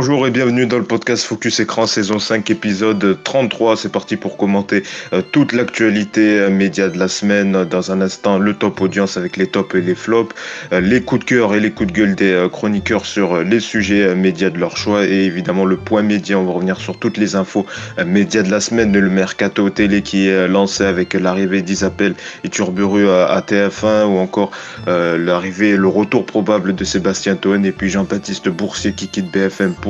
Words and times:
Bonjour 0.00 0.28
et 0.28 0.30
bienvenue 0.30 0.64
dans 0.64 0.78
le 0.78 0.84
podcast 0.84 1.24
Focus 1.24 1.58
Écran 1.58 1.88
saison 1.88 2.20
5 2.20 2.48
épisode 2.50 3.18
33. 3.24 3.76
C'est 3.76 3.90
parti 3.90 4.14
pour 4.14 4.36
commenter 4.36 4.84
euh, 5.12 5.22
toute 5.22 5.52
l'actualité 5.52 6.38
euh, 6.38 6.50
média 6.50 6.88
de 6.88 6.96
la 6.96 7.08
semaine. 7.08 7.64
Dans 7.64 7.90
un 7.90 8.00
instant, 8.00 8.38
le 8.38 8.54
top 8.54 8.80
audience 8.80 9.16
avec 9.16 9.36
les 9.36 9.48
tops 9.48 9.74
et 9.74 9.80
les 9.80 9.96
flops, 9.96 10.32
euh, 10.72 10.80
les 10.80 11.02
coups 11.02 11.22
de 11.22 11.24
cœur 11.24 11.52
et 11.52 11.58
les 11.58 11.72
coups 11.72 11.92
de 11.92 11.98
gueule 11.98 12.14
des 12.14 12.46
chroniqueurs 12.52 13.06
sur 13.06 13.42
les 13.42 13.58
sujets 13.58 14.14
médias 14.14 14.50
de 14.50 14.58
leur 14.58 14.76
choix 14.76 15.04
et 15.04 15.24
évidemment 15.24 15.64
le 15.64 15.76
point 15.76 16.02
média. 16.02 16.38
On 16.38 16.44
va 16.44 16.52
revenir 16.52 16.78
sur 16.78 16.96
toutes 16.96 17.16
les 17.16 17.34
infos 17.34 17.66
médias 18.06 18.44
de 18.44 18.52
la 18.52 18.60
semaine, 18.60 18.96
le 18.96 19.10
mercato 19.10 19.68
télé 19.68 20.02
qui 20.02 20.28
est 20.28 20.46
lancé 20.46 20.84
avec 20.84 21.14
l'arrivée 21.14 21.60
d'Isabelle 21.60 22.14
et 22.44 22.48
Turburu 22.50 23.08
à 23.10 23.40
TF1 23.44 24.04
ou 24.04 24.18
encore 24.18 24.52
l'arrivée, 24.86 25.76
le 25.76 25.88
retour 25.88 26.24
probable 26.24 26.76
de 26.76 26.84
Sébastien 26.84 27.34
Toen 27.34 27.66
et 27.66 27.72
puis 27.72 27.88
Jean-Baptiste 27.88 28.48
Boursier 28.48 28.92
qui 28.92 29.08
quitte 29.08 29.32
BFM 29.32 29.74
pour 29.74 29.87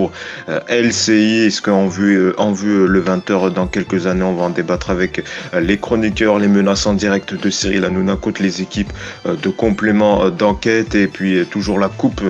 euh, 0.49 0.61
LCI. 0.69 1.47
Est-ce 1.47 1.63
qu'en 1.63 1.89
vue, 1.89 2.17
euh, 2.17 2.41
en 2.41 2.53
vue 2.53 2.83
euh, 2.83 2.87
le 2.87 3.03
20h 3.03 3.53
dans 3.53 3.67
quelques 3.67 4.07
années, 4.07 4.23
on 4.23 4.35
va 4.35 4.45
en 4.45 4.51
débattre 4.51 4.91
avec 4.91 5.25
les 5.59 5.79
chroniqueurs, 5.79 6.39
les 6.39 6.49
menaces 6.49 6.87
en 6.87 6.95
direct 6.95 7.35
de 7.35 7.51
Cyril 7.51 7.85
Hanouna 7.85 8.17
contre 8.17 8.43
les 8.43 8.63
équipes 8.63 8.93
de 9.27 9.49
complément 9.49 10.31
d'enquête 10.31 10.95
et 10.95 11.07
puis 11.07 11.45
toujours 11.47 11.79
la 11.79 11.89
coupe 11.89 12.23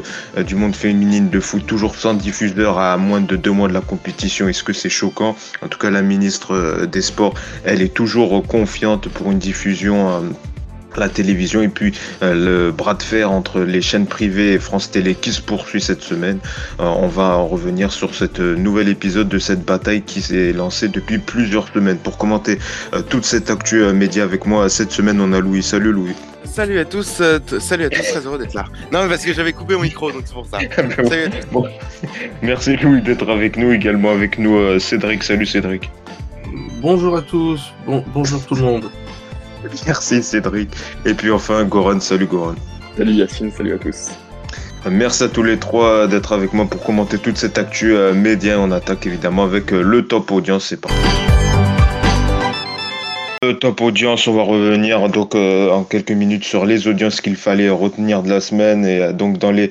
du 0.46 0.54
monde 0.54 0.74
féminine 0.74 1.28
de 1.30 1.40
foot, 1.40 1.66
toujours 1.66 1.94
sans 1.94 2.14
diffuseur 2.14 2.78
à 2.78 2.96
moins 2.96 3.20
de 3.20 3.36
deux 3.36 3.50
mois 3.50 3.68
de 3.68 3.74
la 3.74 3.80
compétition. 3.80 4.48
Est-ce 4.48 4.62
que 4.62 4.72
c'est 4.72 4.88
choquant? 4.88 5.36
En 5.62 5.68
tout 5.68 5.78
cas, 5.78 5.90
la 5.90 6.02
ministre 6.02 6.86
des 6.86 7.02
Sports, 7.02 7.34
elle 7.64 7.82
est 7.82 7.94
toujours 7.94 8.42
confiante 8.46 9.08
pour 9.08 9.30
une 9.30 9.38
diffusion 9.38 10.22
la 10.98 11.08
télévision 11.08 11.62
et 11.62 11.68
puis 11.68 11.92
euh, 12.22 12.34
le 12.34 12.72
bras 12.72 12.94
de 12.94 13.02
fer 13.02 13.30
entre 13.30 13.60
les 13.60 13.82
chaînes 13.82 14.06
privées 14.06 14.54
et 14.54 14.58
France 14.58 14.90
Télé 14.90 15.14
qui 15.14 15.32
se 15.32 15.40
poursuit 15.40 15.80
cette 15.80 16.02
semaine. 16.02 16.38
Euh, 16.80 16.84
on 16.84 17.08
va 17.08 17.36
en 17.36 17.46
revenir 17.46 17.92
sur 17.92 18.14
cette 18.14 18.40
euh, 18.40 18.56
nouvel 18.56 18.88
épisode 18.88 19.28
de 19.28 19.38
cette 19.38 19.64
bataille 19.64 20.02
qui 20.02 20.20
s'est 20.20 20.52
lancée 20.52 20.88
depuis 20.88 21.18
plusieurs 21.18 21.68
semaines. 21.72 21.98
Pour 21.98 22.18
commenter 22.18 22.58
toute 23.08 23.24
cette 23.24 23.50
actu 23.50 23.82
média 23.92 24.22
avec 24.24 24.46
moi 24.46 24.68
cette 24.68 24.92
semaine, 24.92 25.20
on 25.20 25.32
a 25.32 25.40
Louis. 25.40 25.62
Salut 25.62 25.92
Louis. 25.92 26.14
Salut 26.44 26.78
à 26.78 26.84
tous, 26.84 27.22
salut 27.58 27.84
à 27.84 27.90
tous, 27.90 28.02
très 28.02 28.26
heureux 28.26 28.38
d'être 28.38 28.54
là. 28.54 28.64
Non 28.92 29.02
mais 29.02 29.08
parce 29.08 29.24
que 29.24 29.32
j'avais 29.32 29.52
coupé 29.52 29.74
mon 29.74 29.82
micro 29.82 30.10
donc 30.10 30.22
c'est 30.24 30.32
pour 30.32 30.46
ça. 30.46 30.58
Merci 32.42 32.76
Louis 32.76 33.02
d'être 33.02 33.28
avec 33.28 33.56
nous, 33.56 33.72
également 33.72 34.10
avec 34.10 34.38
nous 34.38 34.78
Cédric. 34.78 35.22
Salut 35.22 35.46
Cédric. 35.46 35.90
Bonjour 36.80 37.16
à 37.16 37.22
tous, 37.22 37.60
bon, 37.86 38.04
bonjour 38.14 38.44
tout 38.46 38.54
le 38.54 38.62
monde. 38.62 38.90
Merci 39.86 40.22
Cédric. 40.22 40.70
Et 41.04 41.14
puis 41.14 41.30
enfin 41.30 41.64
Goran, 41.64 42.00
salut 42.00 42.26
Goran. 42.26 42.54
Salut 42.96 43.12
Yacine, 43.12 43.50
salut 43.52 43.74
à 43.74 43.78
tous. 43.78 44.10
Merci 44.90 45.24
à 45.24 45.28
tous 45.28 45.42
les 45.42 45.58
trois 45.58 46.06
d'être 46.06 46.32
avec 46.32 46.52
moi 46.52 46.66
pour 46.66 46.82
commenter 46.82 47.18
toute 47.18 47.36
cette 47.36 47.58
actu 47.58 47.94
euh, 47.94 48.14
média. 48.14 48.58
On 48.58 48.70
attaque 48.70 49.06
évidemment 49.06 49.44
avec 49.44 49.72
euh, 49.72 49.82
le 49.82 50.06
top 50.06 50.30
audience, 50.30 50.66
c'est 50.66 50.80
parti. 50.80 50.96
Euh, 53.44 53.52
top 53.52 53.82
audience, 53.82 54.26
on 54.26 54.32
va 54.32 54.42
revenir 54.42 55.08
donc 55.10 55.36
euh, 55.36 55.70
en 55.70 55.84
quelques 55.84 56.10
minutes 56.10 56.42
sur 56.42 56.66
les 56.66 56.88
audiences 56.88 57.20
qu'il 57.20 57.36
fallait 57.36 57.70
retenir 57.70 58.24
de 58.24 58.28
la 58.28 58.40
semaine 58.40 58.84
et 58.84 58.98
euh, 58.98 59.12
donc 59.12 59.38
dans 59.38 59.52
les 59.52 59.70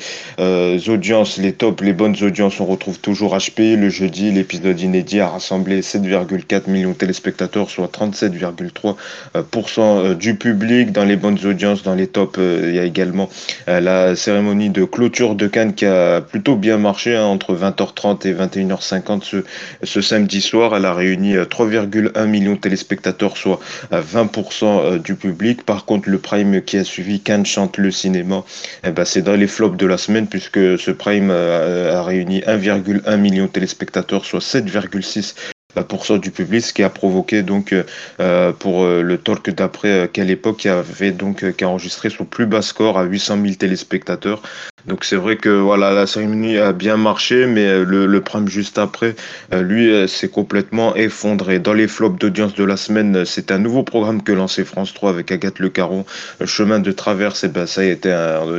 audiences, 0.88 1.38
les 1.38 1.52
tops, 1.52 1.83
les 1.83 1.92
bonnes 1.92 2.16
audiences, 2.22 2.61
on 2.61 2.66
retrouve 2.66 2.98
toujours 3.00 3.36
HP. 3.36 3.76
Le 3.76 3.89
jeudi, 3.89 4.32
l'épisode 4.32 4.80
inédit 4.80 5.20
a 5.20 5.28
rassemblé 5.28 5.82
7,4 5.82 6.70
millions 6.70 6.92
de 6.92 6.95
téléspectateurs, 6.95 7.70
soit 7.70 7.92
37,3% 7.92 10.16
du 10.16 10.36
public. 10.36 10.94
Dans 10.94 11.04
les 11.04 11.17
bonnes 11.17 11.45
audiences, 11.45 11.84
dans 11.84 11.95
les 11.95 12.08
tops, 12.08 12.39
il 12.39 12.73
y 12.73 12.80
a 12.80 12.86
également 12.86 13.28
la 13.67 14.16
cérémonie 14.16 14.70
de 14.70 14.86
clôture 14.86 15.36
de 15.36 15.48
Cannes 15.48 15.73
qui 15.73 15.86
a 15.86 16.22
plutôt 16.22 16.55
bien 16.55 16.78
marché 16.78 17.17
hein, 17.17 17.26
entre 17.26 17.54
20h30 17.54 18.26
et 18.28 18.34
21h50 18.34 19.23
ce, 19.23 19.44
ce 19.84 20.02
samedi 20.02 20.39
soir. 20.39 20.73
Elle 20.76 20.86
a 20.86 20.94
réuni 20.94 21.34
3,1 21.34 22.28
millions 22.28 22.54
de 22.54 22.60
téléspectateurs, 22.60 23.36
soit 23.36 23.57
20% 23.92 24.64
euh, 24.64 25.00
du 25.00 25.16
public. 25.16 25.66
Par 25.66 25.86
contre, 25.86 26.10
le 26.10 26.18
prime 26.18 26.62
qui 26.62 26.78
a 26.78 26.84
suivi, 26.84 27.20
Cannes 27.20 27.45
chante 27.45 27.78
le 27.78 27.92
cinéma, 27.92 28.44
eh 28.84 28.92
ben, 28.92 29.06
c'est 29.06 29.22
dans 29.22 29.36
les 29.36 29.48
flops 29.48 29.78
de 29.78 29.86
la 29.86 29.98
semaine 29.98 30.28
puisque 30.28 30.80
ce 30.80 30.92
prime 30.92 31.30
euh, 31.32 31.98
a 31.98 32.04
réuni 32.04 32.42
1,1 32.42 33.17
million 33.17 33.46
de 33.46 33.50
téléspectateurs, 33.50 34.26
soit 34.26 34.40
7,6% 34.40 36.20
du 36.20 36.32
public, 36.32 36.62
ce 36.64 36.73
qui 36.73 36.84
a 36.84 36.90
provoqué 36.90 37.44
donc 37.44 37.73
euh, 38.20 38.52
pour 38.54 38.86
le 38.86 39.17
talk 39.17 39.50
d'après 39.52 40.10
quelle 40.12 40.32
époque 40.32 40.58
qui 40.58 40.70
avait 40.70 41.12
donc 41.12 41.56
qui 41.56 41.64
a 41.64 41.70
enregistré 41.70 42.10
son 42.10 42.26
plus 42.26 42.46
bas 42.46 42.62
score 42.62 42.98
à 42.98 43.04
800 43.04 43.40
000 43.44 43.56
téléspectateurs. 43.56 44.42
Donc 44.87 45.03
c'est 45.03 45.17
vrai 45.17 45.36
que 45.36 45.49
voilà 45.49 45.92
la 45.92 46.08
cérémonie 46.08 46.58
a 46.58 46.71
bien 46.71 46.95
marché, 46.95 47.45
mais 47.45 47.67
euh, 47.67 47.83
le, 47.83 48.05
le 48.05 48.23
juste 48.45 48.77
après, 48.77 49.15
euh, 49.53 49.61
lui, 49.61 49.92
euh, 49.92 50.08
s'est 50.08 50.30
complètement 50.30 50.95
effondré. 50.95 51.59
Dans 51.59 51.73
les 51.73 51.87
flops 51.87 52.17
d'audience 52.20 52.53
de 52.55 52.64
la 52.64 52.77
semaine, 52.77 53.25
c'est 53.25 53.52
un 53.52 53.58
nouveau 53.58 53.83
programme 53.83 54.21
que 54.21 54.31
lançait 54.31 54.64
France 54.64 54.93
3 54.93 55.09
avec 55.09 55.31
Agathe 55.31 55.59
Le 55.59 55.70
Caron, 55.70 56.05
chemin 56.45 56.80
de 56.80 56.92
traverse. 56.92 57.43
Et 57.43 57.49
ben 57.49 57.65
ça 57.65 57.83
été, 57.83 58.09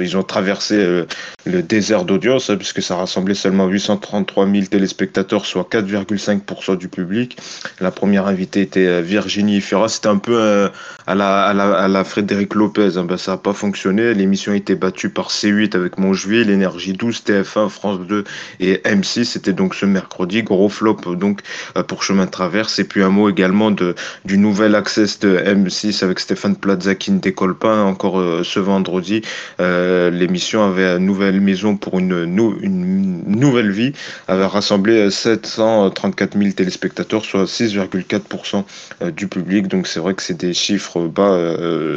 ils 0.02 0.16
ont 0.16 0.22
traversé 0.22 1.04
le 1.46 1.62
désert 1.62 2.04
d'audience 2.04 2.50
hein, 2.50 2.56
puisque 2.56 2.82
ça 2.82 2.96
rassemblait 2.96 3.34
seulement 3.34 3.66
833 3.66 4.50
000 4.50 4.66
téléspectateurs, 4.66 5.46
soit 5.46 5.68
4,5% 5.70 6.76
du 6.76 6.88
public. 6.88 7.38
La 7.80 7.90
première 7.90 8.26
invitée 8.26 8.62
était 8.62 9.00
Virginie 9.02 9.60
Ferra. 9.60 9.88
C'était 9.88 10.08
un 10.08 10.18
peu 10.18 10.70
à 11.06 11.14
la 11.14 12.04
Frédéric 12.04 12.54
Lopez. 12.54 12.96
Hein. 12.96 13.04
Ben, 13.04 13.16
ça 13.16 13.32
n'a 13.32 13.38
pas 13.38 13.52
fonctionné. 13.52 14.14
L'émission 14.14 14.52
a 14.52 14.56
été 14.56 14.74
battue 14.74 15.10
par 15.10 15.30
C8 15.30 15.76
avec 15.76 15.98
mon 15.98 16.12
juillet, 16.18 16.44
l'énergie 16.44 16.92
12, 16.92 17.22
TF1, 17.26 17.68
France 17.68 18.00
2 18.00 18.24
et 18.60 18.74
M6. 18.84 19.24
C'était 19.24 19.52
donc 19.52 19.74
ce 19.74 19.86
mercredi, 19.86 20.42
gros 20.42 20.68
flop 20.68 20.98
donc 21.14 21.40
euh, 21.76 21.82
pour 21.82 22.02
Chemin 22.02 22.26
de 22.26 22.30
Traverse. 22.30 22.78
Et 22.78 22.84
puis 22.84 23.02
un 23.02 23.10
mot 23.10 23.28
également 23.28 23.70
de, 23.70 23.94
du 24.24 24.38
nouvel 24.38 24.74
access 24.74 25.18
de 25.20 25.38
M6 25.38 26.04
avec 26.04 26.18
Stéphane 26.18 26.56
Plaza 26.56 26.94
qui 26.94 27.12
ne 27.12 27.20
décolle 27.20 27.56
pas 27.56 27.82
encore 27.82 28.18
euh, 28.18 28.42
ce 28.44 28.60
vendredi. 28.60 29.22
Euh, 29.60 30.10
l'émission 30.10 30.64
avait 30.64 30.96
une 30.96 31.06
nouvelle 31.06 31.40
maison 31.40 31.76
pour 31.76 31.98
une, 31.98 32.24
une 32.60 33.22
nouvelle 33.26 33.70
vie, 33.70 33.92
avait 34.26 34.46
rassemblé 34.46 35.10
734 35.10 36.38
000 36.38 36.52
téléspectateurs, 36.52 37.24
soit 37.24 37.44
6,4% 37.44 38.64
du 39.12 39.28
public. 39.28 39.68
Donc 39.68 39.86
c'est 39.86 40.00
vrai 40.00 40.14
que 40.14 40.22
c'est 40.22 40.36
des 40.36 40.54
chiffres 40.54 41.06
bas. 41.06 41.38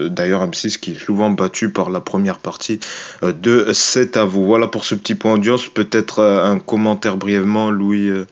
D'ailleurs 0.10 0.48
M6 0.48 0.78
qui 0.78 0.92
est 0.92 1.00
souvent 1.00 1.30
battu 1.30 1.70
par 1.70 1.90
la 1.90 2.00
première 2.00 2.40
partie 2.40 2.80
de 3.22 3.72
cette 3.74 4.11
à 4.18 4.26
vous. 4.26 4.46
Voilà 4.46 4.68
pour 4.68 4.86
ce 4.86 4.96
petit 4.96 5.16
point 5.16 5.34
audience. 5.34 5.68
Peut-être 5.68 6.20
euh, 6.20 6.44
un 6.44 6.60
commentaire 6.60 7.18
brièvement, 7.18 7.72
Louis, 7.72 8.10
euh, 8.10 8.26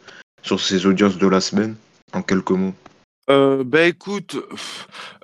sur 0.44 0.59
ces 0.59 0.85
audiences 0.85 1.17
de 1.17 1.28
la 1.28 1.41
semaine, 1.41 1.75
en 2.13 2.22
quelques 2.22 2.51
mots. 2.51 2.73
Euh, 3.29 3.63
bah 3.63 3.84
écoute, 3.84 4.38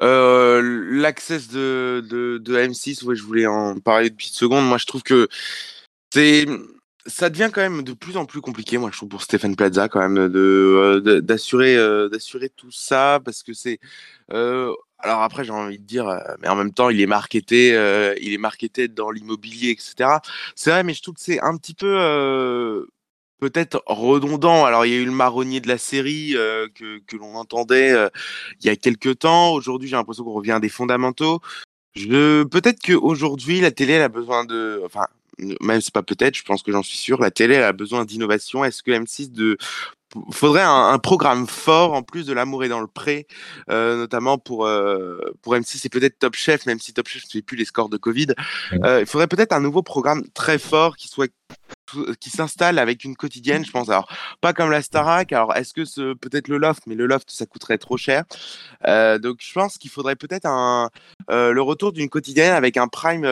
euh, 0.04 0.62
l'access 0.92 1.48
de, 1.48 2.04
de, 2.08 2.56
M6, 2.56 3.04
ouais, 3.04 3.16
je 3.16 3.24
voulais 3.24 3.48
en 3.48 3.80
parler 3.80 4.12
depuis 4.12 4.28
une 4.28 4.34
seconde. 4.34 4.68
Moi, 4.68 4.78
je 4.78 4.86
trouve 4.86 5.02
que 5.02 5.28
c'est 6.14 6.46
ça 7.08 7.30
devient 7.30 7.50
quand 7.54 7.62
même 7.62 7.84
de 7.84 7.94
plus 7.94 8.18
en 8.18 8.26
plus 8.26 8.42
compliqué, 8.42 8.80
moi 8.80 8.90
je 8.92 8.98
trouve 8.98 9.10
pour 9.10 9.22
Stéphane 9.22 9.56
Plaza 9.56 9.88
quand 9.88 10.00
même 10.00 10.28
de 10.28 11.20
d'assurer 11.20 11.78
d'assurer 12.10 12.50
tout 12.50 12.72
ça 12.72 13.20
parce 13.24 13.44
que 13.44 13.54
c'est 13.54 13.80
alors 15.06 15.22
après, 15.22 15.44
j'ai 15.44 15.52
envie 15.52 15.78
de 15.78 15.84
dire, 15.84 16.08
euh, 16.08 16.18
mais 16.42 16.48
en 16.48 16.56
même 16.56 16.74
temps, 16.74 16.90
il 16.90 17.00
est 17.00 17.06
marketé, 17.06 17.76
euh, 17.76 18.16
il 18.20 18.34
est 18.34 18.88
dans 18.88 19.12
l'immobilier, 19.12 19.70
etc. 19.70 20.18
C'est 20.56 20.72
vrai, 20.72 20.84
mais 20.84 20.96
je 20.96 21.04
trouve 21.04 21.14
que 21.14 21.22
c'est 21.22 21.40
un 21.42 21.56
petit 21.58 21.76
peu 21.76 21.96
euh, 22.00 22.86
peut-être 23.40 23.84
redondant. 23.86 24.66
Alors, 24.66 24.86
il 24.86 24.94
y 24.94 24.96
a 24.96 25.00
eu 25.00 25.06
le 25.06 25.12
marronnier 25.12 25.62
de 25.62 25.68
la 25.68 25.78
série 25.78 26.32
que, 26.34 27.00
que 27.06 27.18
l'on 27.18 27.36
entendait 27.36 27.94
il 28.62 28.66
y 28.66 28.70
a 28.70 28.76
quelques 28.76 29.20
temps. 29.20 29.54
Aujourd'hui, 29.54 29.90
j'ai 29.90 29.96
l'impression 29.96 30.24
qu'on 30.24 30.34
revient 30.34 30.54
à 30.54 30.60
des 30.60 30.70
fondamentaux. 30.70 31.40
Je... 31.96 32.44
Peut-être 32.44 32.82
qu'aujourd'hui, 32.82 33.62
la 33.62 33.72
télé, 33.72 33.94
elle 33.94 34.02
a 34.02 34.10
besoin 34.10 34.44
de. 34.46 34.82
Enfin, 34.86 35.06
même 35.62 35.82
c'est 35.82 35.94
pas 35.94 36.04
peut-être, 36.04 36.36
je 36.36 36.44
pense 36.44 36.64
que 36.64 36.72
j'en 36.72 36.84
suis 36.84 36.98
sûr, 36.98 37.20
la 37.22 37.32
télé 37.32 37.56
elle 37.56 37.64
a 37.64 37.74
besoin 37.74 38.06
d'innovation. 38.06 38.64
Est-ce 38.64 38.84
que 38.84 38.92
M6 38.92 39.32
de 39.32 39.58
faudrait 40.32 40.64
un, 40.64 40.98
programme 41.00 41.48
fort 41.48 41.94
en 41.94 42.04
plus 42.04 42.26
de 42.26 42.34
l'amour 42.34 42.64
et 42.64 42.70
dans 42.70 42.82
le 42.82 42.88
pré, 42.88 43.28
euh, 43.70 43.98
notamment 43.98 44.38
pour 44.38 44.66
euh, 44.66 45.20
pour 45.42 45.56
M6 45.56 45.86
et 45.86 45.90
peut-être 45.90 46.20
Top 46.20 46.36
Chef, 46.36 46.66
même 46.66 46.80
si 46.80 46.94
Top 46.94 47.08
Chef 47.08 47.24
ne 47.26 47.30
fait 47.30 47.42
plus 47.42 47.58
les 47.58 47.66
scores 47.66 47.90
de 47.90 47.98
Covid. 47.98 48.28
Euh, 48.84 49.02
il 49.02 49.06
faudrait 49.06 49.28
peut-être 49.28 49.54
un 49.54 49.60
nouveau 49.60 49.84
programme 49.84 50.24
très 50.34 50.58
fort 50.58 50.96
qui 50.96 51.08
soit 51.08 51.32
qui 52.20 52.30
s'installe 52.32 52.80
avec 52.80 53.04
une 53.04 53.16
quotidienne, 53.16 53.64
je 53.64 53.72
pense. 53.72 53.90
Alors, 53.90 54.12
pas 54.42 54.54
comme 54.54 54.72
la 54.72 54.82
Starac. 54.82 55.32
Alors, 55.32 55.56
est-ce 55.56 55.74
que 55.74 55.86
ce 55.86 56.14
peut-être 56.14 56.48
le 56.48 56.58
loft, 56.58 56.84
mais 56.88 56.96
le 56.96 57.06
loft, 57.06 57.30
ça 57.30 57.46
coûterait 57.46 57.78
trop 57.78 57.98
cher. 57.98 58.24
donc, 58.84 59.38
je 59.40 59.54
pense 59.54 59.78
qu'il 59.78 59.92
faudrait 59.92 60.16
peut-être 60.16 60.48
un 60.48 60.90
le 61.30 61.62
retour 61.62 61.92
d'une 61.92 62.10
quotidienne 62.10 62.54
avec 62.54 62.78
un 62.78 62.88
prime 62.88 63.26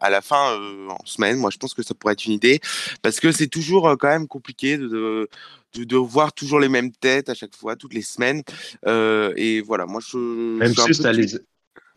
à 0.00 0.10
la 0.10 0.20
fin 0.20 0.52
euh, 0.52 0.88
en 0.88 1.04
semaine. 1.04 1.36
Moi, 1.38 1.50
je 1.50 1.58
pense 1.58 1.74
que 1.74 1.82
ça 1.82 1.94
pourrait 1.94 2.14
être 2.14 2.26
une 2.26 2.32
idée 2.32 2.60
parce 3.02 3.20
que 3.20 3.32
c'est 3.32 3.48
toujours 3.48 3.88
euh, 3.88 3.96
quand 3.96 4.08
même 4.08 4.28
compliqué 4.28 4.78
de, 4.78 5.28
de, 5.74 5.96
voir 5.96 6.32
toujours 6.32 6.60
les 6.60 6.68
mêmes 6.68 6.92
têtes 6.92 7.28
à 7.28 7.34
chaque 7.34 7.54
fois, 7.54 7.76
toutes 7.76 7.94
les 7.94 8.02
semaines. 8.02 8.42
Euh, 8.86 9.32
et 9.36 9.60
voilà, 9.60 9.86
moi, 9.86 10.00
je. 10.06 10.16
Même 10.58 10.74
si 10.74 10.94
ça 10.94 11.12
les. 11.12 11.26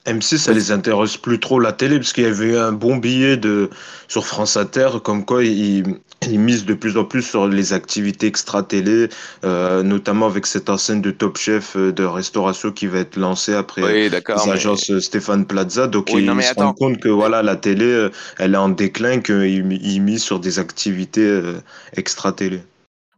M6, 0.09 0.37
ça 0.37 0.53
les 0.53 0.71
intéresse 0.71 1.17
plus 1.17 1.39
trop 1.39 1.59
la 1.59 1.71
télé, 1.71 1.97
parce 1.97 2.13
qu'il 2.13 2.23
y 2.23 2.27
avait 2.27 2.45
eu 2.53 2.57
un 2.57 2.71
bon 2.71 2.97
billet 2.97 3.37
de, 3.37 3.69
sur 4.07 4.25
France 4.25 4.57
Inter, 4.57 4.89
comme 5.03 5.23
quoi 5.25 5.43
ils, 5.43 5.83
ils 6.29 6.39
misent 6.39 6.65
de 6.65 6.73
plus 6.73 6.97
en 6.97 7.05
plus 7.05 7.21
sur 7.21 7.47
les 7.47 7.73
activités 7.73 8.27
extra-télé, 8.27 9.09
euh, 9.45 9.83
notamment 9.83 10.25
avec 10.25 10.45
cette 10.45 10.69
enseigne 10.69 11.01
de 11.01 11.11
Top 11.11 11.37
Chef 11.37 11.75
euh, 11.75 11.91
de 11.91 12.03
restauration 12.03 12.71
qui 12.71 12.87
va 12.87 12.99
être 12.99 13.15
lancée 13.17 13.53
après 13.53 13.83
Oui, 13.83 14.09
d'accord. 14.09 14.43
mais- 14.45 14.53
l'agence 14.53 14.99
Stéphane 14.99 15.45
Plaza. 15.45 15.87
Donc 15.87 16.07
Oui, 16.11 16.21
ils 16.21 16.25
non, 16.25 16.35
mais 16.35 16.43
se 16.43 16.53
rendent 16.55 16.75
compte 16.75 16.99
que 16.99 17.09
voilà, 17.09 17.41
la 17.43 17.55
télé, 17.55 17.85
euh, 17.85 18.09
elle 18.37 18.53
est 18.55 18.57
en 18.57 18.69
déclin, 18.69 19.19
qu'ils 19.21 19.71
ils 19.81 20.01
misent 20.01 20.23
sur 20.23 20.39
des 20.39 20.59
activités 20.59 21.21
euh, 21.25 21.53
extra-télé. 21.95 22.61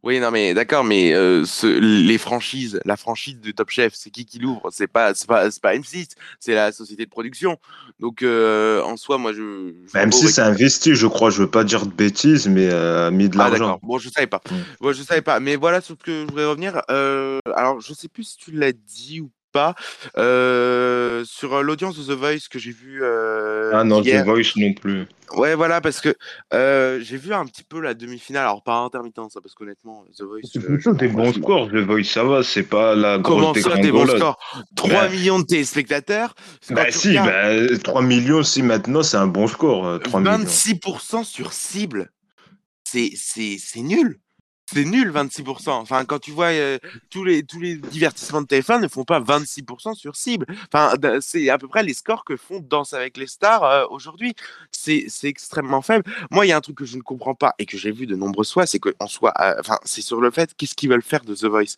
Oui, 0.04 0.20
non, 0.20 0.32
mais 0.32 0.56
d'accord, 0.56 0.84
mais 0.84 1.14
euh, 1.14 1.46
ce- 1.46 1.68
les 1.68 2.18
franchises, 2.18 2.80
la 2.86 2.98
franchise 2.98 3.40
de 3.40 3.52
Top 3.52 3.70
Chef, 3.70 3.94
c'est 3.96 4.10
qui 4.10 4.26
qui 4.26 4.40
l'ouvre? 4.40 4.70
C'est 4.72 4.88
pas, 4.88 5.14
c'est 5.14 5.28
pas, 5.28 5.52
c'est 5.52 5.62
pas 5.62 5.76
M6, 5.76 6.16
c'est 6.40 6.56
la 6.56 6.72
société 6.72 7.06
de 7.06 7.10
production. 7.12 7.58
Donc 8.00 8.24
euh, 8.24 8.82
en 8.82 8.98
soi, 8.98 9.20
moi, 9.20 9.32
je. 9.32 9.38
je 9.86 9.94
Même 9.98 10.10
vois 10.10 10.18
si 10.18 10.24
pas 10.24 10.30
où 10.30 10.32
c'est 10.32 10.42
investi, 10.42 10.96
je 10.96 11.06
crois, 11.06 11.30
je 11.30 11.44
veux 11.44 11.50
pas 11.52 11.64
dire 11.64 11.86
de 11.86 11.92
bêtises, 11.94 12.48
mais 12.48 12.68
euh, 12.72 13.12
mis 13.12 13.30
de 13.30 13.38
Ah 13.40 13.50
l'argent. 13.50 13.80
Bon, 13.84 14.00
je 14.00 14.10
savais 14.10 14.26
pas. 14.28 14.42
Mm. 14.50 14.56
Bon, 14.80 14.92
je 14.92 15.04
savais 15.04 15.22
pas. 15.22 15.40
Mais 15.40 15.56
voilà 15.56 15.82
sur 15.82 15.96
ce 16.00 16.04
que 16.04 16.12
je 16.22 16.26
voudrais 16.26 16.46
revenir. 16.46 16.82
Euh, 16.90 17.38
alors, 17.56 17.80
je 17.80 17.94
sais 17.94 18.08
plus 18.08 18.24
si 18.24 18.38
tu 18.38 18.52
l'as 18.52 18.72
dit 18.74 19.22
ou 19.22 19.30
pas 19.52 19.76
euh, 20.18 21.24
sur 21.26 21.56
euh, 21.56 21.62
l'audience 21.62 21.98
de 21.98 22.14
The 22.14 22.18
Voice 22.18 22.48
que 22.50 22.60
j'ai 22.60 22.72
vu 22.72 23.02
euh, 23.04 23.72
Ah 23.74 23.84
non, 23.84 24.02
hier. 24.02 24.24
The 24.24 24.26
Voice 24.28 24.54
non 24.58 24.74
plus. 24.74 25.06
Ouais, 25.36 25.56
voilà, 25.56 25.80
parce 25.80 26.02
que 26.02 26.14
euh, 26.54 27.00
j'ai 27.02 27.16
vu 27.16 27.34
un 27.34 27.46
petit 27.46 27.64
peu 27.64 27.80
la 27.80 27.94
demi-finale. 27.94 28.44
Alors 28.44 28.64
pas 28.64 28.76
intermittence, 28.80 29.38
hein, 29.38 29.40
parce 29.42 29.56
qu'honnêtement, 29.56 30.04
The 30.18 30.24
Voice. 30.24 30.42
C'est 30.52 30.60
euh, 30.60 30.66
plutôt 30.68 30.92
je 30.94 30.98
des 30.98 31.08
bons 31.08 31.32
scores, 31.34 31.70
The 31.70 31.76
Voice, 31.78 32.04
ça 32.04 32.24
va, 32.24 32.44
c'est 32.44 32.64
pas 32.64 32.96
la 32.96 33.20
Comment 33.20 33.52
grosse 33.54 33.64
ça, 33.64 33.78
des 33.78 33.92
bons 33.92 34.08
scores? 34.08 34.38
3 34.76 34.90
Bah- 34.90 35.10
millions 35.10 35.40
de 35.40 35.46
téléspectateurs. 35.46 36.36
Bah 36.70 36.92
si, 36.92 37.10
regardes, 37.18 37.70
bah, 37.70 37.78
3 37.82 38.02
millions, 38.02 38.44
si 38.44 38.62
maintenant 38.62 39.04
c'est 39.04 39.18
un 39.18 39.28
bon 39.28 39.48
score, 39.48 39.86
euh, 39.88 39.98
3 40.00 40.20
millions. 40.20 40.38
26% 40.40 41.24
sur 41.24 41.54
cible. 41.54 42.12
C'est, 42.84 43.12
c'est, 43.16 43.56
c'est 43.58 43.82
nul. 43.82 44.20
C'est 44.74 44.86
nul, 44.86 45.12
26%. 45.12 45.70
Enfin, 45.70 46.06
quand 46.06 46.20
tu 46.20 46.32
vois 46.32 46.48
euh, 46.48 46.78
tous, 47.10 47.26
les, 47.26 47.44
tous 47.44 47.60
les 47.60 47.76
divertissements 47.76 48.42
de 48.42 48.48
TF1 48.48 48.82
ne 48.82 48.88
font 48.88 49.04
pas 49.04 49.20
26% 49.20 49.96
sur 49.96 50.16
cible. 50.16 50.46
Enfin, 50.72 50.94
c'est 51.20 51.50
à 51.50 51.58
peu 51.58 51.68
près 51.68 51.84
les 51.84 51.94
scores 51.94 52.24
que 52.24 52.38
font 52.38 52.60
Danse 52.60 52.94
avec 52.94 53.18
les 53.18 53.28
stars 53.28 53.64
euh, 53.64 53.86
aujourd'hui. 53.90 54.34
C'est, 54.72 55.08
extrêmement 55.24 55.82
faible. 55.82 56.04
Moi, 56.32 56.46
il 56.46 56.50
y 56.50 56.52
a 56.52 56.58
un 56.58 56.62
truc 56.62 56.78
que 56.78 56.86
je 56.86 56.98
ne 56.98 57.02
comprends 57.02 57.36
pas 57.36 57.54
et 57.60 57.66
que 57.66 57.78
j'ai 57.78 57.92
vu 57.92 58.06
de 58.06 58.16
nombreuses 58.16 58.52
fois, 58.52 58.66
c'est 58.66 58.80
soit, 59.08 59.34
euh, 59.42 59.56
enfin, 59.60 59.78
c'est 59.84 60.02
sur 60.02 60.22
le 60.22 60.32
fait 60.32 60.54
qu'est-ce 60.56 60.76
qu'ils 60.76 60.90
veulent 60.90 61.04
faire 61.04 61.24
de 61.24 61.36
The 61.36 61.46
Voice? 61.46 61.76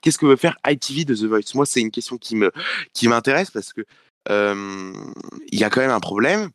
Qu'est-ce 0.00 0.18
que 0.18 0.26
veut 0.26 0.36
faire 0.36 0.56
ITV 0.66 1.04
de 1.04 1.14
The 1.14 1.24
Voice? 1.24 1.54
Moi, 1.54 1.66
c'est 1.66 1.80
une 1.80 1.90
question 1.90 2.16
qui 2.16 2.36
qui 2.92 3.08
m'intéresse 3.08 3.50
parce 3.50 3.72
que 3.72 3.82
euh, 4.30 4.92
il 5.48 5.58
y 5.58 5.64
a 5.64 5.70
quand 5.70 5.80
même 5.80 5.90
un 5.90 6.00
problème. 6.00 6.50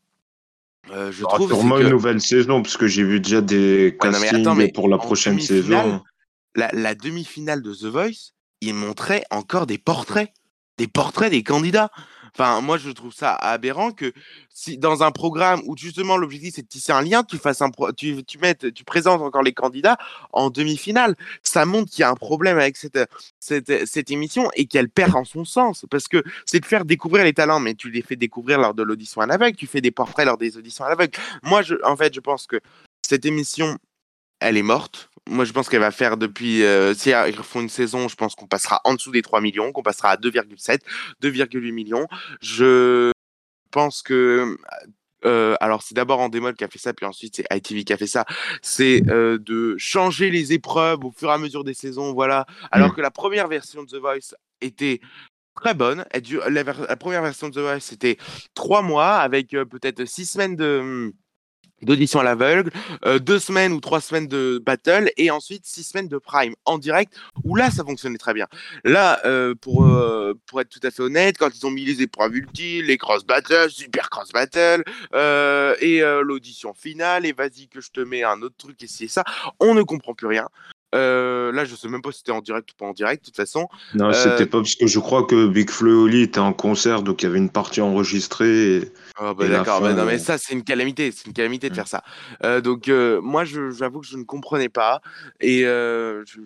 Euh, 0.89 1.11
je 1.11 1.23
aura 1.23 1.35
trouve 1.35 1.49
sûrement 1.53 1.77
que- 1.77 1.83
une 1.83 1.89
nouvelle 1.89 2.21
saison, 2.21 2.61
parce 2.63 2.75
que 2.75 2.87
j'ai 2.87 3.03
vu 3.03 3.19
déjà 3.19 3.41
des 3.41 3.95
Ouais, 4.01 4.09
non, 4.09 4.19
mais 4.19 4.25
castings 4.27 4.41
attends, 4.41 4.55
mais 4.55 4.71
pour 4.71 4.89
la 4.89 4.97
prochaine 4.97 5.39
saison. 5.39 6.01
la, 6.55 6.69
la 6.73 6.95
demi-finale 6.95 7.61
de 7.61 7.73
The 7.73 7.85
Voice, 7.85 8.31
il 8.61 8.73
montrait 8.73 9.23
encore 9.31 9.67
des 9.67 9.77
portraits, 9.77 10.31
des 10.77 10.87
portraits 10.87 11.31
des 11.31 11.43
candidats. 11.43 11.91
Enfin, 12.33 12.61
moi, 12.61 12.77
je 12.77 12.89
trouve 12.89 13.13
ça 13.13 13.33
aberrant 13.35 13.91
que 13.91 14.13
si 14.49 14.77
dans 14.77 15.03
un 15.03 15.11
programme 15.11 15.61
où 15.65 15.75
justement 15.77 16.17
l'objectif 16.17 16.55
c'est 16.55 16.61
de 16.61 16.67
tisser 16.67 16.91
un 16.91 17.01
lien, 17.01 17.23
tu 17.23 17.37
fasses 17.37 17.61
un, 17.61 17.69
pro- 17.69 17.91
tu, 17.91 18.23
tu 18.23 18.37
mettes, 18.37 18.73
tu 18.73 18.83
présentes 18.83 19.21
encore 19.21 19.43
les 19.43 19.53
candidats 19.53 19.97
en 20.31 20.49
demi-finale. 20.49 21.15
Ça 21.43 21.65
montre 21.65 21.91
qu'il 21.91 22.01
y 22.01 22.03
a 22.03 22.09
un 22.09 22.15
problème 22.15 22.57
avec 22.57 22.77
cette, 22.77 22.99
cette, 23.39 24.11
émission 24.11 24.49
et 24.55 24.65
qu'elle 24.65 24.89
perd 24.89 25.15
en 25.15 25.25
son 25.25 25.45
sens 25.45 25.85
parce 25.89 26.07
que 26.07 26.23
c'est 26.45 26.59
de 26.59 26.65
faire 26.65 26.85
découvrir 26.85 27.23
les 27.23 27.33
talents, 27.33 27.59
mais 27.59 27.75
tu 27.75 27.89
les 27.89 28.01
fais 28.01 28.15
découvrir 28.15 28.59
lors 28.59 28.73
de 28.73 28.83
l'audition 28.83 29.21
à 29.21 29.25
l'aveugle, 29.25 29.55
tu 29.57 29.67
fais 29.67 29.81
des 29.81 29.91
portraits 29.91 30.25
lors 30.25 30.37
des 30.37 30.57
auditions 30.57 30.85
à 30.85 30.89
l'aveugle. 30.89 31.17
Moi, 31.43 31.61
je, 31.61 31.75
en 31.83 31.95
fait, 31.95 32.13
je 32.13 32.19
pense 32.19 32.47
que 32.47 32.59
cette 33.01 33.25
émission, 33.25 33.77
elle 34.39 34.57
est 34.57 34.63
morte. 34.63 35.10
Moi, 35.31 35.45
je 35.45 35.53
pense 35.53 35.69
qu'elle 35.69 35.79
va 35.79 35.91
faire 35.91 36.17
depuis. 36.17 36.63
euh, 36.63 36.93
si 36.93 37.09
ils 37.09 37.37
refont 37.37 37.61
une 37.61 37.69
saison, 37.69 38.07
je 38.09 38.15
pense 38.15 38.35
qu'on 38.35 38.47
passera 38.47 38.81
en 38.83 38.93
dessous 38.95 39.11
des 39.11 39.21
3 39.21 39.39
millions, 39.41 39.71
qu'on 39.71 39.81
passera 39.81 40.09
à 40.09 40.17
2,7, 40.17 40.81
2,8 41.21 41.71
millions. 41.71 42.07
Je 42.41 43.11
pense 43.71 44.01
que. 44.01 44.57
euh, 45.25 45.55
alors, 45.61 45.83
c'est 45.83 45.95
d'abord 45.95 46.19
Endemol 46.19 46.55
qui 46.55 46.63
a 46.65 46.67
fait 46.67 46.79
ça, 46.79 46.93
puis 46.93 47.05
ensuite 47.05 47.37
c'est 47.37 47.45
ITV 47.51 47.83
qui 47.85 47.93
a 47.93 47.97
fait 47.97 48.07
ça. 48.07 48.25
C'est 48.61 49.03
euh, 49.09 49.37
de 49.39 49.75
changer 49.77 50.31
les 50.31 50.51
épreuves 50.53 51.05
au 51.05 51.11
fur 51.11 51.29
et 51.29 51.33
à 51.33 51.37
mesure 51.37 51.63
des 51.63 51.73
saisons, 51.73 52.13
voilà. 52.13 52.45
Alors 52.71 52.93
que 52.93 53.01
la 53.01 53.11
première 53.11 53.47
version 53.47 53.83
de 53.83 53.87
The 53.87 54.01
Voice 54.01 54.35
était 54.59 54.99
très 55.55 55.73
bonne. 55.73 56.05
Elle 56.11 56.23
la, 56.49 56.95
première 56.97 57.21
version 57.21 57.49
de 57.49 57.53
The 57.53 57.59
Voice, 57.59 57.79
c'était 57.81 58.17
trois 58.53 58.81
mois 58.81 59.17
avec 59.17 59.53
euh, 59.53 59.65
peut-être 59.65 60.05
six 60.05 60.25
semaines 60.25 60.55
de 60.55 61.13
d'audition 61.81 62.19
à 62.19 62.23
l'aveugle, 62.23 62.71
euh, 63.05 63.19
deux 63.19 63.39
semaines 63.39 63.73
ou 63.73 63.79
trois 63.79 64.01
semaines 64.01 64.27
de 64.27 64.61
battle 64.63 65.11
et 65.17 65.31
ensuite 65.31 65.65
six 65.65 65.83
semaines 65.83 66.07
de 66.07 66.17
prime 66.17 66.53
en 66.65 66.77
direct 66.77 67.13
où 67.43 67.55
là 67.55 67.71
ça 67.71 67.83
fonctionnait 67.83 68.17
très 68.17 68.33
bien. 68.33 68.47
Là, 68.83 69.19
euh, 69.25 69.55
pour, 69.55 69.85
euh, 69.85 70.33
pour 70.45 70.61
être 70.61 70.69
tout 70.69 70.79
à 70.83 70.91
fait 70.91 71.01
honnête, 71.01 71.37
quand 71.37 71.49
ils 71.55 71.65
ont 71.65 71.71
mis 71.71 71.85
les 71.85 72.01
épreuves 72.01 72.35
ultimes, 72.35 72.85
les 72.85 72.97
cross 72.97 73.25
battles, 73.25 73.69
super 73.69 74.09
cross 74.09 74.29
battle 74.31 74.83
et 75.81 76.01
l'audition 76.23 76.73
finale 76.73 77.25
et 77.25 77.33
vas-y 77.33 77.67
que 77.67 77.81
je 77.81 77.91
te 77.91 78.01
mets 78.01 78.23
un 78.23 78.41
autre 78.41 78.55
truc 78.57 78.81
et 78.83 78.87
c'est 78.87 79.07
ça, 79.07 79.23
on 79.59 79.73
ne 79.73 79.83
comprend 79.83 80.13
plus 80.13 80.27
rien. 80.27 80.47
Euh, 80.93 81.51
là, 81.53 81.63
je 81.65 81.75
sais 81.75 81.88
même 81.88 82.01
pas 82.01 82.11
si 82.11 82.19
c'était 82.19 82.31
en 82.33 82.41
direct 82.41 82.69
ou 82.71 82.75
pas 82.77 82.85
en 82.85 82.91
direct, 82.93 83.21
de 83.23 83.25
toute 83.27 83.35
façon. 83.38 83.67
Non, 83.95 84.09
Euh, 84.09 84.13
c'était 84.13 84.45
pas 84.45 84.57
parce 84.59 84.75
que 84.75 84.88
je 84.88 84.99
crois 84.99 85.23
que 85.23 85.47
Big 85.47 85.69
Flo 85.69 85.89
et 85.91 85.93
Oli 86.03 86.21
était 86.23 86.39
en 86.39 86.53
concert, 86.53 87.01
donc 87.01 87.21
il 87.21 87.25
y 87.25 87.29
avait 87.29 87.38
une 87.38 87.49
partie 87.49 87.81
enregistrée. 87.81 88.75
et- 88.77 88.91
Ah 89.17 89.33
bah 89.33 89.47
d'accord, 89.47 89.81
bah 89.81 89.93
mais 90.05 90.15
euh, 90.15 90.17
ça 90.17 90.38
c'est 90.38 90.53
une 90.53 90.63
calamité, 90.63 91.11
c'est 91.11 91.27
une 91.27 91.33
calamité 91.33 91.67
de 91.69 91.73
Mm. 91.73 91.75
faire 91.75 91.88
ça. 91.88 92.03
Euh, 92.43 92.59
donc 92.59 92.88
euh, 92.89 93.21
moi 93.21 93.43
j'avoue 93.45 93.99
que 94.01 94.07
je 94.07 94.17
ne 94.17 94.23
comprenais 94.23 94.69
pas 94.69 95.01
et 95.39 95.61
je, 95.61 96.23
je- 96.25 96.39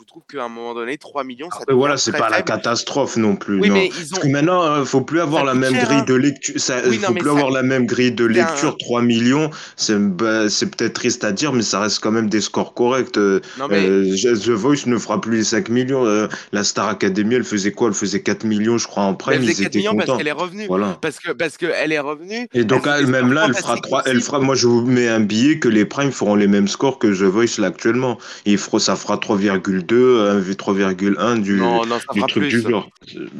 je 0.00 0.06
trouve 0.06 0.22
qu'à 0.30 0.44
un 0.44 0.48
moment 0.48 0.74
donné 0.74 0.96
3 0.98 1.24
millions 1.24 1.50
ça 1.50 1.58
Après, 1.62 1.74
voilà, 1.74 1.96
c'est 1.96 2.12
pas 2.12 2.28
la 2.30 2.42
catastrophe 2.42 3.16
non 3.16 3.36
plus. 3.36 3.60
Oui 3.60 3.68
non. 3.68 3.74
mais 3.74 3.86
ils 3.88 4.08
Parce 4.08 4.12
ont 4.18 4.22
que 4.22 4.28
maintenant, 4.28 4.84
faut 4.84 5.02
plus 5.02 5.20
avoir 5.20 5.44
la 5.44 5.54
même 5.54 5.74
cher, 5.74 5.84
grille 5.84 5.98
hein. 5.98 6.04
de 6.08 6.14
lecture. 6.14 6.54
Ça, 6.58 6.78
Oui, 6.88 6.98
non, 6.98 7.08
faut 7.08 7.12
mais 7.14 7.20
plus 7.20 7.28
ça- 7.30 7.36
avoir 7.36 7.50
la 7.50 7.62
même 7.62 7.86
grille 7.86 8.12
de 8.12 8.24
un- 8.24 8.28
lecture. 8.28 8.76
3 8.78 9.02
millions, 9.02 9.50
c'est 9.76 9.98
bah, 9.98 10.48
c'est 10.48 10.74
peut-être 10.74 10.94
triste 10.94 11.24
à 11.24 11.32
dire, 11.32 11.52
mais 11.52 11.62
ça 11.62 11.80
reste 11.80 12.00
quand 12.00 12.10
même 12.12 12.28
des 12.30 12.40
scores 12.40 12.72
corrects. 12.74 13.16
Non 13.18 13.68
mais 13.68 13.86
euh, 13.92 14.34
The 14.36 14.48
Voice 14.50 14.86
ne 14.86 14.98
fera 14.98 15.20
plus 15.20 15.36
les 15.38 15.44
5 15.44 15.68
millions. 15.68 16.04
Euh, 16.06 16.26
la 16.52 16.64
Star 16.64 16.88
Academy, 16.88 17.34
elle 17.36 17.44
faisait 17.44 17.72
quoi? 17.72 17.88
Elle 17.88 17.94
faisait 17.94 18.22
4 18.22 18.44
millions, 18.44 18.78
je 18.78 18.86
crois, 18.86 19.04
en 19.04 19.10
elle 19.10 19.16
prime. 19.16 19.40
faisait 19.42 19.52
Ils 19.52 19.56
4 19.56 19.66
étaient 19.66 19.78
millions 19.78 19.96
parce 19.96 20.16
qu'elle 20.18 20.28
est 20.28 20.32
revenue. 20.32 20.66
Voilà. 20.66 20.98
Parce 21.00 21.18
que 21.18 21.32
parce 21.32 21.56
que 21.56 21.66
elle 21.66 21.92
est 21.92 21.98
revenue. 21.98 22.48
Et 22.54 22.64
donc, 22.64 22.86
elle 22.86 22.92
fait 22.92 22.98
elle- 23.00 23.06
des 23.06 23.12
même 23.12 23.22
scores 23.26 23.34
là, 23.34 23.44
elle 23.46 23.54
fera 23.54 23.62
fantastiques 23.68 23.82
3, 23.84 24.02
elle 24.06 24.20
fera, 24.20 24.40
moi 24.40 24.54
je 24.54 24.66
vous 24.66 24.84
mets 24.86 25.08
un 25.08 25.20
billet 25.20 25.58
que 25.58 25.68
les 25.68 25.84
primes 25.84 26.12
feront 26.12 26.34
les 26.34 26.46
mêmes 26.48 26.68
scores 26.68 26.98
que 26.98 27.06
The 27.08 27.22
Voice 27.22 27.58
là 27.58 27.68
actuellement. 27.68 28.18
Fera, 28.56 28.78
ça 28.80 28.96
fera 28.96 29.16
3,2, 29.16 30.20
un 30.30 30.38
V 30.38 30.54
3,1 30.54 31.40
du, 31.40 31.56
Non 31.58 31.84
non 31.86 31.98
ça 31.98 32.12
du 32.12 32.18
fera 32.20 32.28
truc 32.28 32.42
plus. 32.48 32.62
du 32.62 32.70
genre. 32.70 32.88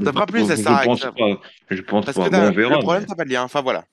Ça 0.04 0.12
fera 0.12 0.26
plus, 0.26 0.47
ça 0.47 0.56
je 0.56 0.62
sert 0.62 0.73
à 0.73 0.82
pense 0.85 1.00
ça. 1.00 1.12
pas. 1.12 1.40
Je 1.71 1.80
pense 1.82 2.04
Parce 2.04 2.16
pas. 2.16 2.25
que 2.26 2.30
Bon, 2.30 2.37
là, 2.42 2.49
on 2.50 2.52
verra. 2.54 2.75
le 2.76 2.78
problème 2.80 3.02
mais- 3.02 3.06
t'as 3.09 3.14
pas 3.14 3.25
de 3.25 3.30
lien. 3.30 3.42
Enfin 3.42 3.62
voilà. 3.62 3.85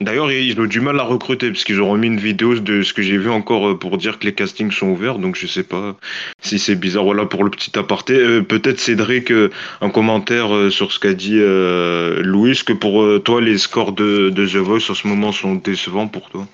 D'ailleurs, 0.00 0.30
ils 0.30 0.60
ont 0.60 0.66
du 0.66 0.80
mal 0.80 1.00
à 1.00 1.02
recruter 1.02 1.50
parce 1.50 1.64
qu'ils 1.64 1.82
ont 1.82 1.90
remis 1.90 2.06
une 2.06 2.20
vidéo 2.20 2.54
de 2.54 2.82
ce 2.82 2.92
que 2.92 3.02
j'ai 3.02 3.18
vu 3.18 3.30
encore 3.30 3.70
euh, 3.70 3.78
pour 3.78 3.98
dire 3.98 4.20
que 4.20 4.26
les 4.26 4.32
castings 4.32 4.70
sont 4.70 4.88
ouverts. 4.88 5.18
Donc, 5.18 5.34
je 5.34 5.48
sais 5.48 5.64
pas 5.64 5.96
si 6.40 6.60
c'est 6.60 6.76
bizarre. 6.76 7.02
Voilà 7.02 7.26
pour 7.26 7.42
le 7.42 7.50
petit 7.50 7.76
aparté. 7.76 8.14
Euh, 8.14 8.42
Peut-être 8.42 8.78
Cédric, 8.78 9.32
euh, 9.32 9.50
un 9.80 9.90
commentaire 9.90 10.70
sur 10.70 10.92
ce 10.92 11.00
qu'a 11.00 11.14
dit 11.14 11.40
Louis, 11.40 12.58
que 12.64 12.72
pour 12.72 13.22
toi, 13.22 13.40
les 13.40 13.58
scores 13.58 13.92
de, 13.92 14.30
de 14.30 14.46
The 14.46 14.56
Voice 14.56 14.90
en 14.90 14.94
ce 14.94 15.06
moment 15.08 15.32
sont 15.32 15.56
décevants 15.56 16.08
pour 16.08 16.30
toi? 16.30 16.46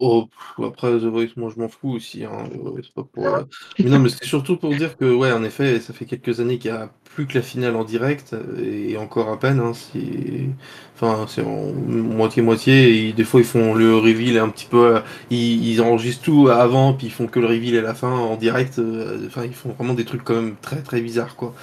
Oh, 0.00 0.26
pff, 0.26 0.66
après 0.66 0.90
The 0.98 1.04
Voice, 1.04 1.28
moi 1.36 1.50
je 1.54 1.58
m'en 1.60 1.68
fous 1.68 1.90
aussi. 1.92 2.24
Hein. 2.24 2.44
c'est 2.82 2.92
pas 2.92 3.04
pour, 3.04 3.34
euh, 3.36 3.44
Mais 3.82 3.88
non, 3.88 3.98
mais 3.98 4.10
c'est 4.10 4.24
surtout 4.24 4.58
pour 4.58 4.74
dire 4.76 4.98
que, 4.98 5.06
ouais, 5.14 5.32
en 5.32 5.42
effet, 5.44 5.80
ça 5.80 5.94
fait 5.94 6.04
quelques 6.04 6.40
années 6.40 6.58
qu'il 6.58 6.70
n'y 6.72 6.76
a 6.76 6.90
plus 7.04 7.26
que 7.26 7.34
la 7.34 7.42
finale 7.42 7.74
en 7.74 7.84
direct, 7.84 8.36
et 8.62 8.96
encore 8.98 9.30
à 9.30 9.38
peine. 9.38 9.60
Hein, 9.60 9.72
c'est... 9.72 10.50
Enfin, 10.94 11.24
c'est 11.26 11.42
en 11.42 11.72
moitié-moitié. 11.72 13.08
et 13.08 13.12
Des 13.14 13.24
fois, 13.24 13.40
ils 13.40 13.46
font 13.46 13.72
le 13.74 13.96
reveal 13.96 14.38
un 14.38 14.50
petit 14.50 14.66
peu. 14.66 15.00
Ils, 15.30 15.66
ils 15.66 15.80
enregistrent 15.80 16.22
tout 16.24 16.48
avant, 16.48 16.92
puis 16.92 17.06
ils 17.06 17.10
font 17.12 17.26
que 17.26 17.40
le 17.40 17.46
reveal 17.46 17.74
et 17.74 17.80
la 17.80 17.94
fin 17.94 18.10
en 18.10 18.36
direct. 18.36 18.78
euh, 18.78 19.26
Enfin, 19.26 19.44
ils 19.46 19.54
font 19.54 19.70
vraiment 19.72 19.94
des 19.94 20.04
trucs 20.04 20.22
quand 20.22 20.34
même 20.34 20.56
très 20.60 20.82
très 20.82 21.00
bizarres, 21.00 21.34
quoi. 21.36 21.54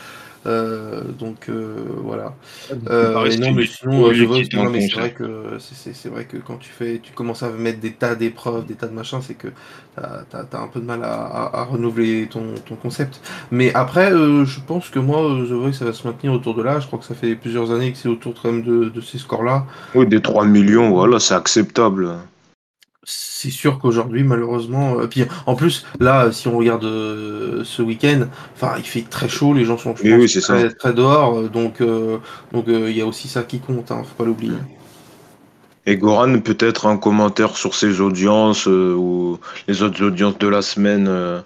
Euh, 0.45 1.03
donc 1.11 1.49
euh, 1.49 1.75
voilà. 2.03 2.35
Euh, 2.89 3.35
non, 3.37 3.51
c'est 3.51 3.53
mais 3.53 3.65
sinon, 3.65 4.11
non, 4.53 4.69
mais 4.69 4.79
c'est 4.79 4.95
vrai 4.95 5.11
que 5.13 5.57
c'est- 5.59 5.75
c'est 5.75 5.93
c'est 5.93 6.09
vrai 6.09 6.25
que 6.25 6.37
quand 6.37 6.57
tu 6.57 6.69
fais, 6.71 6.99
tu 7.01 7.13
commences 7.13 7.43
à 7.43 7.49
mettre 7.51 7.79
des 7.79 7.93
tas 7.93 8.15
d'épreuves, 8.15 8.65
des 8.65 8.75
tas 8.75 8.87
de 8.87 8.93
machins, 8.93 9.21
c'est 9.21 9.33
que 9.35 9.47
t'as 9.95 10.23
as, 10.33 10.57
un 10.61 10.67
peu 10.67 10.79
de 10.79 10.85
mal 10.85 11.03
à, 11.03 11.13
à- 11.25 11.59
à 11.61 11.63
renouveler 11.63 12.27
ton, 12.29 12.53
ton 12.65 12.75
concept. 12.75 13.21
Mais 13.51 13.73
après, 13.73 14.11
euh, 14.13 14.45
je 14.45 14.59
pense 14.59 14.89
que 14.89 14.99
moi, 14.99 15.21
The 15.47 15.51
Voice, 15.51 15.73
ça 15.73 15.85
va 15.85 15.93
se 15.93 16.05
maintenir 16.07 16.33
autour 16.33 16.55
de 16.55 16.61
là. 16.63 16.79
Je 16.79 16.87
crois 16.87 16.99
que 16.99 17.05
ça 17.05 17.15
fait 17.15 17.35
plusieurs 17.35 17.71
années 17.71 17.91
que 17.91 17.97
c'est 17.97 18.09
autour 18.09 18.33
quand 18.41 18.51
même 18.51 18.63
de, 18.63 18.89
de 18.89 19.01
ces 19.01 19.17
scores-là. 19.17 19.65
Oui, 19.95 20.05
des 20.05 20.21
3 20.21 20.45
millions, 20.45 20.91
voilà, 20.91 21.19
c'est 21.19 21.33
acceptable. 21.33 22.13
C'est 23.05 23.49
sûr 23.51 23.79
qu'aujourd'hui, 23.79 24.23
malheureusement, 24.23 24.99
euh, 24.99 25.07
puis 25.07 25.23
en 25.45 25.55
plus, 25.55 25.85
là, 25.99 26.31
si 26.31 26.47
on 26.47 26.57
regarde 26.57 26.83
euh, 26.83 27.63
ce 27.63 27.81
week-end, 27.81 28.27
enfin, 28.53 28.73
il 28.77 28.83
fait 28.83 29.03
très 29.09 29.29
chaud, 29.29 29.53
les 29.53 29.63
gens 29.65 29.77
sont 29.77 29.93
pense, 29.93 30.01
oui, 30.03 30.27
c'est 30.27 30.41
ça. 30.41 30.55
très, 30.55 30.69
très 30.73 30.93
dehors, 30.93 31.37
euh, 31.37 31.47
donc 31.47 31.81
euh, 31.81 32.17
donc 32.51 32.67
euh, 32.67 32.89
il 32.89 32.97
y 32.97 33.01
a 33.01 33.05
aussi 33.05 33.27
ça 33.27 33.43
qui 33.43 33.59
compte, 33.59 33.91
hein, 33.91 34.03
faut 34.03 34.15
pas 34.15 34.25
l'oublier. 34.25 34.57
Et 35.85 35.97
Goran, 35.97 36.39
peut-être 36.39 36.87
un 36.87 36.97
commentaire 36.97 37.55
sur 37.55 37.75
ses 37.75 38.01
audiences 38.01 38.67
euh, 38.67 38.95
ou 38.95 39.39
les 39.67 39.83
autres 39.83 40.03
audiences 40.03 40.37
de 40.39 40.47
la 40.47 40.63
semaine. 40.63 41.07
euh. 41.07 41.41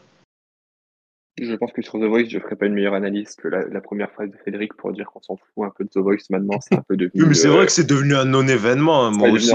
Je 1.41 1.55
pense 1.55 1.71
que 1.71 1.81
sur 1.81 1.93
The 1.93 2.03
Voice, 2.03 2.25
je 2.29 2.37
ferai 2.39 2.55
pas 2.57 2.65
une 2.65 2.73
meilleure 2.73 2.93
analyse 2.93 3.35
que 3.35 3.47
la, 3.47 3.65
la 3.65 3.79
première 3.81 4.11
phrase 4.11 4.29
de 4.29 4.35
Frédéric 4.37 4.73
pour 4.75 4.91
dire 4.91 5.05
qu'on 5.11 5.21
s'en 5.21 5.37
fout 5.37 5.65
un 5.65 5.71
peu 5.77 5.85
de 5.85 5.89
The 5.89 5.97
Voice 5.97 6.17
maintenant. 6.29 6.59
C'est 6.61 6.75
un 6.75 6.83
peu 6.87 6.97
devenu. 6.97 7.11
Oui, 7.15 7.25
mais 7.29 7.33
c'est 7.33 7.47
euh, 7.47 7.51
vrai 7.51 7.65
que 7.65 7.71
c'est 7.71 7.87
devenu 7.87 8.15
un 8.15 8.25
non-événement. 8.25 9.05
hein, 9.07 9.11
Moi 9.11 9.29
aussi. 9.29 9.49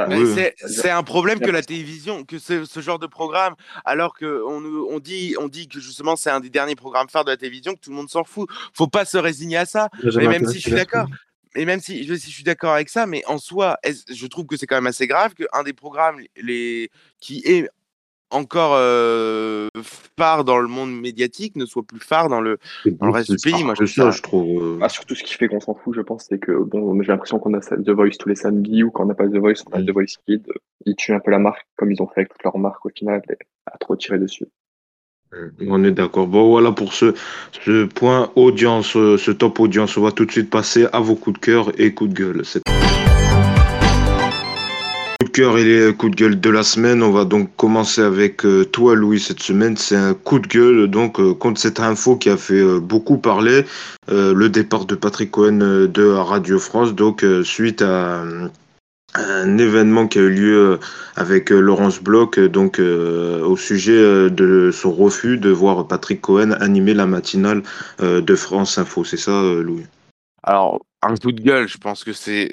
Euh, 0.00 0.06
C'est 0.66 0.84
oui. 0.84 0.90
un 0.90 1.02
problème 1.02 1.40
que 1.40 1.50
la 1.50 1.62
télévision, 1.62 2.24
que 2.24 2.38
ce, 2.38 2.64
ce 2.64 2.80
genre 2.80 2.98
de 2.98 3.06
programme, 3.06 3.54
alors 3.84 4.14
qu'on 4.14 4.26
on 4.90 4.98
dit, 4.98 5.34
on 5.40 5.48
dit 5.48 5.68
que 5.68 5.80
justement 5.80 6.16
c'est 6.16 6.30
un 6.30 6.40
des 6.40 6.50
derniers 6.50 6.76
programmes 6.76 7.08
phares 7.08 7.24
de 7.24 7.30
la 7.30 7.36
télévision, 7.36 7.74
que 7.74 7.80
tout 7.80 7.90
le 7.90 7.96
monde 7.96 8.10
s'en 8.10 8.24
fout. 8.24 8.48
Faut 8.74 8.86
pas 8.88 9.04
se 9.04 9.18
résigner 9.18 9.56
à 9.56 9.66
ça. 9.66 9.88
Mais 10.18 10.26
même 10.28 10.42
si 10.52 10.58
je 10.58 10.62
suis 10.62 10.70
d'accord, 10.76 11.06
et 11.54 11.64
même 11.64 11.80
si, 11.80 12.04
je- 12.06 12.14
si 12.14 12.30
je 12.30 12.34
suis 12.34 12.44
d'accord 12.44 12.74
avec 12.74 12.88
ça, 12.88 13.06
mais 13.06 13.24
en 13.26 13.38
soi, 13.38 13.78
je 13.84 14.26
trouve 14.26 14.46
que 14.46 14.56
c'est 14.56 14.66
quand 14.66 14.76
même 14.76 14.86
assez 14.86 15.06
grave 15.06 15.34
qu'un 15.34 15.62
des 15.62 15.72
programmes 15.72 16.20
les, 16.36 16.90
qui 17.20 17.42
est 17.44 17.68
encore 18.30 18.72
euh, 18.74 19.68
phare 20.18 20.44
dans 20.44 20.58
le 20.58 20.68
monde 20.68 20.92
médiatique 20.92 21.56
ne 21.56 21.64
soit 21.66 21.82
plus 21.82 22.00
phare 22.00 22.28
dans 22.28 22.40
le, 22.40 22.58
dans 22.84 23.06
le 23.06 23.12
reste 23.12 23.30
du 23.30 23.36
pays. 23.38 23.64
Moi, 23.64 23.74
je 23.78 23.86
ça, 23.86 24.10
je 24.10 24.22
trouve. 24.22 24.62
euh. 24.62 24.78
Ah, 24.82 24.88
surtout 24.88 25.14
ce 25.14 25.22
qui 25.24 25.34
fait 25.34 25.48
qu'on 25.48 25.60
s'en 25.60 25.74
fout, 25.74 25.94
je 25.94 26.00
pense, 26.00 26.26
c'est 26.28 26.38
que 26.38 26.52
bon, 26.52 27.00
j'ai 27.02 27.08
l'impression 27.08 27.38
qu'on 27.38 27.54
a 27.54 27.60
The 27.60 27.90
Voice 27.90 28.16
tous 28.18 28.28
les 28.28 28.34
samedis 28.34 28.82
ou 28.82 28.90
quand 28.90 29.04
on 29.04 29.06
n'a 29.06 29.14
pas 29.14 29.26
The 29.28 29.36
Voice, 29.36 29.62
on 29.70 29.76
a 29.76 29.80
Mm. 29.80 29.86
The 29.86 29.90
Voice 29.90 30.14
Kid. 30.26 30.46
Ils 30.86 30.94
tuent 30.96 31.12
un 31.14 31.20
peu 31.20 31.30
la 31.30 31.38
marque 31.38 31.66
comme 31.76 31.90
ils 31.90 32.00
ont 32.02 32.06
fait 32.06 32.20
avec 32.20 32.28
toutes 32.32 32.44
leurs 32.44 32.58
marques 32.58 32.84
au 32.84 32.90
final, 32.90 33.22
et 33.30 33.34
à 33.66 33.78
trop 33.78 33.96
tirer 33.96 34.18
dessus. 34.18 34.46
On 35.66 35.84
est 35.84 35.90
d'accord. 35.90 36.26
Bon, 36.26 36.48
voilà 36.48 36.72
pour 36.72 36.94
ce, 36.94 37.12
ce 37.64 37.84
point 37.84 38.30
audience, 38.34 38.96
euh, 38.96 39.18
ce 39.18 39.30
top 39.30 39.60
audience. 39.60 39.96
On 39.98 40.02
va 40.02 40.10
tout 40.12 40.24
de 40.24 40.30
suite 40.32 40.48
passer 40.48 40.86
à 40.92 41.00
vos 41.00 41.16
coups 41.16 41.38
de 41.38 41.44
cœur 41.44 41.78
et 41.80 41.92
coups 41.92 42.10
de 42.10 42.14
gueule. 42.14 42.44
C'est- 42.46 42.62
Coups 45.20 45.32
de 45.32 45.36
cœur 45.36 45.58
et 45.58 45.64
les 45.64 45.94
coups 45.94 46.12
de 46.12 46.16
gueule 46.16 46.40
de 46.40 46.48
la 46.48 46.62
semaine. 46.62 47.02
On 47.02 47.10
va 47.10 47.24
donc 47.24 47.50
commencer 47.56 48.00
avec 48.00 48.46
euh, 48.46 48.64
toi, 48.64 48.94
Louis, 48.94 49.18
cette 49.18 49.42
semaine. 49.42 49.76
C'est 49.76 49.96
un 49.96 50.14
coup 50.14 50.38
de 50.38 50.46
gueule 50.46 50.86
donc 50.86 51.18
euh, 51.18 51.34
contre 51.34 51.60
cette 51.60 51.80
info 51.80 52.14
qui 52.14 52.30
a 52.30 52.36
fait 52.36 52.60
euh, 52.60 52.78
beaucoup 52.78 53.18
parler. 53.18 53.64
le 54.06 54.46
départ 54.46 54.84
de 54.84 54.94
Patrick 54.94 55.32
Cohen 55.32 55.58
de 55.58 56.04
Radio 56.06 56.60
France. 56.60 56.94
Donc, 56.94 57.26
suite 57.42 57.82
à. 57.82 58.22
un 59.14 59.58
événement 59.58 60.06
qui 60.06 60.20
a 60.20 60.22
eu 60.22 60.30
lieu 60.30 60.78
avec 61.16 61.50
Laurence 61.50 62.00
Bloch, 62.00 62.38
donc 62.38 62.78
au 62.78 63.56
sujet 63.56 64.30
de 64.30 64.70
son 64.72 64.92
refus 64.92 65.36
de 65.36 65.50
voir 65.50 65.88
Patrick 65.88 66.20
Cohen 66.20 66.52
animer 66.60 66.94
la 66.94 67.06
matinale 67.06 67.64
de 68.00 68.34
France 68.36 68.78
Info. 68.78 69.02
C'est 69.02 69.16
ça, 69.16 69.42
Louis? 69.42 69.84
Alors, 70.44 70.80
un 71.02 71.14
coup 71.16 71.32
de 71.32 71.40
gueule, 71.40 71.68
je 71.68 71.78
pense 71.78 72.02
que 72.04 72.12
c'est 72.12 72.50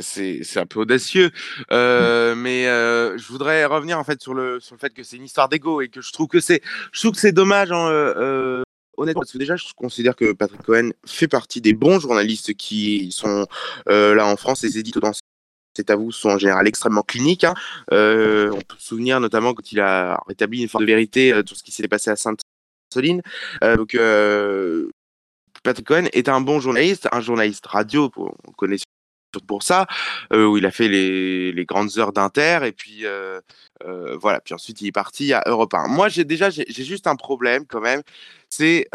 un 0.58 0.66
peu 0.66 0.82
audacieux, 0.82 1.32
euh, 1.72 2.36
mais 2.36 2.68
euh, 2.68 3.18
je 3.18 3.28
voudrais 3.28 3.66
revenir 3.66 3.98
en 4.00 4.04
fait 4.04 4.22
sur 4.22 4.34
le 4.34 4.60
sur 4.60 4.76
le 4.76 4.80
fait 4.80 4.94
que 4.94 5.04
c'est 5.04 5.18
une 5.18 5.24
histoire 5.24 5.50
d'ego 5.50 5.82
et 5.82 5.90
que 5.90 6.02
je 6.02 6.12
trouve 6.12 6.28
que 6.28 6.40
c'est 6.40 6.62
je 6.92 7.00
trouve 7.00 7.14
que 7.14 7.20
c'est 7.20 7.32
dommage. 7.32 7.72
hein, 7.72 7.90
euh, 7.90 8.62
Honnêtement, 8.98 9.22
parce 9.22 9.34
que 9.34 9.38
déjà, 9.38 9.58
je 9.58 9.66
considère 9.76 10.16
que 10.16 10.32
Patrick 10.32 10.62
Cohen 10.62 10.92
fait 11.06 11.28
partie 11.28 11.60
des 11.60 11.74
bons 11.74 12.00
journalistes 12.00 12.54
qui 12.54 13.12
sont 13.12 13.46
là 13.88 14.26
en 14.26 14.38
France. 14.38 14.64
Les 14.64 14.78
éditos 14.78 15.02
dans 15.02 15.12
c'est 15.76 15.90
à 15.90 15.98
vous 15.98 16.14
sont 16.14 16.30
en 16.30 16.38
général 16.38 16.66
extrêmement 16.68 17.02
cliniques. 17.02 17.44
hein. 17.44 17.56
On 17.92 17.96
peut 18.62 18.76
se 18.78 18.88
souvenir 18.88 19.20
notamment 19.20 19.54
quand 19.54 19.70
il 19.74 19.82
a 19.82 20.24
rétabli 20.28 20.62
une 20.62 20.70
forme 20.70 20.86
de 20.86 20.92
vérité 20.92 21.34
sur 21.46 21.58
ce 21.58 21.64
qui 21.64 21.74
s'est 21.74 21.90
passé 21.90 22.10
à 22.10 22.16
Sainte-Soline. 22.16 23.22
Donc, 23.62 23.98
Patrick 25.66 25.88
Cohen 25.88 26.06
est 26.14 26.30
un 26.30 26.42
bon 26.42 26.60
journaliste, 26.60 27.08
un 27.12 27.22
journaliste 27.22 27.66
radio, 27.66 28.12
on 28.16 28.52
connaît 28.52 28.78
surtout 28.78 29.46
pour 29.48 29.64
ça, 29.64 29.88
euh, 30.32 30.46
où 30.46 30.58
il 30.58 30.66
a 30.68 30.72
fait 30.72 30.88
les, 30.88 31.52
les 31.52 31.66
grandes 31.66 31.98
heures 31.98 32.14
d'Inter, 32.14 32.60
et 32.66 32.72
puis 32.72 33.00
euh, 33.06 33.42
euh, 33.84 34.16
voilà, 34.16 34.40
puis 34.40 34.54
ensuite 34.54 34.80
il 34.82 34.88
est 34.88 34.92
parti 34.94 35.34
à 35.34 35.42
Europe 35.48 35.74
1. 35.74 35.88
Moi, 35.88 36.08
j'ai 36.08 36.24
déjà, 36.24 36.52
j'ai 36.52 36.66
juste 36.70 37.08
un 37.08 37.16
problème 37.16 37.66
quand 37.68 37.82
même, 37.82 38.02
c'est 38.48 38.88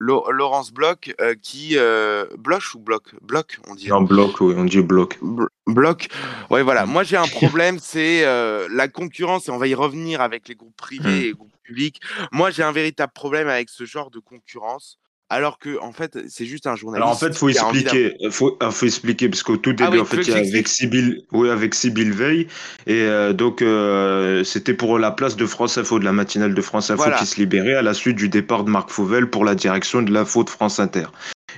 Lau- 0.00 0.30
Laurence 0.30 0.72
Bloch 0.72 1.12
qui... 1.42 1.76
Euh, 1.78 2.26
Bloch 2.38 2.74
ou 2.74 2.78
Bloch? 2.78 3.14
Bloch, 3.22 3.58
on 3.68 3.74
dit. 3.74 3.90
En 3.92 4.02
bloc, 4.02 4.40
oui, 4.40 4.54
on 4.56 4.64
dit 4.64 4.82
bloc. 4.82 5.18
Bl- 5.22 5.48
bloc. 5.66 6.08
Ouais, 6.50 6.62
voilà. 6.62 6.84
Moi, 6.86 7.02
j'ai 7.04 7.16
un 7.16 7.26
problème, 7.28 7.78
c'est 7.80 8.22
la 8.70 8.88
concurrence, 8.88 9.48
et 9.48 9.50
on 9.50 9.58
va 9.58 9.66
y 9.66 9.74
revenir 9.74 10.20
avec 10.20 10.48
les 10.48 10.54
groupes 10.54 10.76
privés 10.76 11.08
Mm. 11.08 11.16
et 11.16 11.24
les 11.24 11.32
groupes 11.32 11.52
publics. 11.64 12.00
Moi, 12.32 12.50
j'ai 12.50 12.62
un 12.62 12.72
véritable 12.72 13.12
problème 13.12 13.48
avec 13.48 13.68
ce 13.70 13.84
genre 13.84 14.10
de 14.10 14.18
concurrence, 14.20 14.98
alors 15.34 15.58
que, 15.58 15.80
en 15.80 15.92
fait, 15.92 16.18
c'est 16.28 16.46
juste 16.46 16.66
un 16.66 16.76
journaliste. 16.76 17.02
Alors 17.02 17.14
en 17.14 17.18
fait, 17.18 17.36
faut 17.36 17.48
expliquer, 17.48 18.14
faut, 18.30 18.56
ah, 18.60 18.70
faut 18.70 18.86
expliquer 18.86 19.28
parce 19.28 19.42
qu'au 19.42 19.56
tout 19.56 19.74
Ah 19.80 19.84
début, 19.86 19.96
oui, 19.96 20.00
en 20.00 20.04
fait, 20.04 20.22
il 20.22 20.28
y 20.28 20.32
a 20.32 20.36
avec 20.36 20.68
Sibyl, 20.68 21.22
oui, 21.32 21.50
avec 21.50 21.74
Sibyl 21.74 22.12
Veil, 22.12 22.46
et 22.86 23.02
euh, 23.02 23.32
donc 23.32 23.60
euh, 23.60 24.44
c'était 24.44 24.74
pour 24.74 24.98
la 24.98 25.10
place 25.10 25.36
de 25.36 25.46
France 25.46 25.76
Info, 25.76 25.98
de 25.98 26.04
la 26.04 26.12
matinale 26.12 26.54
de 26.54 26.62
France 26.62 26.90
Info 26.90 27.02
Voilà. 27.02 27.16
qui 27.16 27.26
se 27.26 27.36
libérait 27.36 27.74
à 27.74 27.82
la 27.82 27.94
suite 27.94 28.16
du 28.16 28.28
départ 28.28 28.64
de 28.64 28.70
Marc 28.70 28.90
Fauvel 28.90 29.28
pour 29.28 29.44
la 29.44 29.54
direction 29.54 30.02
de 30.02 30.12
l'info 30.12 30.44
de 30.44 30.50
France 30.50 30.78
Inter. 30.78 31.06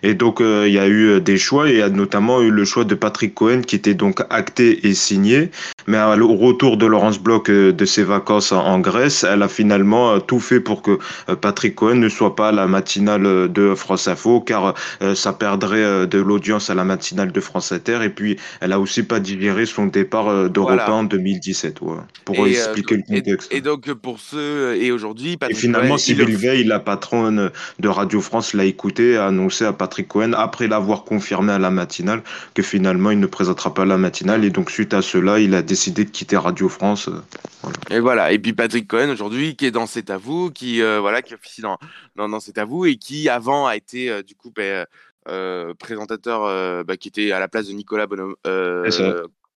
Et 0.02 0.14
donc 0.14 0.40
euh, 0.40 0.64
il 0.66 0.74
y 0.74 0.78
a 0.78 0.86
eu 0.86 1.06
euh, 1.08 1.20
des 1.20 1.38
choix, 1.38 1.68
et 1.68 1.72
il 1.72 1.78
y 1.78 1.82
a 1.82 1.88
notamment 1.88 2.40
eu 2.42 2.50
le 2.50 2.64
choix 2.64 2.84
de 2.84 2.94
Patrick 2.94 3.34
Cohen 3.34 3.62
qui 3.66 3.76
était 3.76 3.94
donc 3.94 4.20
acté 4.30 4.86
et 4.86 4.94
signé, 4.94 5.50
mais 5.86 5.98
au 6.20 6.34
retour 6.36 6.76
de 6.76 6.86
Laurence 6.86 7.18
Bloch 7.20 7.48
euh, 7.48 7.72
de 7.72 7.84
ses 7.84 8.02
vacances 8.04 8.52
en, 8.52 8.64
en 8.64 8.78
Grèce, 8.80 9.24
elle 9.24 9.42
a 9.42 9.48
finalement 9.48 10.12
euh, 10.12 10.18
tout 10.18 10.40
fait 10.40 10.60
pour 10.60 10.82
que 10.82 10.98
Patrick 11.40 11.74
Cohen 11.74 11.94
ne 11.96 12.08
soit 12.08 12.36
pas 12.36 12.48
à 12.48 12.52
la 12.52 12.66
matinale 12.66 13.50
de 13.52 13.74
France 13.74 14.08
Info, 14.08 14.40
car 14.40 14.74
ça 15.14 15.32
perdrait 15.32 16.06
de 16.06 16.18
l'audience 16.18 16.70
à 16.70 16.74
la 16.74 16.84
matinale 16.84 17.32
de 17.32 17.40
France 17.40 17.72
Inter. 17.72 17.98
Et 18.02 18.08
puis, 18.10 18.36
elle 18.60 18.72
a 18.72 18.80
aussi 18.80 19.02
pas 19.02 19.20
digéré 19.20 19.66
son 19.66 19.86
départ 19.86 20.48
d'Europe 20.50 20.70
Voilà. 20.74 20.88
1 20.90 20.92
en 20.92 21.04
2017. 21.04 21.80
ouais, 21.80 21.96
pour 22.24 22.46
Et, 22.46 22.50
expliquer 22.50 22.96
le 22.96 23.02
et- 23.10 23.22
contexte. 23.22 23.52
Et, 23.52 23.60
donc, 23.60 23.92
pour 23.94 24.18
ceux, 24.20 24.76
et 24.80 24.92
aujourd'hui, 24.92 25.32
Et 25.32 25.36
Patrick 25.36 25.58
finalement, 25.58 25.88
Cohen, 25.88 25.96
il 25.96 26.00
Sybille 26.00 26.26
le- 26.26 26.36
Veil, 26.36 26.64
la 26.64 26.80
patronne 26.80 27.50
de 27.80 27.88
Radio 27.88 28.20
France, 28.20 28.54
l'a 28.54 28.64
écouté 28.64 29.12
et 29.12 29.16
a 29.16 29.26
annoncé 29.26 29.64
à 29.64 29.72
Patrick 29.72 29.85
Cohen, 30.04 30.32
après 30.32 30.66
l'avoir 30.68 31.04
confirmé 31.04 31.52
à 31.52 31.58
la 31.58 31.70
matinale, 31.70 32.22
que 32.54 32.62
finalement, 32.62 33.10
il 33.10 33.20
ne 33.20 33.26
présentera 33.26 33.72
pas 33.74 33.84
la 33.84 33.96
matinale. 33.98 34.44
Et 34.44 34.50
donc, 34.50 34.70
suite 34.70 34.94
à 34.94 35.02
cela, 35.02 35.38
il 35.38 35.54
a 35.54 35.62
décidé 35.62 36.04
de 36.04 36.10
quitter 36.10 36.36
Radio 36.36 36.68
France. 36.68 37.08
euh, 37.08 37.70
Et 37.90 38.00
voilà. 38.00 38.32
Et 38.32 38.38
puis 38.38 38.52
Patrick 38.52 38.86
Cohen 38.88 39.10
aujourd'hui, 39.10 39.56
qui 39.56 39.66
est 39.66 39.70
dans 39.70 39.86
C'est 39.86 40.10
à 40.10 40.18
vous, 40.18 40.50
qui 40.50 40.82
euh, 40.82 41.00
voilà, 41.00 41.22
qui 41.22 41.34
officie 41.34 41.60
dans, 41.62 41.78
dans, 42.16 42.28
dans 42.28 42.40
C'est 42.40 42.58
à 42.58 42.64
vous 42.64 42.86
et 42.86 42.96
qui 42.96 43.28
avant 43.28 43.66
a 43.66 43.76
été 43.76 44.10
euh, 44.10 44.22
du 44.22 44.34
coup 44.34 44.52
ben, 44.54 44.86
euh, 45.28 45.74
présentateur, 45.78 46.84
bah, 46.84 46.96
qui 46.96 47.08
était 47.08 47.32
à 47.32 47.40
la 47.40 47.48
place 47.48 47.66
de 47.68 47.72
Nicolas 47.72 48.06
Bonhomme. 48.06 48.36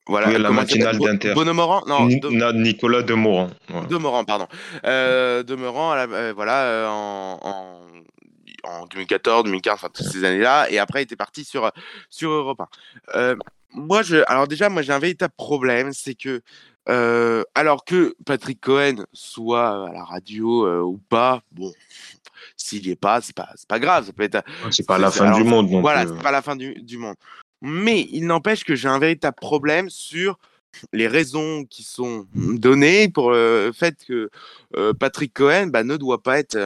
voilà. 0.07 0.27
Oui, 0.29 0.39
la 0.41 0.49
matinale 0.49 0.97
d'Inter. 0.97 1.33
Bonomorand 1.35 1.83
Non. 1.87 2.07
De- 2.07 2.53
Nicolas 2.53 3.03
Demorand. 3.03 3.49
voilà. 3.67 4.23
Pardon. 4.25 4.47
Euh, 4.85 5.43
la- 5.47 6.07
euh, 6.11 6.33
voilà, 6.35 6.63
euh, 6.63 6.87
en, 6.87 7.39
en, 7.43 7.81
en 8.63 8.85
2014, 8.85 9.45
2015, 9.45 9.73
enfin 9.73 9.89
toutes 9.93 10.07
ces 10.07 10.23
années-là, 10.23 10.69
et 10.69 10.79
après 10.79 11.01
il 11.01 11.03
était 11.03 11.15
parti 11.15 11.43
sur, 11.43 11.71
sur 12.09 12.31
Europe 12.31 12.61
1. 12.61 12.67
Euh, 13.15 13.35
moi, 13.71 14.01
je, 14.01 14.17
alors 14.27 14.47
déjà, 14.47 14.69
moi 14.69 14.81
j'ai 14.81 14.93
un 14.93 14.99
véritable 14.99 15.33
problème, 15.37 15.93
c'est 15.93 16.15
que, 16.15 16.41
euh, 16.89 17.43
alors 17.53 17.85
que 17.85 18.15
Patrick 18.25 18.59
Cohen 18.59 19.05
soit 19.13 19.89
à 19.89 19.93
la 19.93 20.03
radio 20.03 20.65
euh, 20.65 20.81
ou 20.81 20.97
pas, 21.09 21.41
bon, 21.51 21.71
s'il 22.57 22.87
y 22.87 22.91
est 22.91 22.95
pas, 22.95 23.21
c'est 23.21 23.35
pas, 23.35 23.49
pas 23.67 23.79
grave, 23.79 24.05
ça 24.05 24.13
peut 24.13 24.23
être, 24.23 24.43
C'est 24.71 24.85
pas 24.85 24.97
la 24.97 25.11
fin 25.11 25.31
du 25.37 25.43
monde. 25.43 25.69
Voilà, 25.81 26.03
euh, 26.03 26.13
c'est 26.15 26.23
pas 26.23 26.31
la 26.31 26.41
fin 26.41 26.55
du, 26.55 26.97
monde. 26.97 27.15
Mais 27.61 28.07
il 28.11 28.25
n'empêche 28.25 28.63
que 28.63 28.75
j'ai 28.75 28.87
un 28.87 28.99
véritable 28.99 29.35
problème 29.39 29.89
sur 29.89 30.39
les 30.93 31.07
raisons 31.07 31.65
qui 31.65 31.83
sont 31.83 32.27
données 32.33 33.09
pour 33.09 33.31
euh, 33.31 33.67
le 33.67 33.71
fait 33.71 33.97
que 34.05 34.29
euh, 34.77 34.93
Patrick 34.93 35.33
Cohen 35.33 35.67
bah, 35.67 35.83
ne 35.83 35.97
doit 35.97 36.21
pas 36.21 36.39
être 36.39 36.57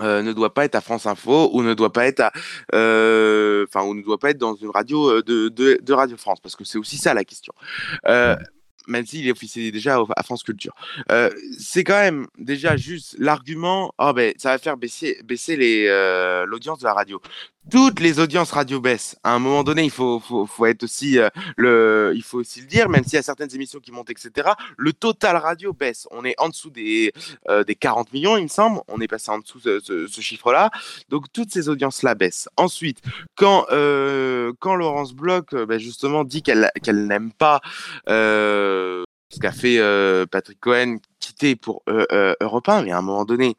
euh, 0.00 0.22
ne 0.22 0.32
doit 0.32 0.54
pas 0.54 0.64
être 0.64 0.76
à 0.76 0.80
France 0.80 1.06
Info 1.06 1.50
ou 1.52 1.62
ne 1.62 1.74
doit 1.74 1.92
pas 1.92 2.06
être 2.06 2.20
à 2.20 2.32
euh, 2.74 3.66
ne 3.74 4.02
doit 4.02 4.18
pas 4.18 4.30
être 4.30 4.38
dans 4.38 4.54
une 4.54 4.70
radio 4.70 5.18
euh, 5.18 5.22
de, 5.22 5.92
Radio 5.92 6.16
France 6.16 6.40
parce 6.40 6.56
que 6.56 6.64
c'est 6.64 6.78
aussi 6.78 6.96
ça 6.96 7.14
la 7.14 7.24
question. 7.24 7.52
Même 8.86 9.04
s'il 9.04 9.28
est 9.28 9.32
officier 9.32 9.70
déjà 9.70 10.02
à 10.16 10.22
France 10.22 10.42
Culture. 10.42 10.74
C'est 11.58 11.84
quand 11.84 12.00
même 12.00 12.26
déjà 12.38 12.74
juste 12.78 13.16
l'argument, 13.18 13.92
oh 13.98 14.14
ben, 14.14 14.32
ça 14.38 14.52
va 14.52 14.58
faire 14.58 14.78
baisser, 14.78 15.20
baisser 15.24 15.56
l'audience 16.46 16.78
de 16.78 16.84
la 16.84 16.94
radio. 16.94 17.20
Toutes 17.70 18.00
les 18.00 18.18
audiences 18.18 18.52
radio 18.52 18.80
baissent. 18.80 19.16
À 19.22 19.34
un 19.34 19.38
moment 19.38 19.62
donné, 19.62 19.90
euh, 20.00 21.30
le, 21.56 22.12
il 22.14 22.22
faut 22.22 22.38
aussi 22.38 22.60
le 22.60 22.66
dire, 22.66 22.88
même 22.88 23.04
s'il 23.04 23.14
y 23.14 23.18
a 23.18 23.22
certaines 23.22 23.54
émissions 23.54 23.78
qui 23.78 23.92
montent, 23.92 24.08
etc. 24.08 24.50
Le 24.78 24.92
total 24.94 25.36
radio 25.36 25.74
baisse. 25.74 26.08
On 26.10 26.24
est 26.24 26.34
en 26.38 26.48
dessous 26.48 26.70
des, 26.70 27.12
euh, 27.48 27.64
des 27.64 27.74
40 27.74 28.12
millions, 28.14 28.38
il 28.38 28.44
me 28.44 28.48
semble. 28.48 28.80
On 28.88 29.00
est 29.00 29.08
passé 29.08 29.30
en 29.30 29.38
dessous 29.38 29.60
de 29.60 29.80
ce, 29.80 30.20
chiffre-là. 30.20 30.70
Donc 31.10 31.26
toutes 31.32 31.52
ces 31.52 31.68
audiences-là 31.68 32.14
baissent. 32.14 32.48
Ensuite, 32.56 33.02
quand, 33.36 33.66
euh, 33.70 34.52
Laurence 34.64 35.12
Bloch, 35.12 35.52
euh, 35.52 35.66
ben, 35.66 35.78
justement, 35.78 36.24
dit 36.24 36.42
qu'elle 36.42 36.70
qu'elle 36.82 37.06
n'aime 37.06 37.32
pas 37.32 37.60
euh, 38.08 39.02
ce 39.30 39.40
qu'a 39.40 39.52
fait 39.52 39.78
Patrick 40.30 40.58
Cohen, 40.60 40.98
quitter 41.20 41.54
pour 41.54 41.82
Europe 41.86 42.68
1, 42.68 42.82
mais 42.82 42.92
à 42.92 42.98
un 42.98 43.02
moment 43.02 43.26
donné, 43.26 43.56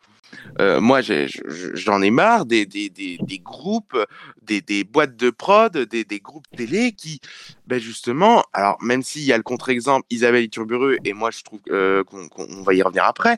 euh, 0.59 0.81
moi, 0.81 1.01
j'en 1.01 2.01
ai 2.01 2.11
marre 2.11 2.45
des, 2.45 2.65
des, 2.65 2.89
des, 2.89 3.17
des 3.21 3.39
groupes, 3.39 3.97
des, 4.41 4.83
boîtes 4.83 5.15
de 5.15 5.29
prod, 5.29 5.77
des 5.77 6.19
groupes 6.19 6.47
télé 6.55 6.91
qui, 6.91 7.21
ben 7.69 7.79
justement, 7.79 8.43
alors 8.53 8.77
même 8.81 9.03
s'il 9.03 9.23
y 9.23 9.31
a 9.31 9.37
le 9.37 9.43
contre-exemple 9.43 10.05
Isabelle 10.09 10.43
Iturburu, 10.43 10.99
et 11.05 11.13
moi 11.13 11.31
je 11.31 11.43
trouve 11.43 11.59
euh, 11.69 12.03
qu'on 12.03 12.63
va 12.63 12.73
y 12.73 12.81
revenir 12.81 13.05
après, 13.05 13.37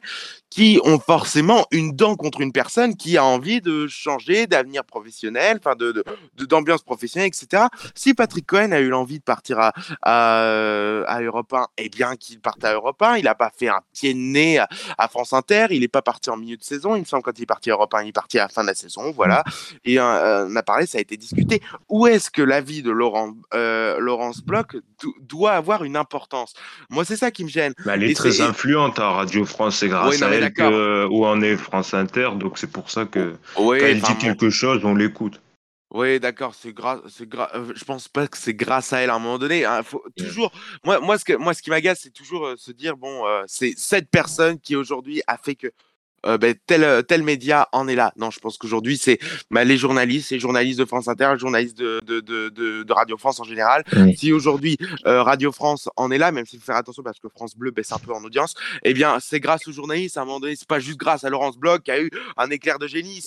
qui 0.49 0.79
ont 0.83 0.99
forcément 0.99 1.65
une 1.71 1.91
dent 1.95 2.15
contre 2.15 2.41
une 2.41 2.51
personne 2.51 2.95
qui 2.95 3.17
a 3.17 3.23
envie 3.23 3.61
de 3.61 3.87
changer 3.87 4.47
d'avenir 4.47 4.83
professionnel, 4.83 5.59
enfin 5.59 5.75
de 5.75 6.03
d'ambiance 6.49 6.81
professionnelle, 6.81 7.29
etc. 7.29 7.63
Si 7.95 8.13
Patrick 8.13 8.45
Cohen 8.47 8.71
a 8.71 8.79
eu 8.79 8.89
l'envie 8.89 9.19
de 9.19 9.23
partir 9.23 9.59
à, 9.59 9.73
à, 10.01 11.03
à 11.07 11.21
Europe 11.21 11.53
1, 11.53 11.67
eh 11.77 11.89
bien 11.89 12.15
qu'il 12.15 12.39
parte 12.39 12.63
à 12.65 12.73
Europe 12.73 13.01
1. 13.01 13.17
Il 13.17 13.25
n'a 13.25 13.35
pas 13.35 13.51
fait 13.55 13.69
un 13.69 13.79
pied 13.93 14.13
de 14.13 14.19
nez 14.19 14.57
à, 14.57 14.67
à 14.97 15.07
France 15.07 15.33
Inter. 15.33 15.67
Il 15.69 15.81
n'est 15.81 15.87
pas 15.87 16.01
parti 16.01 16.29
en 16.29 16.37
milieu 16.37 16.57
de 16.57 16.63
saison 16.63 16.81
il 16.95 17.01
me 17.01 17.05
semble, 17.05 17.23
quand 17.23 17.37
il 17.37 17.43
est 17.43 17.47
parti 17.47 17.69
à 17.69 17.73
Europe 17.73 17.93
1, 17.93 18.03
il 18.03 18.09
est 18.09 18.13
parti 18.13 18.39
à 18.39 18.43
la 18.43 18.49
fin 18.49 18.61
de 18.61 18.67
la 18.67 18.75
saison, 18.75 19.11
voilà. 19.11 19.43
Et 19.85 19.99
euh, 19.99 20.47
on 20.47 20.55
a 20.55 20.63
parlé, 20.63 20.85
ça 20.85 20.97
a 20.97 21.01
été 21.01 21.17
discuté. 21.17 21.61
Où 21.89 22.07
est-ce 22.07 22.29
que 22.29 22.41
l'avis 22.41 22.81
de 22.81 22.91
Laurent, 22.91 23.33
euh, 23.53 23.99
Laurence 24.21 24.41
Bloch 24.43 24.75
doit 25.21 25.53
avoir 25.53 25.83
une 25.83 25.97
importance 25.97 26.53
Moi, 26.89 27.05
c'est 27.05 27.15
ça 27.15 27.31
qui 27.31 27.43
me 27.43 27.49
gêne. 27.49 27.73
Bah, 27.85 27.95
elle 27.95 28.03
est 28.03 28.15
très 28.15 28.41
influente 28.41 28.99
à 28.99 29.09
Radio 29.09 29.45
France, 29.45 29.77
c'est 29.77 29.87
grâce 29.87 30.21
à 30.21 30.29
elle 30.29 30.53
que, 30.53 31.05
où 31.07 31.25
en 31.25 31.41
est 31.41 31.57
France 31.57 31.93
Inter, 31.93 32.29
donc 32.35 32.57
c'est 32.57 32.71
pour 32.71 32.89
ça 32.89 33.05
que 33.05 33.35
quand 33.55 33.73
elle 33.73 34.01
dit 34.01 34.17
quelque 34.17 34.49
chose, 34.49 34.85
on 34.85 34.95
l'écoute. 34.95 35.41
Oui, 35.93 36.21
d'accord, 36.21 36.55
c'est 36.55 36.71
grâce, 36.71 37.01
euh, 37.19 37.73
je 37.75 37.83
pense 37.83 38.07
pas 38.07 38.25
que 38.25 38.37
c'est 38.37 38.53
grâce 38.53 38.93
à 38.93 38.99
elle 38.99 39.09
à 39.09 39.15
un 39.15 39.19
moment 39.19 39.37
donné. 39.37 39.65
Hein. 39.65 39.83
Faut 39.83 40.01
toujours, 40.17 40.53
moi, 40.85 41.01
moi, 41.01 41.17
ce 41.17 41.25
que, 41.25 41.33
moi, 41.33 41.53
ce 41.53 41.61
qui 41.61 41.69
m'agace, 41.69 41.99
c'est 42.03 42.13
toujours 42.13 42.53
se 42.55 42.71
dire, 42.71 42.95
bon, 42.95 43.23
c'est 43.45 43.73
cette 43.75 44.09
personne 44.09 44.57
qui 44.57 44.77
aujourd'hui 44.77 45.21
a 45.27 45.37
fait 45.37 45.55
que 45.55 45.67
euh, 46.25 46.37
ben, 46.37 46.55
tel, 46.65 46.83
euh, 46.83 47.01
tel 47.01 47.23
média 47.23 47.67
en 47.71 47.87
est 47.87 47.95
là. 47.95 48.13
Non, 48.17 48.31
je 48.31 48.39
pense 48.39 48.57
qu'aujourd'hui, 48.57 48.97
c'est 48.97 49.19
bah, 49.49 49.63
les 49.63 49.77
journalistes, 49.77 50.31
les 50.31 50.39
journalistes 50.39 50.79
de 50.79 50.85
France 50.85 51.07
Inter, 51.07 51.29
les 51.33 51.39
journalistes 51.39 51.77
de, 51.77 52.01
de, 52.05 52.19
de, 52.19 52.49
de, 52.49 52.93
Radio 52.93 53.17
France 53.17 53.39
en 53.39 53.43
général. 53.43 53.83
Si 54.15 54.31
aujourd'hui 54.33 54.77
euh, 55.05 55.23
Radio 55.23 55.51
France 55.51 55.89
en 55.95 56.11
est 56.11 56.17
là, 56.17 56.31
même 56.31 56.45
s'il 56.45 56.59
faut 56.59 56.65
faire 56.65 56.75
attention 56.75 57.03
parce 57.03 57.19
que 57.19 57.27
France 57.29 57.55
Bleu 57.55 57.71
baisse 57.71 57.91
un 57.91 57.99
peu 57.99 58.13
en 58.13 58.23
audience, 58.23 58.53
eh 58.83 58.93
bien, 58.93 59.17
c'est 59.19 59.39
grâce 59.39 59.67
aux 59.67 59.71
journalistes. 59.71 60.17
À 60.17 60.21
un 60.21 60.25
moment 60.25 60.39
donné, 60.39 60.55
c'est 60.55 60.67
pas 60.67 60.79
juste 60.79 60.97
grâce 60.97 61.23
à 61.23 61.29
Laurence 61.29 61.57
Bloch 61.57 61.81
qui 61.83 61.91
a 61.91 62.01
eu 62.01 62.09
un 62.37 62.49
éclair 62.49 62.79
de 62.79 62.87
génie. 62.87 63.21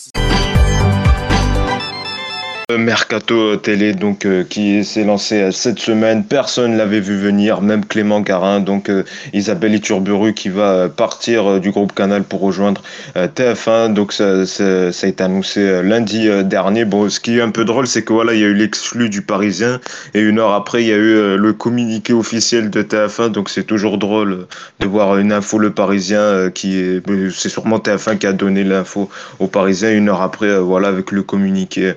Mercato 2.73 3.56
télé 3.56 3.92
donc 3.92 4.25
euh, 4.25 4.42
qui 4.42 4.85
s'est 4.85 5.04
lancé 5.04 5.52
cette 5.52 5.78
semaine, 5.78 6.25
personne 6.25 6.78
l'avait 6.78 7.00
vu 7.00 7.18
venir, 7.18 7.61
même 7.61 7.85
Clément 7.85 8.23
Garin, 8.23 8.61
donc 8.61 8.88
euh, 8.88 9.04
Isabelle 9.35 9.75
Iturburu 9.75 10.33
qui 10.33 10.49
va 10.49 10.88
partir 10.88 11.47
euh, 11.47 11.61
du 11.61 11.73
groupe 11.73 11.94
Canal 11.94 12.23
pour 12.23 12.40
rejoindre 12.40 12.83
TF1, 13.14 13.92
donc 13.92 14.12
ça, 14.12 14.25
a 14.33 15.06
été 15.06 15.23
annoncé 15.23 15.83
lundi 15.83 16.28
dernier. 16.44 16.85
Bon, 16.87 17.09
ce 17.11 17.21
qui 17.21 17.38
est 17.38 17.42
un 17.42 17.50
peu 17.50 17.64
drôle, 17.64 17.87
c'est 17.87 18.02
que 18.02 18.12
voilà, 18.12 18.33
il 18.33 18.40
y 18.40 18.44
a 18.44 18.49
eu 18.49 18.54
l'exclu 18.54 19.11
du 19.11 19.23
Parisien 19.23 19.80
et 20.14 20.21
une 20.21 20.38
heure 20.38 20.52
après, 20.52 20.83
il 20.83 20.88
y 20.88 20.92
a 20.92 20.97
eu 20.97 21.37
le 21.37 21.52
communiqué 21.52 22.12
officiel 22.12 22.71
de 22.71 22.83
TF1, 22.83 23.28
donc 23.28 23.50
c'est 23.50 23.64
toujours 23.64 23.99
drôle 23.99 24.47
de 24.80 24.87
voir 24.87 25.18
une 25.18 25.33
info 25.33 25.59
le 25.59 25.71
Parisien 25.71 26.50
qui 26.50 26.78
est, 26.78 27.02
c'est 27.30 27.49
sûrement 27.49 27.78
TF1 27.78 28.18
qui 28.18 28.26
a 28.26 28.33
donné 28.33 28.64
l'info 28.64 29.11
au 29.38 29.47
Parisien. 29.47 29.90
Une 29.90 30.09
heure 30.09 30.23
après, 30.23 30.59
voilà, 30.59 30.88
avec 30.88 31.12
le 31.12 31.23
communiqué 31.23 31.94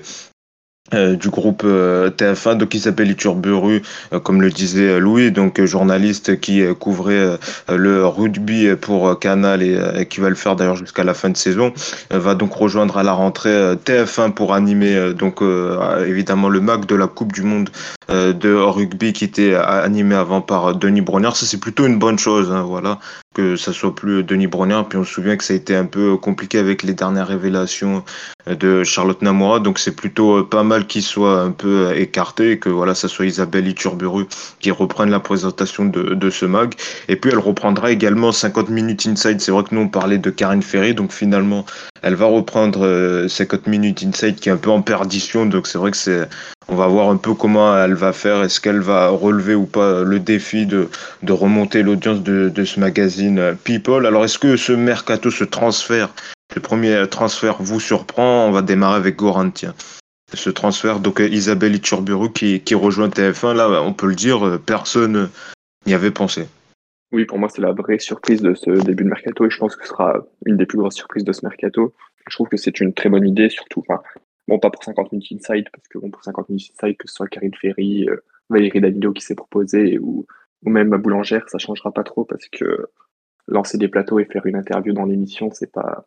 euh, 0.94 1.16
du 1.16 1.28
groupe 1.28 1.62
euh, 1.66 2.08
TF1 2.08 2.56
donc 2.56 2.70
qui 2.70 2.80
s'appelle 2.80 3.10
Iturburu 3.10 3.82
euh, 4.14 4.20
comme 4.20 4.40
le 4.40 4.48
disait 4.48 4.98
Louis 4.98 5.30
donc 5.30 5.62
journaliste 5.62 6.40
qui 6.40 6.62
couvrait 6.78 7.38
le 7.68 8.06
rugby 8.06 8.74
pour 8.80 9.18
Canal 9.18 9.62
et 9.62 10.06
qui 10.06 10.20
va 10.20 10.30
le 10.30 10.34
faire 10.34 10.56
d'ailleurs 10.56 10.76
jusqu'à 10.76 11.04
la 11.04 11.12
fin 11.12 11.28
de 11.28 11.36
saison 11.36 11.72
va 12.10 12.34
donc 12.34 12.54
rejoindre 12.54 12.96
à 12.96 13.02
la 13.02 13.12
rentrée 13.12 13.74
TF1 13.84 14.32
pour 14.32 14.54
animer 14.54 15.12
donc 15.14 15.42
évidemment 16.06 16.48
le 16.48 16.60
MAC 16.60 16.86
de 16.86 16.94
la 16.94 17.06
Coupe 17.06 17.32
du 17.32 17.42
monde 17.42 17.70
de 18.08 18.54
rugby 18.54 19.12
qui 19.12 19.24
était 19.24 19.54
animé 19.54 20.14
avant 20.14 20.40
par 20.40 20.74
Denis 20.74 21.02
Brognard. 21.02 21.36
Ça 21.36 21.46
c'est 21.46 21.60
plutôt 21.60 21.86
une 21.86 21.98
bonne 21.98 22.18
chose 22.18 22.50
hein, 22.50 22.62
voilà 22.62 22.98
que 23.38 23.56
ça 23.56 23.72
soit 23.72 23.94
plus 23.94 24.24
Denis 24.24 24.48
Brognard 24.48 24.88
puis 24.88 24.98
on 24.98 25.04
se 25.04 25.12
souvient 25.12 25.36
que 25.36 25.44
ça 25.44 25.54
a 25.54 25.56
été 25.56 25.76
un 25.76 25.86
peu 25.86 26.16
compliqué 26.16 26.58
avec 26.58 26.82
les 26.82 26.94
dernières 26.94 27.28
révélations 27.28 28.02
de 28.48 28.82
Charlotte 28.82 29.22
Namoura 29.22 29.60
donc 29.60 29.78
c'est 29.78 29.94
plutôt 29.94 30.42
pas 30.42 30.64
mal 30.64 30.86
qu'il 30.86 31.02
soit 31.02 31.40
un 31.40 31.52
peu 31.52 31.96
écarté 31.96 32.52
et 32.52 32.58
que 32.58 32.68
voilà, 32.68 32.94
ça 32.94 33.08
soit 33.08 33.26
Isabelle 33.26 33.66
Iturburu 33.66 34.26
qui 34.60 34.70
reprenne 34.70 35.10
la 35.10 35.20
présentation 35.20 35.84
de, 35.84 36.30
ce 36.30 36.44
mag. 36.44 36.74
Et 37.08 37.16
puis 37.16 37.30
elle 37.30 37.38
reprendra 37.38 37.90
également 37.90 38.32
50 38.32 38.68
minutes 38.68 39.06
inside. 39.06 39.40
C'est 39.40 39.52
vrai 39.52 39.64
que 39.64 39.74
nous 39.74 39.82
on 39.82 39.88
parlait 39.88 40.18
de 40.18 40.30
Karine 40.30 40.62
Ferry, 40.62 40.94
donc 40.94 41.12
finalement 41.12 41.64
elle 42.02 42.14
va 42.14 42.26
reprendre 42.26 43.26
50 43.28 43.60
euh, 43.66 43.70
minutes 43.70 44.04
inside 44.04 44.36
qui 44.36 44.48
est 44.48 44.52
un 44.52 44.56
peu 44.56 44.70
en 44.70 44.82
perdition. 44.82 45.46
Donc 45.46 45.66
c'est 45.66 45.78
vrai 45.78 45.90
que 45.90 45.96
c'est 45.96 46.28
on 46.70 46.76
va 46.76 46.86
voir 46.86 47.08
un 47.08 47.16
peu 47.16 47.32
comment 47.34 47.76
elle 47.76 47.94
va 47.94 48.12
faire. 48.12 48.42
Est-ce 48.42 48.60
qu'elle 48.60 48.80
va 48.80 49.08
relever 49.08 49.54
ou 49.54 49.64
pas 49.64 50.02
le 50.02 50.18
défi 50.20 50.66
de, 50.66 50.88
de 51.22 51.32
remonter 51.32 51.82
l'audience 51.82 52.22
de, 52.22 52.50
de, 52.50 52.64
ce 52.64 52.78
magazine? 52.78 53.27
People 53.64 54.06
Alors, 54.06 54.24
est-ce 54.24 54.38
que 54.38 54.56
ce 54.56 54.72
mercato, 54.72 55.30
ce 55.30 55.44
transfert, 55.44 56.10
le 56.54 56.60
premier 56.60 57.06
transfert 57.10 57.56
vous 57.60 57.80
surprend? 57.80 58.46
On 58.46 58.50
va 58.52 58.62
démarrer 58.62 58.96
avec 58.96 59.16
Goran, 59.16 59.50
tiens 59.50 59.74
ce 60.34 60.50
transfert. 60.50 61.00
Donc 61.00 61.20
euh, 61.20 61.28
Isabelle 61.28 61.74
Iturburu 61.74 62.32
qui, 62.32 62.60
qui 62.60 62.74
rejoint 62.74 63.08
TF1, 63.08 63.54
là, 63.54 63.82
on 63.82 63.92
peut 63.92 64.06
le 64.06 64.14
dire, 64.14 64.46
euh, 64.46 64.58
personne 64.58 65.30
n'y 65.86 65.94
avait 65.94 66.10
pensé. 66.10 66.46
Oui, 67.12 67.24
pour 67.24 67.38
moi, 67.38 67.48
c'est 67.48 67.62
la 67.62 67.72
vraie 67.72 67.98
surprise 67.98 68.42
de 68.42 68.54
ce 68.54 68.70
début 68.70 69.04
de 69.04 69.08
mercato 69.08 69.46
et 69.46 69.50
je 69.50 69.58
pense 69.58 69.74
que 69.76 69.84
ce 69.84 69.88
sera 69.88 70.26
une 70.44 70.58
des 70.58 70.66
plus 70.66 70.78
grosses 70.78 70.96
surprises 70.96 71.24
de 71.24 71.32
ce 71.32 71.44
mercato. 71.44 71.94
Je 72.28 72.36
trouve 72.36 72.48
que 72.48 72.58
c'est 72.58 72.80
une 72.80 72.92
très 72.92 73.08
bonne 73.08 73.26
idée, 73.26 73.48
surtout, 73.48 73.82
enfin, 73.88 74.02
bon, 74.46 74.58
pas 74.58 74.68
pour 74.68 74.84
50 74.84 75.12
minutes 75.12 75.32
inside, 75.32 75.64
parce 75.72 75.88
que 75.88 75.98
bon, 75.98 76.10
pour 76.10 76.22
50 76.22 76.50
minutes 76.50 76.70
inside, 76.74 76.98
que 76.98 77.08
ce 77.08 77.14
soit 77.14 77.28
Karine 77.28 77.54
Ferry, 77.58 78.06
euh, 78.10 78.16
Valérie 78.50 78.82
Davido 78.82 79.12
qui 79.12 79.22
s'est 79.22 79.34
proposé 79.34 79.98
ou, 79.98 80.26
ou 80.64 80.70
même 80.70 80.88
ma 80.88 80.98
boulangère, 80.98 81.48
ça 81.48 81.56
changera 81.56 81.92
pas 81.92 82.04
trop 82.04 82.24
parce 82.24 82.46
que 82.48 82.88
lancer 83.48 83.78
des 83.78 83.88
plateaux 83.88 84.20
et 84.20 84.24
faire 84.26 84.46
une 84.46 84.56
interview 84.56 84.92
dans 84.92 85.04
l'émission, 85.04 85.50
c'est 85.50 85.72
pas, 85.72 86.06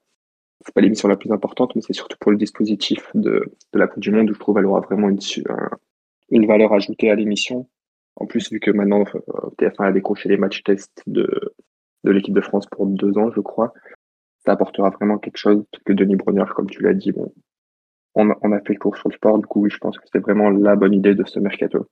pas 0.74 0.82
l'émission 0.82 1.08
la 1.08 1.18
plus 1.18 1.32
importante, 1.32 1.76
mais 1.76 1.82
c'est 1.82 1.94
surtout 1.94 2.18
pour 2.20 2.32
le 2.32 2.38
dispositif 2.38 3.10
de, 3.16 3.52
la 3.74 3.88
Coupe 3.88 4.02
du 4.02 4.12
Monde 4.12 4.30
où 4.30 4.34
je 4.34 4.40
trouve 4.40 4.56
qu'elle 4.56 4.66
aura 4.66 4.82
vraiment 4.82 5.10
une, 5.10 6.48
valeur 6.48 6.74
ajoutée 6.74 7.10
à 7.10 7.16
l'émission. 7.16 7.68
En 8.16 8.26
plus, 8.26 8.52
vu 8.52 8.60
que 8.60 8.72
maintenant 8.72 9.04
euh, 9.16 9.50
TF1 9.58 9.88
a 9.88 9.92
décroché 9.92 10.30
les 10.30 10.38
matchs 10.38 10.64
test 10.64 11.02
de, 11.08 11.54
l'équipe 12.04 12.34
de 12.34 12.42
France 12.42 12.68
pour 12.68 12.86
deux 12.86 13.18
ans, 13.18 13.32
je 13.32 13.42
crois, 13.42 13.74
ça 14.46 14.54
apportera 14.54 14.90
vraiment 14.92 15.18
quelque 15.18 15.38
chose 15.38 15.64
que 15.86 15.94
Denis 15.94 16.16
Bronner, 16.16 16.46
comme 16.56 16.70
tu 16.70 16.84
l'as 16.84 16.94
dit, 16.94 17.12
on, 18.16 18.30
a 18.30 18.60
fait 18.62 18.74
le 18.74 18.80
cours 18.80 18.98
sur 18.98 19.10
le 19.10 19.16
sport, 19.16 19.40
du 19.40 19.46
coup, 19.46 19.68
je 19.70 19.78
pense 19.78 19.98
que 19.98 20.06
c'est 20.12 20.20
vraiment 20.20 20.50
la 20.50 20.76
bonne 20.76 20.94
idée 20.94 21.16
de 21.16 21.24
ce 21.26 21.40
mercato. 21.40 21.88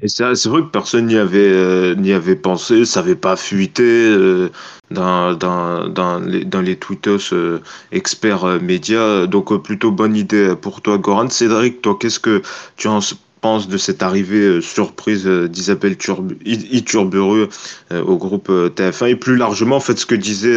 Et 0.00 0.08
c'est 0.08 0.24
vrai 0.46 0.62
que 0.62 0.70
personne 0.70 1.06
n'y 1.06 1.16
avait, 1.16 1.38
euh, 1.38 1.94
n'y 1.94 2.12
avait 2.12 2.36
pensé, 2.36 2.84
ça 2.84 3.00
n'avait 3.00 3.16
pas 3.16 3.36
fuité 3.36 3.82
euh, 3.82 4.50
dans, 4.90 5.34
dans, 5.34 5.88
dans, 5.88 6.18
les, 6.20 6.44
dans 6.44 6.60
les 6.60 6.76
tweetos 6.76 7.32
euh, 7.32 7.60
experts 7.92 8.44
euh, 8.44 8.60
médias. 8.60 9.26
Donc, 9.26 9.54
plutôt 9.62 9.90
bonne 9.92 10.16
idée 10.16 10.54
pour 10.60 10.80
toi, 10.82 10.98
Goran. 10.98 11.28
Cédric, 11.30 11.82
toi, 11.82 11.96
qu'est-ce 11.98 12.20
que 12.20 12.42
tu 12.76 12.88
en 12.88 13.00
de 13.44 13.76
cette 13.76 14.02
arrivée 14.02 14.40
euh, 14.40 14.60
surprise 14.62 15.26
euh, 15.26 15.48
d'Isabelle 15.48 15.98
Iturburu 16.46 17.48
euh, 17.92 18.02
au 18.02 18.16
groupe 18.16 18.48
TF1 18.48 19.08
et 19.10 19.16
plus 19.16 19.36
largement 19.36 19.76
en 19.76 19.80
fait 19.80 19.98
ce 19.98 20.06
que 20.06 20.14
disait 20.14 20.56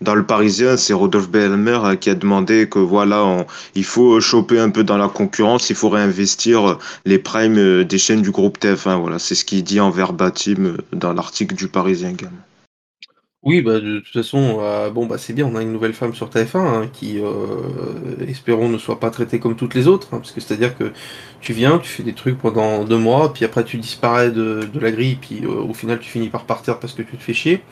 dans 0.00 0.14
le 0.14 0.24
Parisien 0.24 0.76
c'est 0.76 0.92
Rodolphe 0.92 1.30
Belmer 1.30 1.80
qui 2.00 2.10
a 2.10 2.14
demandé 2.14 2.68
que 2.68 2.78
voilà 2.78 3.44
il 3.74 3.84
faut 3.84 4.20
choper 4.20 4.60
un 4.60 4.70
peu 4.70 4.84
dans 4.84 4.98
la 4.98 5.08
concurrence 5.08 5.68
il 5.68 5.76
faut 5.76 5.88
réinvestir 5.88 6.78
les 7.06 7.18
primes 7.18 7.82
des 7.82 7.98
chaînes 7.98 8.22
du 8.22 8.30
groupe 8.30 8.58
TF1 8.58 9.00
voilà 9.00 9.18
c'est 9.18 9.34
ce 9.34 9.44
qu'il 9.44 9.64
dit 9.64 9.80
en 9.80 9.90
verbatim 9.90 10.76
dans 10.92 11.12
l'article 11.12 11.56
du 11.56 11.66
Parisien 11.66 12.10
également. 12.10 12.47
Oui, 13.44 13.62
bah, 13.62 13.78
de 13.78 14.00
toute 14.00 14.12
façon, 14.12 14.58
euh, 14.60 14.90
bon, 14.90 15.06
bah, 15.06 15.16
c'est 15.16 15.32
bien, 15.32 15.46
on 15.46 15.54
a 15.54 15.62
une 15.62 15.72
nouvelle 15.72 15.92
femme 15.94 16.12
sur 16.12 16.28
TF1 16.28 16.66
hein, 16.66 16.88
qui, 16.92 17.20
euh, 17.20 18.16
espérons, 18.26 18.68
ne 18.68 18.78
soit 18.78 18.98
pas 18.98 19.10
traitée 19.10 19.38
comme 19.38 19.54
toutes 19.56 19.74
les 19.74 19.86
autres, 19.86 20.08
hein, 20.12 20.18
parce 20.18 20.32
que 20.32 20.40
c'est-à-dire 20.40 20.76
que 20.76 20.92
tu 21.40 21.52
viens, 21.52 21.78
tu 21.78 21.88
fais 21.88 22.02
des 22.02 22.14
trucs 22.14 22.36
pendant 22.38 22.84
deux 22.84 22.98
mois, 22.98 23.32
puis 23.32 23.44
après 23.44 23.62
tu 23.64 23.78
disparais 23.78 24.32
de, 24.32 24.68
de 24.72 24.80
la 24.80 24.90
grille, 24.90 25.16
puis 25.20 25.44
euh, 25.44 25.48
au 25.50 25.72
final 25.72 26.00
tu 26.00 26.10
finis 26.10 26.30
par 26.30 26.46
partir 26.46 26.80
parce 26.80 26.94
que 26.94 27.02
tu 27.02 27.16
te 27.16 27.22
fais 27.22 27.32
chier. 27.32 27.62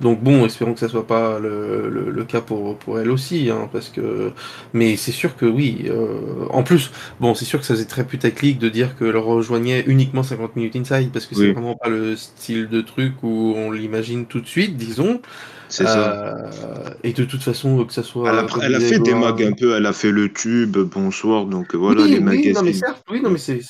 Donc 0.00 0.22
bon, 0.22 0.46
espérons 0.46 0.74
que 0.74 0.80
ça 0.80 0.88
soit 0.88 1.06
pas 1.06 1.38
le, 1.38 1.88
le, 1.88 2.24
cas 2.24 2.40
pour, 2.40 2.76
pour 2.78 3.00
elle 3.00 3.10
aussi, 3.10 3.50
hein, 3.50 3.68
parce 3.72 3.88
que. 3.88 4.32
Mais 4.72 4.96
c'est 4.96 5.12
sûr 5.12 5.36
que 5.36 5.46
oui. 5.46 5.84
Euh, 5.86 6.46
en 6.50 6.62
plus, 6.62 6.90
bon, 7.20 7.34
c'est 7.34 7.44
sûr 7.44 7.58
que 7.58 7.66
ça 7.66 7.74
faisait 7.74 7.86
très 7.86 8.04
putaclic 8.04 8.58
de 8.58 8.68
dire 8.68 8.96
qu'elle 8.96 9.16
rejoignait 9.16 9.84
uniquement 9.86 10.22
50 10.22 10.56
minutes 10.56 10.76
inside, 10.76 11.10
parce 11.12 11.26
que 11.26 11.34
c'est 11.34 11.52
vraiment 11.52 11.76
pas 11.76 11.88
le 11.88 12.16
style 12.16 12.68
de 12.68 12.80
truc 12.80 13.14
où 13.22 13.54
on 13.56 13.70
l'imagine 13.70 14.26
tout 14.26 14.40
de 14.40 14.46
suite, 14.46 14.76
disons. 14.76 15.20
C'est 15.68 15.86
ça. 15.86 16.12
Euh, 16.54 16.90
et 17.02 17.12
de 17.12 17.24
toute 17.24 17.42
façon, 17.42 17.84
que 17.84 17.92
ça 17.92 18.02
soit. 18.02 18.30
Elle 18.30 18.38
a, 18.38 18.46
elle 18.62 18.80
fait 18.80 18.98
des 18.98 19.14
mags 19.14 19.42
un 19.42 19.52
peu, 19.52 19.76
elle 19.76 19.86
a 19.86 19.92
fait 19.92 20.10
le 20.10 20.32
tube, 20.32 20.76
bonsoir, 20.78 21.44
donc 21.46 21.74
euh, 21.74 21.78
voilà 21.78 22.02
oui, 22.02 22.10
les 22.10 22.18
oui, 22.18 22.22
magazines. 22.24 22.52
non 22.54 22.62
mais 22.62 22.72
certes, 22.72 23.02
oui, 23.10 23.20
non 23.22 23.30
mais 23.30 23.38
c'est, 23.38 23.60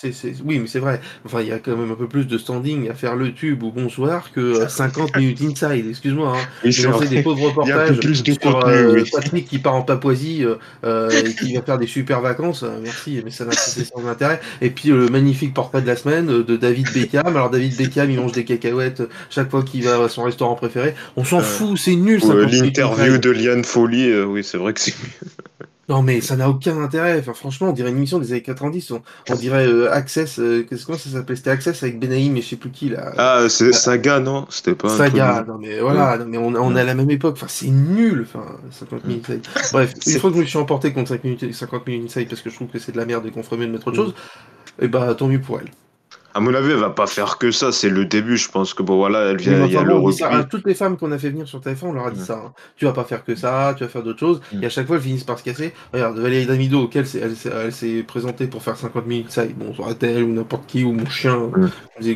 oui, 0.44 0.58
mais 0.60 0.66
c'est 0.66 0.78
vrai. 0.78 1.00
Enfin, 1.24 1.40
il 1.42 1.48
y 1.48 1.52
a 1.52 1.58
quand 1.58 1.76
même 1.76 1.90
un 1.90 1.94
peu 1.96 2.06
plus 2.08 2.26
de 2.26 2.38
standing 2.38 2.88
à 2.88 2.94
faire 2.94 3.16
le 3.16 3.32
tube 3.34 3.62
ou 3.62 3.72
bonsoir 3.72 4.30
que 4.32 4.40
euh, 4.40 4.68
50 4.68 5.16
minutes 5.16 5.42
inside. 5.42 5.86
Excuse-moi, 5.88 6.36
hein. 6.36 6.70
Vrai. 6.90 7.08
des 7.08 7.22
pauvres 7.22 7.46
reportages 7.48 7.98
plus 8.00 8.22
de 8.22 8.32
sur 8.32 8.40
contenu, 8.40 8.72
euh, 8.72 8.92
oui. 8.94 9.04
Patrick 9.12 9.48
qui 9.48 9.58
part 9.58 9.74
en 9.74 9.82
Papouasie 9.82 10.44
euh, 10.44 10.56
euh, 10.84 11.10
et 11.24 11.34
qui 11.34 11.54
va 11.54 11.62
faire 11.62 11.78
des 11.78 11.86
super 11.86 12.20
vacances. 12.20 12.62
Euh, 12.62 12.78
merci, 12.82 13.20
mais 13.24 13.30
ça 13.30 13.44
n'a 13.44 13.52
c'est 13.52 13.84
sans 13.84 14.06
intérêt. 14.06 14.40
Et 14.60 14.70
puis 14.70 14.90
euh, 14.90 14.98
le 14.98 15.08
magnifique 15.08 15.54
portrait 15.54 15.82
de 15.82 15.86
la 15.86 15.96
semaine 15.96 16.30
euh, 16.30 16.44
de 16.44 16.56
David 16.56 16.92
Beckham. 16.92 17.26
Alors 17.26 17.50
David 17.50 17.76
Beckham, 17.76 18.10
il 18.10 18.18
mange 18.20 18.32
des 18.32 18.44
cacahuètes 18.44 19.00
euh, 19.00 19.08
chaque 19.30 19.50
fois 19.50 19.62
qu'il 19.62 19.82
va 19.84 20.02
à 20.04 20.08
son 20.08 20.22
restaurant 20.24 20.54
préféré. 20.54 20.94
On 21.16 21.24
s'en 21.24 21.42
Euh, 21.42 21.42
fout, 21.42 21.78
c'est 21.88 21.96
nul. 21.96 22.18
Ou, 22.22 22.26
50 22.26 22.36
euh, 22.36 22.46
minutes 22.46 22.76
L'interview 22.78 23.18
de 23.18 23.30
Liane 23.30 23.64
Folly, 23.64 24.10
euh, 24.10 24.24
oui, 24.24 24.44
c'est 24.44 24.58
vrai 24.58 24.74
que 24.74 24.80
c'est 24.80 24.94
Non 25.88 26.02
mais 26.02 26.20
ça 26.20 26.36
n'a 26.36 26.50
aucun 26.50 26.78
intérêt. 26.82 27.18
Enfin 27.18 27.32
franchement, 27.32 27.70
on 27.70 27.72
dirait 27.72 27.88
une 27.88 27.96
émission 27.96 28.18
des 28.18 28.32
années 28.32 28.42
90. 28.42 28.90
On, 28.90 29.02
on 29.30 29.34
dirait 29.34 29.66
euh, 29.66 29.90
Access. 29.90 30.38
Euh, 30.38 30.66
qu'est-ce- 30.68 30.84
comment 30.84 30.98
ça 30.98 31.08
s'appelait 31.08 31.34
C'était 31.34 31.48
Access 31.48 31.82
avec 31.82 31.98
Benaïm 31.98 32.36
et 32.36 32.42
je 32.42 32.48
sais 32.48 32.56
plus 32.56 32.70
qui 32.70 32.90
là. 32.90 33.12
Ah, 33.16 33.46
c'est 33.48 33.72
Saga, 33.72 34.20
non? 34.20 34.46
C'était 34.50 34.74
pas 34.74 34.92
un 34.92 34.96
Saga, 34.98 35.36
truc. 35.36 35.48
non 35.48 35.58
mais 35.58 35.80
voilà, 35.80 36.18
non, 36.18 36.26
mais 36.28 36.36
on, 36.36 36.48
on 36.54 36.76
est 36.76 36.80
à 36.80 36.84
la 36.84 36.94
même 36.94 37.10
époque, 37.10 37.36
enfin 37.36 37.46
c'est 37.48 37.68
nul, 37.70 38.26
enfin 38.28 38.44
50 38.70 39.06
minutes 39.06 39.30
inside. 39.30 39.46
Bref, 39.72 39.94
une 40.06 40.18
fois 40.20 40.28
que 40.30 40.36
je 40.36 40.40
me 40.42 40.46
suis 40.46 40.58
emporté 40.58 40.92
contre 40.92 41.08
5 41.08 41.24
minutes, 41.24 41.54
50 41.54 41.86
minutes 41.86 42.10
inside 42.10 42.28
parce 42.28 42.42
que 42.42 42.50
je 42.50 42.54
trouve 42.56 42.68
que 42.68 42.78
c'est 42.78 42.92
de 42.92 42.98
la 42.98 43.06
merde 43.06 43.24
et 43.26 43.30
qu'on 43.30 43.42
ferait 43.42 43.56
mieux 43.56 43.66
de 43.66 43.72
mettre 43.72 43.88
autre 43.88 43.96
chose, 43.96 44.14
et 44.78 44.88
bah 44.88 45.14
tant 45.14 45.26
mieux 45.28 45.40
pour 45.40 45.58
elle. 45.58 45.70
À 46.34 46.40
mon 46.40 46.54
avis, 46.54 46.70
elle 46.70 46.76
va 46.76 46.90
pas 46.90 47.06
faire 47.06 47.38
que 47.38 47.50
ça, 47.50 47.72
c'est 47.72 47.88
le 47.88 48.04
début, 48.04 48.36
je 48.36 48.48
pense 48.50 48.72
que 48.74 48.82
bon 48.82 48.96
voilà, 48.98 49.30
elle 49.30 49.38
vient, 49.38 49.64
il 49.66 49.72
y 49.72 49.76
a 49.76 49.82
le 49.82 50.12
ça 50.12 50.28
à 50.30 50.44
toutes 50.44 50.66
les 50.66 50.74
femmes 50.74 50.96
qu'on 50.96 51.10
a 51.10 51.18
fait 51.18 51.30
venir 51.30 51.48
sur 51.48 51.58
TF1, 51.60 51.86
on 51.86 51.92
leur 51.92 52.06
a 52.06 52.10
dit 52.10 52.20
Ouais. 52.20 52.26
ça. 52.26 52.42
hein. 52.46 52.52
Tu 52.76 52.84
vas 52.84 52.92
pas 52.92 53.04
faire 53.04 53.24
que 53.24 53.34
ça, 53.34 53.74
tu 53.76 53.82
vas 53.82 53.88
faire 53.90 54.02
d'autres 54.02 54.20
choses. 54.20 54.40
Mm. 54.52 54.62
Et 54.62 54.66
à 54.66 54.68
chaque 54.68 54.86
fois, 54.86 54.96
elles 54.96 55.02
finissent 55.02 55.24
par 55.24 55.38
se 55.38 55.42
casser. 55.44 55.72
Regarde, 55.92 56.18
Valérie 56.18 56.46
Damido, 56.46 56.82
auquel 56.82 57.06
elle, 57.20 57.34
s'est- 57.34 57.50
elle 57.52 57.72
s'est 57.72 58.04
présentée 58.06 58.46
pour 58.46 58.62
faire 58.62 58.76
50 58.76 59.06
minutes 59.06 59.26
inside. 59.36 59.56
Bon, 59.56 59.74
soit 59.74 59.96
elle 60.02 60.22
ou 60.22 60.32
n'importe 60.32 60.66
qui, 60.66 60.84
ou 60.84 60.92
mon 60.92 61.06
chien, 61.06 61.36
Mm. 61.36 61.70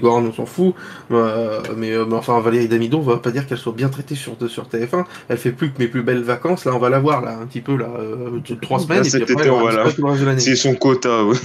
on 0.04 0.32
s'en 0.32 0.46
fout. 0.46 0.74
Euh, 1.10 1.60
mais, 1.76 1.92
euh, 1.92 2.04
mais 2.06 2.14
enfin, 2.14 2.38
Valérie 2.40 2.68
Damido, 2.68 2.98
on 2.98 3.02
va 3.02 3.16
pas 3.16 3.30
dire 3.30 3.46
qu'elle 3.46 3.58
soit 3.58 3.72
bien 3.72 3.88
traitée 3.88 4.14
sur, 4.14 4.36
sur 4.48 4.68
TF1. 4.68 5.04
Elle 5.30 5.38
fait 5.38 5.52
plus 5.52 5.72
que 5.72 5.78
mes 5.78 5.88
plus 5.88 6.02
belles 6.02 6.22
vacances. 6.22 6.64
Là, 6.64 6.72
on 6.74 6.78
va 6.78 6.90
la 6.90 7.00
voir, 7.00 7.22
là, 7.22 7.38
un 7.40 7.46
petit 7.46 7.60
peu, 7.62 7.76
là, 7.76 7.88
euh, 7.98 8.40
trois 8.60 8.78
Là, 8.78 8.84
semaines. 8.84 9.06
et 9.06 9.24
puis 9.24 9.34
après, 9.34 9.50
on 9.50 9.64
va. 9.64 10.38
C'est 10.38 10.54
son 10.56 10.74
quota, 10.74 11.24
oui. 11.24 11.36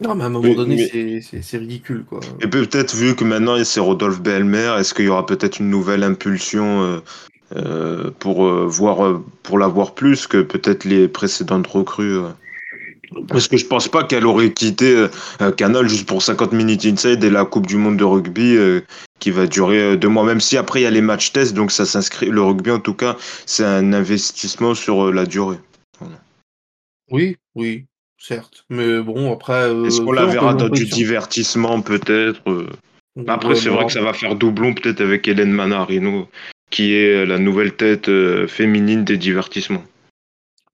Non, 0.00 0.14
mais 0.14 0.24
à 0.24 0.26
un 0.26 0.30
moment 0.30 0.48
Mais- 0.48 0.54
donné, 0.54 0.76
mais- 0.94 1.20
c'est- 1.42 1.58
ridicule, 1.58 2.04
quoi. 2.08 2.20
Et 2.40 2.46
peut-être 2.48 2.94
vu 2.94 3.14
que 3.14 3.24
maintenant 3.24 3.62
c'est 3.64 3.80
Rodolphe 3.80 4.22
Belmer, 4.22 4.74
est-ce 4.78 4.94
qu'il 4.94 5.04
y 5.04 5.08
aura 5.08 5.26
peut-être 5.26 5.60
une 5.60 5.68
nouvelle 5.68 6.02
impulsion 6.04 6.82
euh, 6.82 7.00
euh, 7.56 8.10
pour 8.18 8.46
euh, 8.46 8.64
voir 8.66 9.20
pour 9.42 9.58
la 9.58 9.66
voir 9.66 9.94
plus 9.94 10.26
que 10.26 10.40
peut-être 10.40 10.84
les 10.84 11.06
précédentes 11.08 11.66
recrues. 11.66 12.18
Parce 13.28 13.48
que 13.48 13.56
je 13.56 13.66
pense 13.66 13.88
pas 13.88 14.04
qu'elle 14.04 14.24
aurait 14.24 14.52
quitté 14.52 15.06
Canal 15.56 15.88
juste 15.88 16.06
pour 16.06 16.22
50 16.22 16.52
minutes 16.52 16.84
inside 16.86 17.22
et 17.24 17.28
la 17.30 17.44
Coupe 17.44 17.66
du 17.66 17.76
Monde 17.76 17.96
de 17.96 18.04
rugby 18.04 18.56
qui 19.18 19.32
va 19.32 19.48
durer 19.48 19.96
deux 19.96 20.08
mois. 20.08 20.22
Même 20.24 20.40
si 20.40 20.56
après 20.56 20.80
il 20.80 20.82
y 20.84 20.86
a 20.86 20.90
les 20.90 21.00
matchs 21.02 21.32
tests, 21.32 21.52
donc 21.52 21.72
ça 21.72 21.84
s'inscrit. 21.86 22.26
Le 22.30 22.40
rugby 22.40 22.70
en 22.70 22.78
tout 22.78 22.94
cas, 22.94 23.16
c'est 23.46 23.64
un 23.64 23.92
investissement 23.92 24.74
sur 24.76 25.12
la 25.12 25.26
durée. 25.26 25.58
Oui, 27.10 27.36
oui, 27.56 27.86
certes. 28.20 28.64
Mais 28.70 29.00
bon, 29.00 29.32
après. 29.32 29.68
euh, 29.68 29.86
Est-ce 29.86 30.00
qu'on 30.00 30.12
la 30.12 30.26
verra 30.26 30.54
dans 30.54 30.68
peut 30.68 30.76
du 30.76 30.84
divertissement 30.84 31.80
peut-être 31.82 32.48
euh. 32.48 32.68
Après, 33.26 33.56
c'est 33.56 33.68
vrai 33.70 33.86
que 33.86 33.92
ça 33.92 34.02
va 34.02 34.12
faire 34.12 34.36
doublon 34.36 34.72
peut-être 34.72 35.00
avec 35.00 35.26
Hélène 35.26 35.50
Manarino, 35.50 36.28
qui 36.70 36.94
est 36.94 37.26
la 37.26 37.38
nouvelle 37.38 37.74
tête 37.74 38.08
euh, 38.08 38.46
féminine 38.46 39.04
des 39.04 39.16
divertissements. 39.16 39.82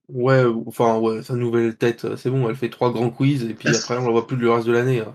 Ouais, 0.09 0.43
enfin, 0.65 0.97
ouais, 0.99 1.21
sa 1.23 1.33
nouvelle 1.33 1.75
tête, 1.75 2.05
euh, 2.05 2.15
c'est 2.15 2.29
bon, 2.29 2.47
elle 2.47 2.55
fait 2.55 2.69
trois 2.69 2.93
grands 2.93 3.09
quiz 3.09 3.43
et 3.43 3.53
puis 3.53 3.67
après 3.67 3.97
on 3.97 4.05
la 4.05 4.11
voit 4.11 4.27
plus 4.27 4.37
le 4.37 4.49
reste 4.51 4.67
de 4.67 4.71
l'année. 4.71 5.01
hein. 5.01 5.13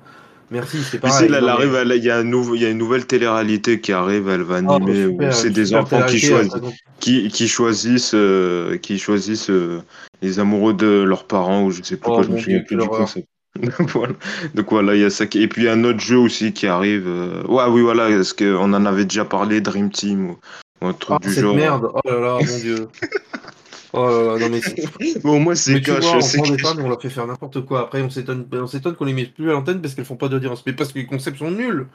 Merci, 0.52 0.78
c'est 0.82 0.98
pareil. 0.98 1.28
là, 1.30 1.38
elle 1.38 1.44
non, 1.44 1.46
mais- 1.46 1.52
arrive, 1.54 1.74
elle- 1.74 1.96
il 1.96 2.04
y, 2.04 2.10
a 2.10 2.18
un 2.18 2.24
nouveau, 2.24 2.54
il 2.54 2.62
y 2.62 2.66
a 2.66 2.68
une 2.70 2.76
nouvelle 2.78 3.06
télé-réalité 3.06 3.80
qui 3.80 3.92
arrive, 3.92 4.28
elle 4.28 4.42
va 4.42 4.56
Ah, 4.56 4.74
animer, 4.74 5.04
super, 5.06 5.34
c'est 5.34 5.50
des 5.50 5.74
enfants 5.74 6.02
qui 6.06 6.18
choisissent, 6.20 6.50
présente- 6.52 6.74
qui, 7.00 7.28
qui 7.28 7.48
choisissent, 7.48 8.12
euh, 8.14 8.76
qui 8.76 8.98
choisissent 8.98 9.48
euh, 9.50 9.80
les 10.20 10.38
amoureux 10.38 10.74
de 10.74 11.02
leurs 11.02 11.24
parents, 11.26 11.64
ou 11.64 11.70
je 11.70 11.82
sais 11.82 11.96
plus 11.96 12.10
Oh, 12.10 12.14
quoi, 12.16 12.22
je 12.22 12.28
me 12.28 12.38
souviens 12.38 12.60
plus 12.60 12.76
du 12.76 12.86
concept. 12.86 13.26
voilà. 13.94 14.12
Donc 14.54 14.70
voilà, 14.70 14.94
il 14.94 15.00
y 15.00 15.04
a 15.04 15.10
ça. 15.10 15.26
qui- 15.26 15.42
Et 15.42 15.48
puis 15.48 15.62
il 15.62 15.64
y 15.64 15.68
a 15.68 15.72
un 15.72 15.84
autre 15.84 16.00
jeu 16.00 16.18
aussi 16.18 16.52
qui 16.52 16.66
arrive. 16.66 17.04
euh, 17.06 17.42
Ouais, 17.48 17.64
oui, 17.70 17.80
voilà, 17.82 18.08
est-ce 18.10 18.34
qu'on 18.34 18.72
en 18.74 18.84
avait 18.84 19.04
déjà 19.04 19.24
parlé, 19.24 19.60
Dream 19.62 19.90
Team, 19.90 20.30
ou, 20.30 20.36
ou 20.82 20.86
un 20.88 20.92
truc 20.92 21.16
Ah, 21.22 21.26
du 21.26 21.32
cette 21.34 21.42
genre. 21.44 21.54
merde, 21.54 21.86
oh 21.92 22.00
là 22.04 22.20
là, 22.20 22.38
mon 22.46 22.58
dieu. 22.58 22.88
Oh 23.94 24.06
là 24.06 24.22
là, 24.34 24.38
non 24.38 24.48
mais 24.50 24.60
c'est- 24.62 25.20
Bon, 25.22 25.38
moi, 25.38 25.54
c'est 25.54 25.74
Mais 25.74 25.80
tu 25.80 25.90
cash, 25.92 26.02
vois, 26.04 26.16
on 26.16 26.20
c'est 26.22 26.38
prend 26.38 26.50
des 26.50 26.58
femmes 26.58 26.80
et 26.80 26.82
on 26.82 26.88
leur 26.88 27.00
fait 27.02 27.10
faire 27.10 27.26
n'importe 27.26 27.60
quoi. 27.66 27.82
Après, 27.82 28.00
on 28.02 28.08
s'étonne, 28.10 28.46
on 28.52 28.66
s'étonne 28.66 28.94
qu'on 28.94 29.04
les 29.04 29.12
mette 29.12 29.34
plus 29.34 29.50
à 29.50 29.52
l'antenne 29.52 29.82
parce 29.82 29.94
qu'elles 29.94 30.04
font 30.06 30.16
pas 30.16 30.28
d'audience. 30.28 30.62
Mais 30.64 30.72
parce 30.72 30.92
que 30.92 30.98
les 30.98 31.06
concepts 31.06 31.38
sont 31.38 31.50
nuls. 31.50 31.86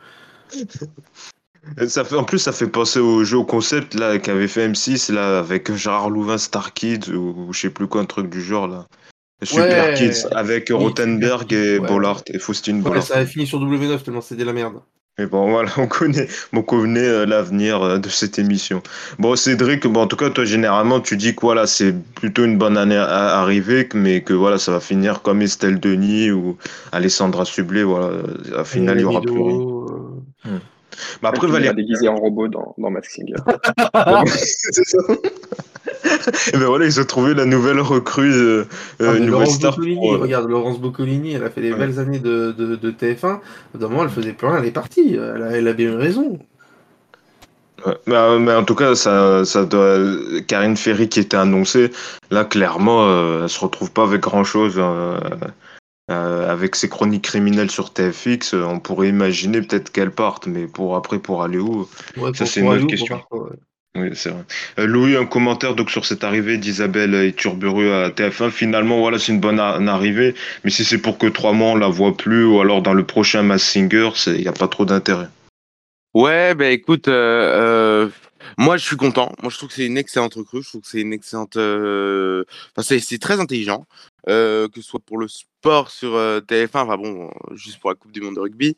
Ça 1.88 2.06
fait, 2.06 2.16
en 2.16 2.24
plus, 2.24 2.40
ça 2.40 2.54
fait 2.54 2.68
penser 2.68 3.00
au 3.00 3.24
jeu 3.26 3.38
au 3.38 3.44
concept 3.46 3.94
là 3.94 4.18
qu'avait 4.20 4.48
fait 4.48 4.68
M6 4.70 5.12
là 5.12 5.40
avec 5.40 5.74
Gérard 5.74 6.10
Louvain 6.10 6.38
Star 6.38 6.74
Kids 6.74 7.12
ou, 7.12 7.34
ou 7.48 7.54
je 7.54 7.60
sais 7.62 7.70
plus 7.70 7.88
quoi 7.88 8.00
un 8.02 8.06
truc 8.06 8.30
du 8.30 8.42
genre 8.42 8.68
là. 8.68 8.86
Super 9.44 9.90
Ouais. 9.90 9.94
Kids 9.96 10.28
avec 10.32 10.68
Oui, 10.70 10.76
Rothenberg 10.76 11.52
et 11.52 11.78
ouais. 11.80 11.88
Bollard 11.88 12.22
et 12.28 12.40
Faustine 12.40 12.78
Ouais, 12.78 12.84
Bollard. 12.84 13.04
ça 13.04 13.18
a 13.18 13.26
fini 13.26 13.46
sur 13.46 13.60
W9 13.60 14.02
tellement 14.02 14.22
c'était 14.22 14.42
de 14.42 14.46
la 14.46 14.54
merde. 14.54 14.76
Mais 15.20 15.26
bon 15.26 15.50
voilà, 15.52 15.72
on 15.78 15.88
connaît, 15.88 16.28
on 16.54 16.62
connaît 16.62 17.00
euh, 17.00 17.26
l'avenir 17.26 17.82
euh, 17.82 17.98
de 17.98 18.08
cette 18.08 18.38
émission. 18.38 18.84
Bon 19.18 19.36
Cédric, 19.36 19.88
bon 19.88 20.02
en 20.02 20.08
tout 20.08 20.16
cas 20.16 20.30
toi 20.30 20.46
généralement 20.46 21.00
tu 21.00 21.18
dis 21.18 21.36
que 21.36 21.42
voilà 21.42 21.66
c'est 21.66 21.96
plutôt 22.16 22.46
une 22.46 22.58
bonne 22.58 22.78
année 22.78 22.98
à, 22.98 23.40
arriver, 23.40 23.90
mais 23.96 24.22
que 24.22 24.34
voilà 24.34 24.60
ça 24.60 24.72
va 24.72 24.80
finir 24.80 25.24
comme 25.24 25.42
Estelle 25.42 25.80
Denis 25.80 26.30
ou 26.30 26.58
Alessandra 26.92 27.46
Sublet, 27.46 27.84
voilà. 27.84 28.12
À 28.54 28.58
la 28.58 28.64
finale 28.64 28.98
il 29.00 29.02
y 29.02 29.06
aura 29.06 29.22
plus 29.22 29.32
rien. 29.32 29.60
Euh, 30.46 30.60
Mais 31.22 31.30
après 31.30 31.48
Valérie. 31.48 31.68
va 31.68 31.74
déguisé 31.74 32.08
en 32.08 32.16
robot 32.16 32.48
dans, 32.48 32.76
dans 32.78 32.90
Mask 32.90 33.10
Singer. 33.12 33.36
C'est 34.28 34.86
ça. 34.86 34.98
Et 36.54 36.58
ben 36.58 36.66
voilà, 36.66 36.86
ils 36.86 37.00
ont 37.00 37.06
trouvé 37.06 37.34
la 37.34 37.46
nouvelle 37.46 37.80
recrue, 37.80 38.32
euh, 38.34 38.64
Ah, 39.00 39.14
une 39.16 39.26
nouvelle 39.26 39.30
Laurence 39.30 39.56
star. 39.56 39.72
Boccolini, 39.76 39.96
pour, 40.00 40.14
euh, 40.14 40.18
regarde, 40.18 40.50
Laurence 40.50 40.80
Boccolini, 40.80 41.34
elle 41.34 41.44
a 41.44 41.50
fait 41.50 41.62
des 41.62 41.72
Ouais. 41.72 41.78
belles 41.80 42.00
années 42.00 42.20
de, 42.20 42.52
de, 42.52 42.76
de 42.76 42.92
TF1. 42.92 43.40
D'un 43.76 43.88
moment, 43.88 44.04
elle 44.04 44.10
faisait 44.10 44.34
plus 44.34 44.48
rien, 44.48 44.58
elle 44.58 44.66
est 44.66 44.72
partie. 44.72 45.16
Elle 45.16 45.44
a, 45.44 45.52
elle 45.52 45.68
a 45.68 45.74
bien 45.74 45.92
eu 45.92 45.96
raison. 45.96 46.40
ouais. 47.86 47.94
mais, 48.06 48.16
euh, 48.16 48.40
mais 48.40 48.54
en 48.54 48.64
tout 48.64 48.76
cas, 48.76 48.96
ça, 48.96 49.46
ça 49.46 49.66
doit... 49.66 49.98
Karine 50.48 50.78
Ferry 50.78 51.08
qui 51.10 51.20
était 51.22 51.38
annoncée, 51.38 51.92
là 52.32 52.44
clairement, 52.46 53.06
euh, 53.08 53.44
elle 53.44 53.50
se 53.50 53.60
retrouve 53.60 53.92
pas 53.92 54.04
avec 54.04 54.22
grand 54.22 54.44
chose. 54.44 54.80
Avec 56.10 56.76
ses 56.76 56.90
chroniques 56.90 57.24
criminelles 57.24 57.72
sur 57.72 57.92
TFX, 57.92 58.54
euh, 58.54 58.64
on 58.64 58.80
pourrait 58.80 59.10
imaginer 59.10 59.62
peut-être 59.62 59.92
qu'elle 59.92 60.12
parte, 60.12 60.48
mais 60.48 60.68
pour 60.68 60.96
après, 60.96 61.20
pour 61.20 61.44
aller 61.44 61.58
où 61.60 61.88
Ouais, 62.16 62.32
Ça, 62.34 62.46
c'est 62.46 62.62
une 62.62 62.70
autre 62.70 62.88
question. 62.88 63.22
ouais. 63.32 63.58
Oui, 63.98 64.10
c'est 64.14 64.30
vrai. 64.30 64.44
Euh, 64.80 64.86
Louis, 64.86 65.16
un 65.16 65.26
commentaire 65.26 65.74
donc 65.74 65.90
sur 65.90 66.06
cette 66.06 66.24
arrivée 66.24 66.58
d'Isabelle 66.58 67.16
Iturburu 67.30 67.90
à 67.90 68.10
TF1. 68.10 68.52
Finalement, 68.52 69.00
voilà, 69.00 69.18
c'est 69.18 69.32
une 69.32 69.40
bonne 69.40 69.60
une 69.60 69.90
arrivée, 69.90 70.36
mais 70.64 70.70
si 70.70 70.86
c'est 70.86 71.00
pour 71.00 71.18
que 71.18 71.26
trois 71.28 71.52
mois 71.54 71.72
on 71.72 71.76
la 71.76 71.88
voit 71.88 72.16
plus, 72.16 72.46
ou 72.46 72.60
alors 72.62 72.82
dans 72.84 72.94
le 72.94 73.04
prochain 73.04 73.42
Mass 73.42 73.64
Singer, 73.64 74.12
il 74.28 74.34
n'y 74.42 74.48
a 74.48 74.54
pas 74.54 74.68
trop 74.68 74.86
d'intérêt. 74.86 75.28
Ouais, 76.14 76.54
bah 76.56 76.70
écoute, 76.70 77.08
euh, 77.08 78.04
euh, 78.06 78.10
moi 78.58 78.78
je 78.78 78.86
suis 78.86 78.98
content. 78.98 79.32
Moi 79.42 79.52
je 79.52 79.58
trouve 79.58 79.70
que 79.70 79.76
c'est 79.76 79.86
une 79.86 79.98
excellente 79.98 80.34
recrue. 80.36 80.64
Je 80.64 80.70
trouve 80.70 80.82
que 80.82 80.88
c'est 80.88 81.02
une 81.02 81.14
excellente. 81.14 81.58
euh, 81.58 82.44
Enfin, 82.76 82.98
c'est, 83.00 83.18
très 83.20 83.40
intelligent, 83.40 83.86
euh, 84.30 84.68
que 84.68 84.82
ce 84.82 84.88
soit 84.90 85.00
pour 85.00 85.18
le 85.18 85.28
sport 85.28 85.90
sur 85.92 86.16
euh, 86.16 86.40
TF1, 86.42 86.80
enfin 86.82 86.98
bon, 86.98 87.28
euh, 87.30 87.56
juste 87.56 87.80
pour 87.80 87.90
la 87.90 87.96
Coupe 87.96 88.12
du 88.12 88.22
Monde 88.22 88.36
de 88.36 88.40
rugby, 88.42 88.76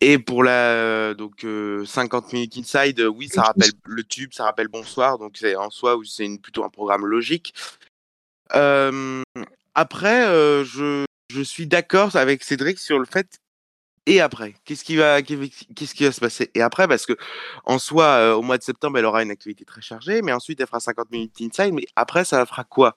et 0.00 0.18
pour 0.18 0.44
la 0.44 0.52
euh, 0.72 1.14
donc 1.14 1.44
euh, 1.44 1.84
50 1.84 2.32
minutes 2.32 2.56
inside. 2.58 3.00
oui, 3.00 3.28
ça 3.28 3.42
rappelle 3.42 3.70
le 3.84 4.04
tube, 4.04 4.32
ça 4.32 4.44
rappelle 4.44 4.68
Bonsoir, 4.68 5.18
donc 5.18 5.36
c'est 5.36 5.56
en 5.56 5.70
soi 5.70 5.98
c'est 6.04 6.28
plutôt 6.40 6.64
un 6.64 6.70
programme 6.70 7.06
logique. 7.06 7.54
Euh, 8.54 9.22
après, 9.74 10.26
euh, 10.28 10.64
je, 10.64 11.04
je 11.30 11.42
suis 11.42 11.66
d'accord 11.66 12.16
avec 12.16 12.44
Cédric 12.44 12.78
sur 12.78 12.98
le 12.98 13.06
fait 13.06 13.40
et 14.06 14.20
après, 14.20 14.54
qu'est-ce 14.64 14.84
qui 14.84 14.96
va, 14.96 15.18
se 15.22 16.20
passer? 16.20 16.50
Et 16.54 16.60
après, 16.60 16.86
parce 16.86 17.06
que 17.06 17.14
en 17.64 17.78
soi, 17.78 18.04
euh, 18.04 18.34
au 18.34 18.42
mois 18.42 18.58
de 18.58 18.62
septembre, 18.62 18.98
elle 18.98 19.06
aura 19.06 19.22
une 19.22 19.30
activité 19.30 19.64
très 19.64 19.80
chargée, 19.80 20.20
mais 20.22 20.32
ensuite, 20.32 20.60
elle 20.60 20.66
fera 20.66 20.80
50 20.80 21.10
minutes 21.10 21.32
inside. 21.40 21.72
Mais 21.72 21.86
après, 21.96 22.24
ça 22.24 22.44
fera 22.44 22.64
quoi? 22.64 22.96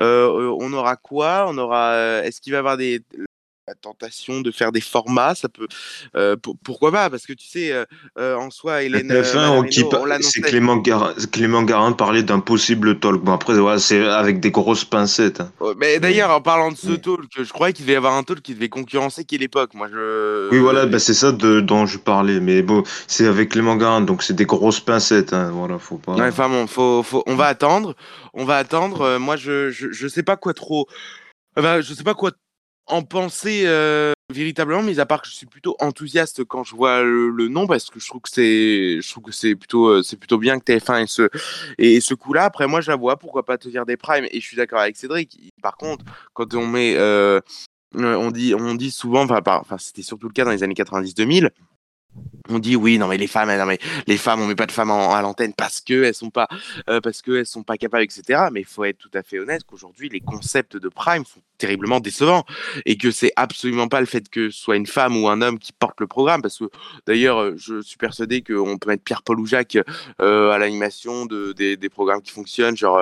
Euh, 0.00 0.56
On 0.60 0.72
aura 0.72 0.96
quoi? 0.96 1.46
On 1.48 1.58
aura. 1.58 2.22
Est-ce 2.24 2.40
qu'il 2.40 2.52
va 2.52 2.56
y 2.56 2.60
avoir 2.60 2.76
des 2.78 3.02
la 3.68 3.74
tentation 3.74 4.40
de 4.42 4.52
faire 4.52 4.70
des 4.70 4.80
formats, 4.80 5.34
ça 5.34 5.48
peut. 5.48 5.66
euh, 6.14 6.36
pour- 6.36 6.56
pourquoi 6.62 6.92
pas? 6.92 7.10
Parce 7.10 7.26
que 7.26 7.32
tu 7.32 7.48
sais, 7.48 7.72
euh, 7.72 7.84
euh, 8.16 8.36
en 8.36 8.50
soi, 8.50 8.84
Hélène. 8.84 9.10
euh, 9.10 9.22
TF1, 9.22 9.50
on 9.50 9.62
dit 9.64 9.82
Manarino, 9.82 9.88
pas- 9.88 10.18
on 10.18 10.22
c'est. 10.22 10.40
Clément 10.40 10.76
Garin, 10.76 11.14
Clément 11.32 11.62
Garin 11.64 11.90
parlait 11.92 12.22
d'un 12.22 12.38
possible 12.38 13.00
talk. 13.00 13.20
Bon, 13.24 13.32
après, 13.32 13.54
voilà, 13.58 13.80
c'est 13.80 14.06
avec 14.06 14.38
des 14.38 14.52
grosses 14.52 14.84
pincettes. 14.84 15.40
hein. 15.40 15.50
Ouais, 15.58 15.72
Mais 15.78 15.98
d'ailleurs, 15.98 16.30
en 16.30 16.40
parlant 16.40 16.70
de 16.70 16.76
ce 16.76 16.92
talk, 16.92 17.22
je 17.36 17.52
croyais 17.52 17.72
qu'il 17.72 17.84
devait 17.84 17.94
y 17.94 17.96
avoir 17.96 18.14
un 18.14 18.22
talk 18.22 18.40
qui 18.40 18.54
devait 18.54 18.68
concurrencer 18.68 19.24
qui 19.24 19.36
l'époque. 19.36 19.74
Moi, 19.74 19.88
je. 19.90 20.48
Oui, 20.52 20.58
voilà, 20.60 20.86
bah, 20.86 21.00
c'est 21.00 21.14
ça 21.14 21.32
de, 21.32 21.58
dont 21.60 21.86
je 21.86 21.98
parlais. 21.98 22.38
Mais 22.38 22.62
bon, 22.62 22.84
c'est 23.08 23.26
avec 23.26 23.48
Clément 23.48 23.74
Garin, 23.74 24.00
donc 24.00 24.22
c'est 24.22 24.34
des 24.34 24.46
grosses 24.46 24.78
pincettes. 24.80 25.32
Hein. 25.32 25.50
Voilà, 25.52 25.80
faut 25.80 25.98
pas. 25.98 26.14
Ouais, 26.14 26.28
enfin 26.28 26.48
bon, 26.48 26.68
faut, 26.68 27.02
faut, 27.02 27.24
on 27.26 27.34
va 27.34 27.46
attendre. 27.46 27.96
On 28.32 28.44
va 28.44 28.58
attendre. 28.58 29.18
Moi, 29.18 29.34
je, 29.36 29.70
je, 29.70 29.90
je 29.90 30.06
sais 30.06 30.22
pas 30.22 30.36
quoi 30.36 30.54
trop. 30.54 30.86
Enfin, 31.58 31.80
je 31.80 31.92
sais 31.94 32.04
pas 32.04 32.14
quoi 32.14 32.30
en 32.86 33.02
penser 33.02 33.62
euh, 33.66 34.12
véritablement, 34.32 34.82
mis 34.82 35.00
à 35.00 35.06
part 35.06 35.22
que 35.22 35.28
je 35.28 35.34
suis 35.34 35.46
plutôt 35.46 35.76
enthousiaste 35.80 36.44
quand 36.44 36.64
je 36.64 36.74
vois 36.74 37.02
le, 37.02 37.48
nom, 37.48 37.66
parce 37.66 37.90
que 37.90 38.00
je 38.00 38.06
trouve 38.06 38.20
que 38.20 38.30
c'est, 38.30 39.00
je 39.00 39.10
trouve 39.10 39.24
que 39.24 39.32
c'est 39.32 39.54
plutôt, 39.54 39.88
euh, 39.88 40.02
c'est 40.02 40.16
plutôt 40.16 40.38
bien 40.38 40.58
que 40.58 40.64
TF1 40.64 41.02
ait 41.02 41.06
ce, 41.06 41.28
et 41.78 42.00
ce 42.00 42.14
coup-là. 42.14 42.44
Après, 42.44 42.66
moi, 42.66 42.80
je 42.80 42.90
la 42.90 42.96
vois. 42.96 43.16
Pourquoi 43.18 43.44
pas 43.44 43.58
te 43.58 43.68
dire 43.68 43.86
des 43.86 43.96
primes 43.96 44.26
Et 44.30 44.40
je 44.40 44.46
suis 44.46 44.56
d'accord 44.56 44.80
avec 44.80 44.96
Cédric. 44.96 45.52
Par 45.62 45.76
contre, 45.76 46.04
quand 46.32 46.54
on 46.54 46.66
met, 46.66 46.94
euh, 46.96 47.40
on 47.94 48.30
dit, 48.30 48.54
on 48.54 48.74
dit 48.74 48.90
souvent, 48.90 49.26
enfin, 49.28 49.78
c'était 49.78 50.02
surtout 50.02 50.28
le 50.28 50.32
cas 50.32 50.44
dans 50.44 50.50
les 50.50 50.62
années 50.62 50.74
90-2000. 50.74 51.50
On 52.48 52.58
dit 52.58 52.76
oui, 52.76 52.98
non 52.98 53.08
mais 53.08 53.16
les 53.16 53.26
femmes, 53.26 53.56
non 53.56 53.66
mais 53.66 53.78
les 54.06 54.16
femmes, 54.16 54.40
on 54.40 54.46
met 54.46 54.54
pas 54.54 54.66
de 54.66 54.72
femmes 54.72 54.90
à 54.90 55.20
l'antenne 55.20 55.52
parce 55.52 55.80
que 55.80 56.04
elles 56.04 56.14
sont 56.14 56.30
pas, 56.30 56.46
euh, 56.88 57.00
parce 57.00 57.22
que 57.22 57.32
elles 57.38 57.46
sont 57.46 57.64
pas 57.64 57.76
capables, 57.76 58.04
etc. 58.04 58.44
Mais 58.52 58.60
il 58.60 58.66
faut 58.66 58.84
être 58.84 58.98
tout 58.98 59.10
à 59.14 59.22
fait 59.22 59.38
honnête 59.38 59.62
qu'aujourd'hui 59.64 60.08
les 60.08 60.20
concepts 60.20 60.76
de 60.76 60.88
prime 60.88 61.24
sont 61.24 61.40
terriblement 61.58 61.98
décevants 62.00 62.44
et 62.84 62.96
que 62.96 63.10
c'est 63.10 63.32
absolument 63.36 63.88
pas 63.88 64.00
le 64.00 64.06
fait 64.06 64.28
que 64.28 64.50
ce 64.50 64.60
soit 64.60 64.76
une 64.76 64.86
femme 64.86 65.16
ou 65.16 65.28
un 65.28 65.42
homme 65.42 65.58
qui 65.58 65.72
porte 65.72 66.00
le 66.00 66.06
programme, 66.06 66.42
parce 66.42 66.58
que 66.58 66.70
d'ailleurs 67.06 67.40
euh, 67.40 67.54
je 67.56 67.80
suis 67.80 67.96
persuadé 67.96 68.42
qu'on 68.42 68.78
peut 68.78 68.90
mettre 68.90 69.02
Pierre-Paul 69.02 69.40
ou 69.40 69.46
Jacques 69.46 69.78
euh, 70.20 70.50
à 70.50 70.58
l'animation 70.58 71.26
de, 71.26 71.52
des, 71.52 71.88
programmes 71.88 72.22
qui 72.22 72.32
fonctionnent, 72.32 72.76
genre 72.76 73.00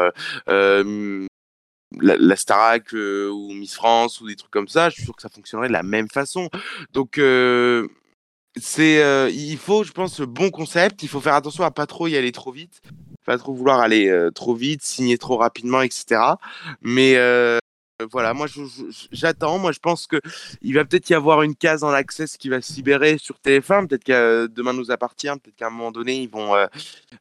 la, 2.01 2.17
la 2.17 2.77
ou 3.31 3.53
Miss 3.53 3.75
France 3.75 4.21
ou 4.21 4.27
des 4.27 4.37
trucs 4.37 4.51
comme 4.51 4.69
ça. 4.69 4.89
Je 4.89 4.95
suis 4.95 5.05
sûr 5.05 5.15
que 5.15 5.23
ça 5.23 5.29
fonctionnerait 5.29 5.69
de 5.69 5.73
la 5.73 5.83
même 5.83 6.09
façon. 6.09 6.49
Donc 6.93 7.19
c'est 8.57 9.03
euh, 9.03 9.31
il 9.31 9.59
faut 9.59 9.85
je 9.85 9.93
pense 9.93 10.21
le 10.21 10.27
bon 10.27 10.51
concept. 10.51 11.03
Il 11.03 11.09
faut 11.09 11.21
faire 11.21 11.35
attention 11.35 11.65
à 11.65 11.71
pas 11.71 11.87
trop 11.87 12.07
y 12.09 12.17
aller 12.17 12.33
trop 12.33 12.53
vite. 12.53 12.81
Pas 13.27 13.39
trop 13.39 13.55
vouloir 13.55 13.81
aller 13.81 14.09
euh, 14.09 14.31
trop 14.31 14.55
vite 14.55 14.83
signer 14.83 15.17
trop 15.17 15.39
rapidement 15.39 15.81
etc 15.81 16.21
mais 16.83 17.17
euh, 17.17 17.59
voilà 18.11 18.35
moi 18.35 18.47
j'attends. 19.13 19.59
Moi 19.59 19.73
je 19.73 19.79
pense 19.79 20.07
que 20.07 20.21
il 20.63 20.75
va 20.75 20.85
peut-être 20.85 21.11
y 21.11 21.15
avoir 21.15 21.43
une 21.43 21.55
case 21.55 21.85
en 21.85 21.91
access 21.91 22.37
qui 22.37 22.49
va 22.49 22.61
se 22.61 22.75
libérer 22.75 23.19
sur 23.19 23.37
TF1 23.45 23.87
peut-être 23.87 24.05
que 24.05 24.47
demain 24.47 24.73
nous 24.73 24.91
appartient. 24.91 25.29
Peut-être 25.29 25.57
qu'à 25.57 25.69
un 25.69 25.71
moment 25.71 25.93
donné 25.93 26.23
ils 26.23 26.29
vont 26.29 26.55
euh, 26.55 26.67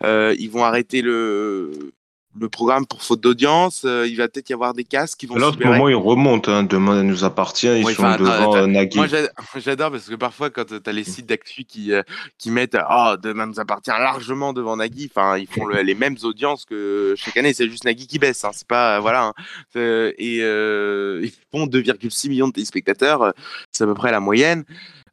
euh, 0.03 0.35
ils 0.39 0.49
vont 0.49 0.63
arrêter 0.63 1.01
le 1.01 1.93
le 2.39 2.49
programme 2.49 2.85
pour 2.87 3.03
faute 3.03 3.21
d'audience 3.21 3.83
euh, 3.85 4.07
il 4.07 4.17
va 4.17 4.27
peut-être 4.27 4.49
y 4.49 4.53
avoir 4.53 4.73
des 4.73 4.83
cases 4.83 5.13
qui 5.15 5.27
vont 5.27 5.35
À 5.35 5.37
se 5.37 5.41
l'autre 5.43 5.57
libérer 5.57 5.73
moment, 5.77 5.89
ils 5.89 5.95
remontent. 5.95 6.51
Hein. 6.51 6.63
Demain, 6.63 6.99
elle 7.01 7.05
nous 7.05 7.23
appartient. 7.23 7.67
Ils 7.67 7.85
Oui, 7.85 7.93
sont 7.93 8.03
enfin, 8.03 8.17
devant 8.17 8.55
euh, 8.55 8.65
Nagui. 8.65 8.97
Moi, 8.97 9.07
j'a- 9.07 9.29
j'adore 9.57 9.91
parce 9.91 10.09
que 10.09 10.15
parfois, 10.15 10.49
quand 10.49 10.65
tu 10.65 10.75
as 10.89 10.91
les 10.91 11.03
sites 11.03 11.27
d'actu 11.27 11.63
qui, 11.63 11.91
euh, 11.93 12.01
qui 12.39 12.49
mettent 12.49 12.75
Oh, 12.89 13.13
demain 13.21 13.45
nous 13.45 13.59
appartient 13.59 13.91
largement 13.91 14.51
devant 14.53 14.77
Nagui, 14.77 15.11
enfin, 15.15 15.37
ils 15.37 15.47
font 15.47 15.65
le- 15.65 15.81
les 15.81 15.95
mêmes 15.95 16.17
audiences 16.23 16.65
que 16.65 17.13
chaque 17.17 17.37
année, 17.37 17.53
c'est 17.53 17.69
juste 17.69 17.85
Nagui 17.85 18.07
qui 18.07 18.17
baisse. 18.19 18.43
Hein, 18.45 18.51
c'est 18.53 18.67
pas, 18.67 18.99
voilà. 18.99 19.25
hein. 19.25 19.33
Euh, 19.75 20.11
et 20.17 20.39
euh, 20.41 21.21
ils 21.23 21.31
font 21.51 21.67
2,6 21.67 22.29
millions 22.29 22.47
de 22.47 22.53
téléspectateurs, 22.53 23.21
euh, 23.21 23.31
c'est 23.71 23.83
à 23.83 23.87
peu 23.87 23.93
près 23.93 24.11
la 24.11 24.19
moyenne. 24.19 24.63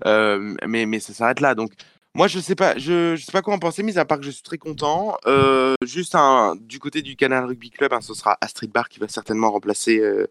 Euh, 0.06 0.54
mais, 0.66 0.86
mais 0.86 1.00
ça 1.00 1.12
s'arrête 1.12 1.40
là. 1.40 1.54
Donc, 1.54 1.72
moi, 2.14 2.26
je 2.26 2.40
sais 2.40 2.54
pas, 2.56 2.76
je, 2.76 3.14
je 3.16 3.24
sais 3.24 3.30
pas 3.32 3.40
quoi 3.40 3.54
en 3.54 3.58
penser, 3.58 3.82
mis 3.84 3.96
à 3.98 4.04
part 4.04 4.18
que 4.18 4.24
je 4.24 4.30
suis 4.30 4.42
très 4.42 4.58
content. 4.58 5.16
Euh, 5.26 5.74
juste 5.84 6.14
un, 6.16 6.56
du 6.60 6.78
côté 6.80 7.02
du 7.02 7.14
Canal 7.16 7.44
Rugby 7.44 7.70
Club, 7.70 7.92
hein, 7.92 8.00
ce 8.00 8.14
sera 8.14 8.36
Astrid 8.40 8.70
Bar 8.72 8.88
qui 8.88 8.98
va 8.98 9.06
certainement 9.08 9.50
remplacer 9.50 9.98
euh, 10.00 10.26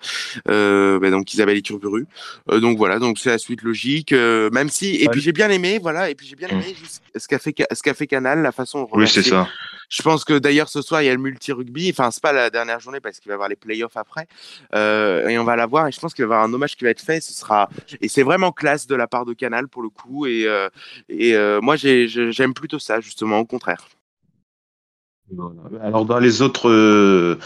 euh, 0.49 0.99
bah, 0.99 1.09
donc 1.09 1.33
Isabelle 1.33 1.57
Iturburu. 1.57 2.05
Euh, 2.51 2.59
donc 2.59 2.77
voilà, 2.77 2.99
donc 2.99 3.17
c'est 3.17 3.29
la 3.29 3.37
suite 3.37 3.61
logique. 3.61 4.11
euh, 4.11 4.49
même 4.51 4.69
si, 4.69 4.95
et 4.97 5.03
Ouais. 5.05 5.11
puis 5.11 5.21
j'ai 5.21 5.31
bien 5.31 5.49
aimé, 5.49 5.79
voilà, 5.81 6.09
et 6.09 6.15
puis 6.15 6.27
j'ai 6.27 6.35
bien 6.35 6.49
aimé 6.49 6.75
juste 6.77 7.01
ce 7.15 7.27
qu'a 7.27 7.39
fait, 7.39 7.55
ce 7.71 7.81
qu'a 7.81 7.93
fait 7.93 8.07
Canal, 8.07 8.41
la 8.41 8.51
façon. 8.51 8.87
Oui, 8.91 9.07
c'est 9.07 9.23
ça. 9.23 9.47
Je 9.89 10.01
pense 10.03 10.23
que 10.23 10.37
d'ailleurs 10.37 10.69
ce 10.69 10.81
soir 10.81 11.01
il 11.01 11.05
y 11.05 11.09
a 11.09 11.13
le 11.13 11.19
multi 11.21 11.51
rugby. 11.51 11.89
Enfin 11.91 12.11
c'est 12.11 12.21
pas 12.21 12.31
la 12.33 12.49
dernière 12.49 12.79
journée 12.79 12.99
parce 12.99 13.19
qu'il 13.19 13.29
va 13.29 13.33
y 13.33 13.35
avoir 13.35 13.49
les 13.49 13.55
playoffs 13.55 13.97
après 13.97 14.27
Euh, 14.75 15.27
et 15.27 15.37
on 15.39 15.43
va 15.43 15.55
la 15.55 15.65
voir. 15.65 15.87
Et 15.87 15.91
je 15.91 15.99
pense 15.99 16.13
qu'il 16.13 16.25
va 16.25 16.35
y 16.35 16.37
avoir 16.37 16.47
un 16.47 16.53
hommage 16.53 16.75
qui 16.75 16.83
va 16.83 16.91
être 16.91 17.01
fait. 17.01 17.21
Ce 17.21 17.33
sera 17.33 17.69
et 18.01 18.07
c'est 18.07 18.23
vraiment 18.23 18.51
classe 18.51 18.87
de 18.87 18.95
la 18.95 19.07
part 19.07 19.25
de 19.25 19.33
Canal 19.33 19.67
pour 19.67 19.81
le 19.81 19.89
coup. 19.89 20.25
Et 20.27 20.45
euh, 20.47 20.69
euh, 21.11 21.59
moi 21.61 21.75
j'ai- 21.75 22.07
j'ai- 22.07 22.31
j'aime 22.31 22.53
plutôt 22.53 22.79
ça 22.79 22.99
justement 23.01 23.39
au 23.39 23.45
contraire. 23.45 23.87
Alors 25.83 26.05
dans 26.05 26.17
les 26.19 26.41
autres 26.41 27.37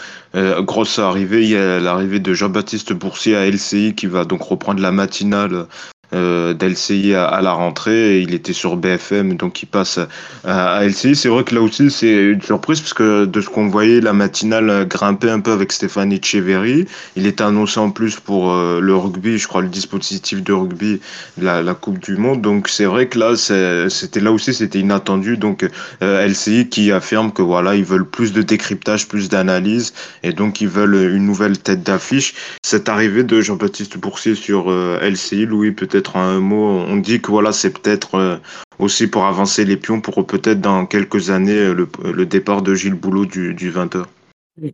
grosses 0.62 0.98
arrivées, 0.98 1.42
il 1.42 1.50
y 1.50 1.56
a 1.56 1.78
l'arrivée 1.80 2.18
de 2.20 2.32
Jean-Baptiste 2.32 2.92
Boursier 2.94 3.36
à 3.36 3.46
LCI 3.46 3.94
qui 3.94 4.06
va 4.06 4.24
donc 4.24 4.40
reprendre 4.42 4.80
la 4.80 4.90
matinale 4.90 5.66
euh, 6.14 6.54
d'LCI 6.54 7.14
à, 7.14 7.40
la 7.42 7.52
rentrée. 7.52 8.20
Il 8.20 8.34
était 8.34 8.52
sur 8.52 8.76
BFM, 8.76 9.34
donc 9.34 9.62
il 9.62 9.66
passe 9.66 9.98
à, 10.44 10.84
LCI. 10.84 11.16
C'est 11.16 11.28
vrai 11.28 11.42
que 11.42 11.54
là 11.54 11.60
aussi 11.60 11.90
c'est 11.90 12.12
une 12.12 12.42
surprise 12.42 12.80
parce 12.80 12.94
que 12.94 13.24
de 13.24 13.40
ce 13.40 13.48
qu'on 13.48 13.68
voyait, 13.68 14.00
la 14.00 14.12
matinale 14.12 14.86
grimpait 14.86 15.30
un 15.30 15.40
peu 15.40 15.50
avec 15.50 15.72
Stéphane 15.72 16.12
Echeverry. 16.12 16.86
Il 17.16 17.26
était 17.26 17.42
annoncé 17.42 17.80
en 17.80 17.90
plus 17.90 18.20
pour 18.20 18.52
euh, 18.52 18.80
le 18.80 18.94
rugby, 18.94 19.38
je 19.38 19.48
crois 19.48 19.62
le 19.62 19.68
dispositif 19.68 20.42
de 20.42 20.52
rugby, 20.52 21.00
la, 21.40 21.74
Coupe 21.74 21.98
du 21.98 22.16
Monde. 22.16 22.42
Donc 22.42 22.68
c'est 22.68 22.84
vrai 22.84 23.08
que 23.08 23.18
là 23.18 23.34
c'était 23.36 24.20
là 24.20 24.30
aussi 24.30 24.54
c'était 24.54 24.78
inattendu. 24.78 25.36
Donc 25.36 25.68
euh, 26.02 26.26
LCI 26.26 26.68
qui 26.68 26.92
affirme 26.92 27.32
que 27.32 27.42
voilà, 27.42 27.74
ils 27.74 27.84
veulent 27.84 28.08
plus 28.08 28.32
de 28.32 28.42
décryptage, 28.42 29.08
plus 29.08 29.28
d'analyse, 29.28 29.92
et 30.22 30.32
donc 30.32 30.60
ils 30.60 30.68
veulent 30.68 31.12
une 31.12 31.26
nouvelle 31.26 31.58
tête 31.58 31.82
d'affiche. 31.82 32.34
Cette 32.62 32.88
arrivée 32.88 33.24
de 33.24 33.40
Jean-Baptiste 33.40 33.98
Boursier 33.98 34.36
sur 34.36 34.70
LCI, 34.70 35.46
Louis, 35.46 35.72
peut-être 35.72 36.03
un 36.14 36.40
mot. 36.40 36.84
On 36.88 36.96
dit 36.96 37.20
que 37.20 37.30
voilà, 37.30 37.52
c'est 37.52 37.70
peut-être 37.70 38.16
euh, 38.16 38.36
aussi 38.78 39.06
pour 39.06 39.24
avancer 39.24 39.64
les 39.64 39.76
pions 39.76 40.00
pour 40.00 40.26
peut-être 40.26 40.60
dans 40.60 40.86
quelques 40.86 41.30
années 41.30 41.52
euh, 41.52 41.86
le, 42.02 42.26
départ 42.26 42.62
de 42.62 42.74
Gilles 42.74 42.94
Boulot 42.94 43.26
du, 43.26 43.54
du 43.54 43.70
20h. 43.70 44.04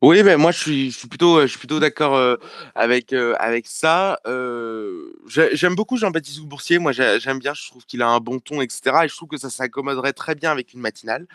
Oui, 0.03 0.23
ben 0.23 0.37
moi 0.39 0.51
je 0.53 0.59
suis, 0.59 0.95
plutôt, 1.09 1.47
suis 1.47 1.59
plutôt 1.59 1.81
d'accord 1.81 2.15
euh, 2.15 2.37
avec 2.75 3.15
euh, 3.15 3.35
avec 3.39 3.67
ça. 3.67 4.19
Euh, 4.27 5.11
j'ai- 5.27 5.57
j'aime 5.57 5.75
beaucoup 5.75 5.97
Jean-Baptiste 5.97 6.41
Boursier. 6.43 6.79
Moi, 6.79 6.93
j'ai- 6.93 7.19
j'aime 7.19 7.39
bien. 7.39 7.55
Je 7.55 7.67
trouve 7.71 7.87
qu'il 7.87 8.03
a 8.03 8.09
un 8.09 8.19
bon 8.21 8.41
ton, 8.41 8.61
etc. 8.61 9.07
Et 9.07 9.09
je 9.09 9.17
trouve 9.17 9.31
que 9.31 9.39
ça 9.39 9.49
s'accommoderait 9.49 10.13
très 10.13 10.35
bien 10.35 10.51
avec 10.51 10.75
une 10.75 10.81
matinale. 10.81 11.27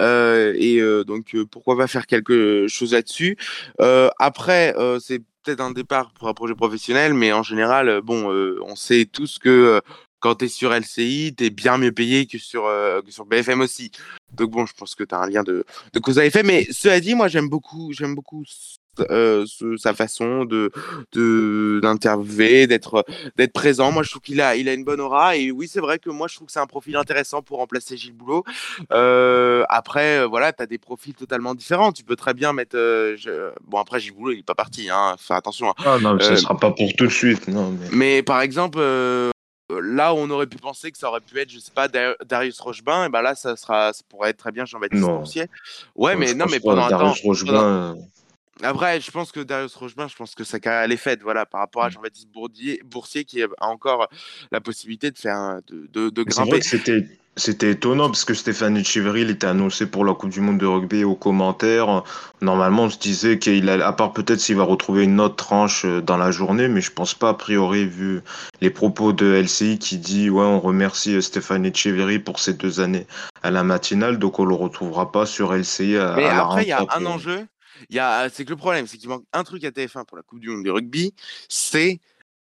Euh, 0.00 0.54
et 0.56 0.78
euh, 0.80 1.04
donc, 1.04 1.34
euh, 1.34 1.46
pourquoi 1.46 1.76
pas 1.78 1.86
faire 1.88 2.06
quelque 2.06 2.66
chose 2.68 2.92
là-dessus. 2.92 3.36
Euh, 3.80 4.10
après, 4.20 4.74
euh, 4.78 5.00
c'est 5.00 5.20
peut-être 5.44 5.60
un 5.62 5.72
départ 5.72 6.12
pour 6.14 6.28
un 6.28 6.34
projet 6.34 6.54
professionnel, 6.54 7.14
mais 7.14 7.32
en 7.32 7.42
général, 7.44 7.88
euh, 7.88 8.02
bon, 8.02 8.32
euh, 8.32 8.60
on 8.64 8.76
sait 8.76 9.06
tous 9.06 9.38
que 9.38 9.48
euh, 9.50 9.80
quand 10.20 10.36
tu 10.36 10.46
es 10.46 10.48
sur 10.48 10.74
LCI, 10.74 11.34
tu 11.36 11.44
es 11.46 11.50
bien 11.50 11.78
mieux 11.78 11.92
payé 11.92 12.26
que 12.26 12.38
sur, 12.38 12.66
euh, 12.66 13.02
que 13.02 13.10
sur 13.12 13.26
BFM 13.26 13.60
aussi. 13.62 13.90
Donc 14.36 14.50
bon, 14.50 14.66
je 14.66 14.74
pense 14.74 14.94
que 14.94 15.04
tu 15.04 15.14
as 15.14 15.18
un 15.18 15.28
lien 15.28 15.42
de, 15.42 15.64
de 15.92 15.98
cause 15.98 16.18
à 16.18 16.24
effet. 16.26 16.42
Mais 16.42 16.66
cela 16.70 17.00
dit, 17.00 17.14
moi, 17.14 17.28
j'aime 17.28 17.48
beaucoup, 17.48 17.92
j'aime 17.92 18.14
beaucoup 18.14 18.44
euh, 19.10 19.44
ce- 19.46 19.76
sa 19.76 19.92
façon 19.92 20.46
de 20.46 20.70
de- 21.12 21.80
d'interviewer, 21.82 22.66
d'être 22.66 23.04
d'être 23.36 23.52
présent. 23.52 23.92
Moi, 23.92 24.02
je 24.02 24.08
trouve 24.08 24.22
qu'il 24.22 24.40
a 24.40 24.56
il 24.56 24.70
a 24.70 24.72
une 24.72 24.84
bonne 24.84 25.00
aura. 25.02 25.36
Et 25.36 25.50
oui, 25.50 25.68
c'est 25.68 25.80
vrai 25.80 25.98
que 25.98 26.08
moi, 26.08 26.28
je 26.28 26.36
trouve 26.36 26.46
que 26.46 26.52
c'est 26.52 26.60
un 26.60 26.66
profil 26.66 26.96
intéressant 26.96 27.42
pour 27.42 27.58
remplacer 27.58 27.98
Gilles 27.98 28.14
Boulot. 28.14 28.42
Euh, 28.92 29.64
après, 29.68 30.20
euh, 30.20 30.26
voilà, 30.26 30.52
tu 30.54 30.62
as 30.62 30.66
des 30.66 30.78
profils 30.78 31.12
totalement 31.14 31.54
différents. 31.54 31.92
Tu 31.92 32.04
peux 32.04 32.16
très 32.16 32.32
bien 32.32 32.52
mettre. 32.54 32.76
euh, 32.78 33.16
je- 33.18 33.50
Bon, 33.66 33.78
après, 33.78 34.00
Gilles 34.00 34.14
Boulot, 34.14 34.32
il 34.32 34.38
est 34.38 34.42
pas 34.46 34.54
parti. 34.54 34.88
Hein, 34.90 35.16
faire 35.18 35.36
attention. 35.36 35.68
hein. 35.70 35.74
Ah 35.84 35.98
non, 36.00 36.18
ça 36.18 36.32
Euh, 36.32 36.36
sera 36.36 36.56
pas 36.56 36.70
pour 36.70 36.90
tout 36.94 37.04
de 37.06 37.12
suite. 37.12 37.48
Non, 37.48 37.70
mais... 37.78 37.88
Mais 37.92 38.22
par 38.22 38.40
exemple, 38.40 38.78
là 39.86 40.12
où 40.12 40.18
on 40.18 40.28
aurait 40.30 40.46
pu 40.46 40.56
penser 40.58 40.90
que 40.92 40.98
ça 40.98 41.08
aurait 41.08 41.20
pu 41.20 41.38
être, 41.38 41.50
je 41.50 41.58
sais 41.58 41.72
pas, 41.72 41.88
Dar- 41.88 42.16
Darius 42.24 42.60
Rochebin, 42.60 43.06
et 43.06 43.08
ben 43.08 43.22
là, 43.22 43.34
ça 43.34 43.56
sera, 43.56 43.92
ça 43.92 44.02
pourrait 44.08 44.30
être 44.30 44.38
très 44.38 44.52
bien 44.52 44.64
Jean-Baptiste. 44.64 45.02
Boursier. 45.04 45.46
Ouais, 45.94 46.16
mais 46.16 46.34
non, 46.34 46.46
mais 46.50 46.60
pendant 46.60 46.82
un 46.82 46.90
temps. 46.90 46.98
Darius 46.98 47.22
Rochebin, 47.22 47.96
Après, 48.62 49.00
je 49.00 49.10
pense 49.10 49.32
que 49.32 49.40
Darius 49.40 49.74
Rochebin, 49.74 50.08
je 50.08 50.16
pense 50.16 50.34
que 50.34 50.44
sa 50.44 50.58
carrière 50.60 50.82
elle 50.82 50.92
est 50.92 50.96
faite, 50.96 51.20
voilà, 51.22 51.44
par 51.46 51.60
rapport 51.60 51.84
à 51.84 51.88
Mm. 51.88 51.92
Jean-Baptiste 51.92 52.28
Bourdier- 52.32 52.80
Boursier 52.84 53.24
qui 53.24 53.42
a 53.42 53.48
encore 53.60 54.08
la 54.50 54.60
possibilité 54.60 55.10
de 55.10 55.18
faire, 55.18 55.58
de, 55.66 55.86
de, 55.92 56.08
de 56.10 56.22
grimper. 56.22 56.62
c'était 56.62 57.06
c'était 57.38 57.72
étonnant 57.72 58.06
parce 58.06 58.24
que 58.24 58.32
Stéphane 58.32 58.78
Echeverry 58.78 59.20
il 59.20 59.28
était 59.28 59.46
annoncé 59.46 59.84
pour 59.84 60.06
la 60.06 60.14
Coupe 60.14 60.30
du 60.30 60.40
Monde 60.40 60.56
de 60.56 60.64
rugby 60.64 61.04
aux 61.04 61.14
commentaires. 61.14 62.02
Normalement, 62.40 62.84
on 62.84 62.88
se 62.90 62.98
disait 62.98 63.38
qu'il 63.38 63.68
à 63.68 63.92
part 63.92 64.14
peut-être 64.14 64.40
s'il 64.40 64.56
va 64.56 64.64
retrouver 64.64 65.04
une 65.04 65.20
autre 65.20 65.36
tranche 65.36 65.84
euh, 65.84 66.00
dans 66.00 66.16
la 66.16 66.30
journée, 66.30 66.66
mais 66.68 66.80
je 66.80 66.90
pense 66.92 67.12
pas 67.12 67.28
a 67.28 67.34
priori 67.34 67.84
vu 67.86 68.22
les 68.62 68.70
propos 68.70 69.12
de 69.12 69.26
LCI 69.26 69.78
qui 69.78 69.98
dit 69.98 70.30
ouais 70.30 70.44
on 70.46 70.60
remercie 70.60 71.14
euh, 71.16 71.20
Stéphane 71.20 71.66
Echeverry 71.66 72.18
pour 72.20 72.38
ces 72.38 72.54
deux 72.54 72.80
années 72.80 73.06
à 73.42 73.50
la 73.50 73.62
matinale, 73.62 74.18
donc 74.18 74.38
on 74.38 74.46
le 74.46 74.54
retrouvera 74.54 75.12
pas 75.12 75.26
sur 75.26 75.52
LCI 75.52 75.98
à, 75.98 76.14
Mais 76.16 76.24
à 76.24 76.42
après, 76.46 76.62
il 76.62 76.68
y 76.68 76.72
a 76.72 76.86
un 76.90 77.04
enjeu. 77.04 77.46
Il 77.90 77.96
y 77.96 77.98
a, 77.98 78.28
c'est 78.28 78.44
que 78.44 78.50
le 78.50 78.56
problème, 78.56 78.86
c'est 78.86 78.98
qu'il 78.98 79.08
manque 79.08 79.24
un 79.32 79.44
truc 79.44 79.64
à 79.64 79.70
TF1 79.70 80.04
pour 80.04 80.16
la 80.16 80.22
Coupe 80.22 80.40
du 80.40 80.48
Monde 80.48 80.64
du 80.64 80.70
rugby, 80.70 81.14
c'est 81.48 82.00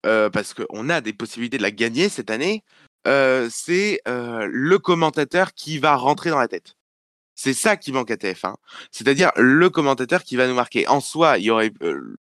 parce 0.04 0.54
qu'on 0.54 0.90
a 0.90 1.02
des 1.02 1.14
possibilités 1.14 1.58
de 1.58 1.64
la 1.64 1.72
gagner 1.72 2.10
cette 2.10 2.30
année, 2.30 2.64
c'est 3.06 4.02
le 4.06 4.78
commentateur 4.78 5.54
qui 5.54 5.78
va 5.78 5.96
rentrer 5.96 6.30
dans 6.30 6.40
la 6.40 6.48
tête. 6.48 6.76
C'est 7.36 7.54
ça 7.54 7.78
qui 7.78 7.92
manque 7.92 8.12
à 8.12 8.16
TF1. 8.16 8.56
C'est-à-dire 8.92 9.32
le 9.38 9.70
commentateur 9.70 10.24
qui 10.24 10.36
va 10.36 10.48
nous 10.48 10.56
marquer. 10.56 10.88
En 10.88 11.00
soi, 11.00 11.38
il 11.38 11.46
y 11.46 11.52
aurait 11.52 11.72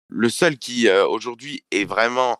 le 0.09 0.28
seul 0.28 0.59
qui 0.59 0.88
aujourd'hui 0.90 1.64
est 1.70 1.85
vraiment 1.85 2.38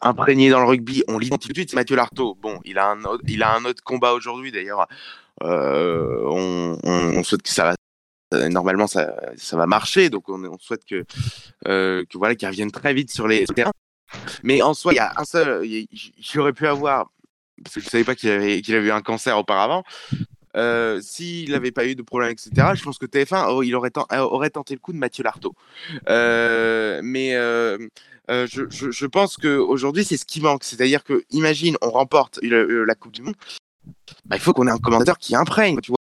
imprégné 0.00 0.50
dans 0.50 0.60
le 0.60 0.66
rugby, 0.66 1.02
on 1.08 1.18
l'identifie 1.18 1.48
tout 1.48 1.52
de 1.52 1.58
suite, 1.58 1.70
c'est 1.70 1.76
Mathieu 1.76 1.96
Lartaud. 1.96 2.36
Bon, 2.40 2.60
il 2.64 2.78
a 2.78 2.88
un 2.88 3.04
autre, 3.04 3.24
il 3.26 3.42
a 3.42 3.54
un 3.54 3.64
autre 3.64 3.82
combat 3.82 4.12
aujourd'hui 4.12 4.52
d'ailleurs. 4.52 4.86
on, 5.40 6.78
on, 6.82 7.22
souhaite 7.22 7.42
que 7.42 7.48
ça 7.48 7.64
va 7.64 7.74
normalement 8.32 8.86
ça, 8.86 9.14
va 9.52 9.66
marcher, 9.66 10.10
donc 10.10 10.28
on, 10.28 10.58
souhaite 10.58 10.84
que, 10.84 11.04
que 11.64 12.18
voilà 12.18 12.34
qu'il 12.34 12.48
revienne 12.48 12.70
très 12.70 12.94
vite 12.94 13.10
sur 13.10 13.26
les 13.28 13.44
terrains. 13.46 13.72
Mais 14.42 14.62
en 14.62 14.74
soi, 14.74 14.92
il 14.92 14.96
y 14.96 15.00
a 15.00 15.12
un 15.16 15.24
seul, 15.24 15.66
j'aurais 16.18 16.52
pu 16.52 16.66
avoir, 16.66 17.10
parce 17.62 17.74
que 17.74 17.80
je 17.80 17.88
savais 17.88 18.04
pas 18.04 18.14
qu'il 18.14 18.30
avait, 18.30 18.62
qu'il 18.62 18.74
avait 18.74 18.88
eu 18.88 18.92
un 18.92 19.02
cancer 19.02 19.36
auparavant. 19.36 19.84
Euh, 20.56 21.00
S'il 21.02 21.50
n'avait 21.52 21.72
pas 21.72 21.86
eu 21.86 21.94
de 21.94 22.02
problème, 22.02 22.30
etc., 22.30 22.50
je 22.74 22.82
pense 22.82 22.98
que 22.98 23.06
TF1 23.06 23.64
il 23.64 23.74
aurait, 23.74 23.92
aurait 24.10 24.50
tenté 24.50 24.74
le 24.74 24.80
coup 24.80 24.92
de 24.92 24.98
Mathieu 24.98 25.22
Lartaud. 25.22 25.54
Euh, 26.08 27.00
mais 27.02 27.34
euh, 27.34 27.78
je, 28.28 29.06
pense 29.06 29.36
qu'aujourd'hui, 29.36 30.04
c'est 30.04 30.16
ce 30.16 30.24
qui 30.24 30.40
manque. 30.40 30.64
C'est-à-dire 30.64 31.04
que, 31.04 31.24
imagine, 31.30 31.76
on 31.82 31.90
remporte 31.90 32.40
la 32.42 32.94
Coupe 32.94 33.12
du 33.12 33.22
Monde, 33.22 33.36
bah, 34.24 34.36
il 34.36 34.40
faut 34.40 34.52
qu'on 34.52 34.66
ait 34.66 34.72
un 34.72 34.78
commentateur 34.78 35.18
qui 35.18 35.36
imprègne. 35.36 35.80
Tu 35.80 35.90
vois 35.90 35.97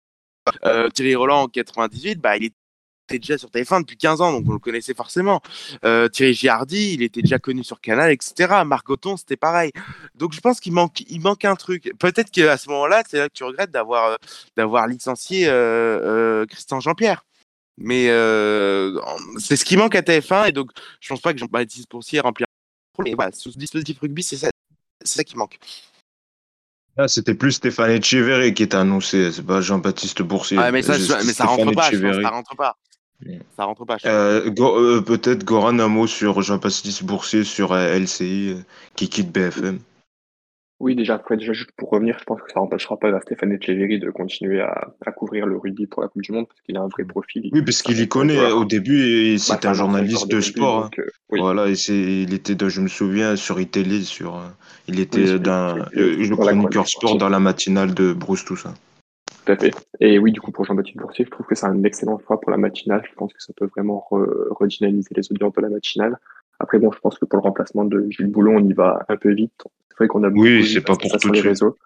Thierry 0.93 1.15
Roland 1.15 1.43
en 1.43 1.47
98, 1.47 2.19
bah, 2.19 2.37
il 2.37 2.45
était 2.45 3.19
déjà 3.19 3.37
sur 3.37 3.49
TF1 3.49 3.81
depuis 3.81 3.97
15 3.97 4.21
ans, 4.21 4.31
donc 4.31 4.45
on 4.47 4.53
le 4.53 4.59
connaissait 4.59 4.93
forcément. 4.93 5.41
Euh, 5.83 6.07
Thierry 6.07 6.33
Giardi, 6.33 6.93
il 6.93 7.03
était 7.03 7.21
déjà 7.21 7.39
connu 7.39 7.63
sur 7.63 7.79
Canal, 7.81 8.11
etc. 8.11 8.63
Marc 8.65 8.89
Othon, 8.89 9.17
c'était 9.17 9.37
pareil. 9.37 9.71
Donc 10.15 10.33
je 10.33 10.39
pense 10.39 10.59
qu'il 10.59 10.73
manque, 10.73 11.01
il 11.01 11.21
manque 11.21 11.45
un 11.45 11.55
truc. 11.55 11.91
Peut-être 11.99 12.31
qu'à 12.31 12.57
ce 12.57 12.69
moment-là, 12.69 13.03
c'est 13.07 13.17
là 13.17 13.29
que 13.29 13.33
tu 13.33 13.43
regrettes 13.43 13.71
d'avoir, 13.71 14.11
euh, 14.11 14.15
d'avoir 14.57 14.87
licencié 14.87 15.47
euh, 15.47 16.45
Christian 16.47 16.79
Jean-Pierre. 16.79 17.25
Mais 17.77 18.05
c'est 19.37 19.57
ce 19.57 19.65
qui 19.65 19.75
manque 19.75 19.95
à 19.95 20.01
TF1, 20.01 20.47
et 20.47 20.51
donc 20.53 20.71
je 21.01 21.09
pense 21.09 21.19
pas 21.19 21.33
que 21.33 21.39
Jean-Baptiste 21.39 21.89
Boursier 21.91 22.21
remplira. 22.21 22.47
Mais 23.03 23.13
voilà, 23.13 23.31
ce 23.33 23.49
dispositif 23.49 23.99
rugby, 23.99 24.23
c'est 24.23 24.37
ça, 24.37 24.49
c'est 25.03 25.17
ça 25.17 25.23
qui 25.25 25.35
manque. 25.35 25.59
Ah, 26.97 27.07
c'était 27.07 27.33
plus 27.33 27.53
Stéphane 27.53 27.91
Echeverry 27.91 28.53
qui 28.53 28.63
était 28.63 28.77
annoncé, 28.77 29.31
c'est 29.31 29.45
pas 29.45 29.59
Jean-Baptiste 29.59 30.21
Boursier. 30.21 30.57
Ah, 30.59 30.71
mais 30.71 30.81
ça, 30.81 30.93
mais 30.93 31.33
ça 31.33 31.45
rentre 31.45 31.73
pas, 31.73 31.91
je 31.91 31.97
pense, 31.97 32.21
ça 32.21 32.29
rentre 32.29 32.55
pas. 32.55 32.77
Ça 33.57 33.63
rentre 33.63 33.85
pas. 33.85 33.97
Euh, 34.05 34.49
euh, 34.59 35.01
Peut-être 35.01 35.43
Goran 35.43 35.79
un 35.79 35.87
mot 35.87 36.07
sur 36.07 36.41
Jean-Baptiste 36.41 37.03
Boursier 37.03 37.43
sur 37.43 37.73
euh, 37.73 37.97
LCI 37.97 38.57
qui 38.95 39.09
quitte 39.09 39.31
BFM. 39.31 39.79
Oui, 40.81 40.95
déjà, 40.95 41.15
après, 41.15 41.37
déjà, 41.37 41.53
juste 41.53 41.71
pour 41.77 41.89
revenir, 41.89 42.17
je 42.19 42.25
pense 42.25 42.41
que 42.41 42.51
ça 42.51 42.59
n'empêchera 42.59 42.97
pas 42.97 43.15
à 43.15 43.21
Stéphane 43.21 43.53
Echeverry 43.53 43.97
de 43.97 44.09
continuer 44.09 44.59
à, 44.59 44.93
à, 45.05 45.11
couvrir 45.13 45.45
le 45.45 45.57
rugby 45.57 45.87
pour 45.87 46.01
la 46.01 46.09
Coupe 46.09 46.21
du 46.21 46.33
Monde 46.33 46.47
parce 46.47 46.59
qu'il 46.61 46.75
a 46.75 46.81
un 46.81 46.89
vrai 46.89 47.05
profil. 47.05 47.49
Oui, 47.53 47.61
parce 47.61 47.81
qu'il 47.81 47.99
y 47.99 48.07
connaît 48.09 48.51
au 48.51 48.65
début, 48.65 49.37
c'était 49.37 49.67
un 49.67 49.73
journaliste 49.73 50.29
de 50.29 50.41
sport. 50.41 50.89
Hein. 50.97 51.03
Voilà, 51.29 51.69
et 51.69 51.75
il 51.89 52.33
était, 52.33 52.57
je 52.67 52.81
me 52.81 52.89
souviens, 52.89 53.37
sur 53.37 53.59
iTélé, 53.59 54.01
sur, 54.01 54.41
il 54.87 54.99
était 54.99 55.39
d'un, 55.39 55.85
le 55.93 56.35
chroniqueur 56.35 56.87
sport 56.87 57.17
dans 57.17 57.29
la 57.29 57.39
matinale 57.39 57.93
de 57.93 58.11
Bruce, 58.11 58.43
ça. 58.57 58.73
Tout 59.45 59.51
à 59.51 59.55
fait. 59.55 59.73
Et 59.99 60.19
oui, 60.19 60.31
du 60.31 60.41
coup, 60.41 60.51
pour 60.51 60.65
Jean-Baptiste 60.65 60.97
Boursier, 60.97 61.25
je 61.25 61.29
trouve 61.29 61.45
que 61.45 61.55
c'est 61.55 61.67
un 61.67 61.83
excellent 61.83 62.19
choix 62.19 62.39
pour 62.39 62.51
la 62.51 62.57
matinale. 62.57 63.03
Je 63.09 63.15
pense 63.15 63.31
que 63.31 63.41
ça 63.41 63.53
peut 63.55 63.67
vraiment 63.67 64.05
redynamiser 64.09 65.09
les 65.15 65.31
audiences 65.31 65.53
de 65.53 65.61
la 65.61 65.69
matinale. 65.69 66.17
Après, 66.59 66.79
bon, 66.79 66.91
je 66.91 66.99
pense 66.99 67.17
que 67.19 67.25
pour 67.25 67.37
le 67.37 67.43
remplacement 67.43 67.85
de 67.85 68.07
Gilles 68.09 68.27
Boulon, 68.27 68.57
on 68.57 68.67
y 68.67 68.73
va 68.73 69.05
un 69.07 69.17
peu 69.17 69.33
vite. 69.33 69.63
C'est 69.95 70.03
vrai 70.03 70.07
qu'on 70.07 70.23
a 70.23 70.29
beaucoup 70.29 70.45
oui, 70.45 70.65
c'est 70.65 70.81
pas 70.81 70.95
pour 70.95 71.09
ça 71.09 71.19
sur 71.19 71.31
les 71.31 71.41
réseaux. 71.41 71.77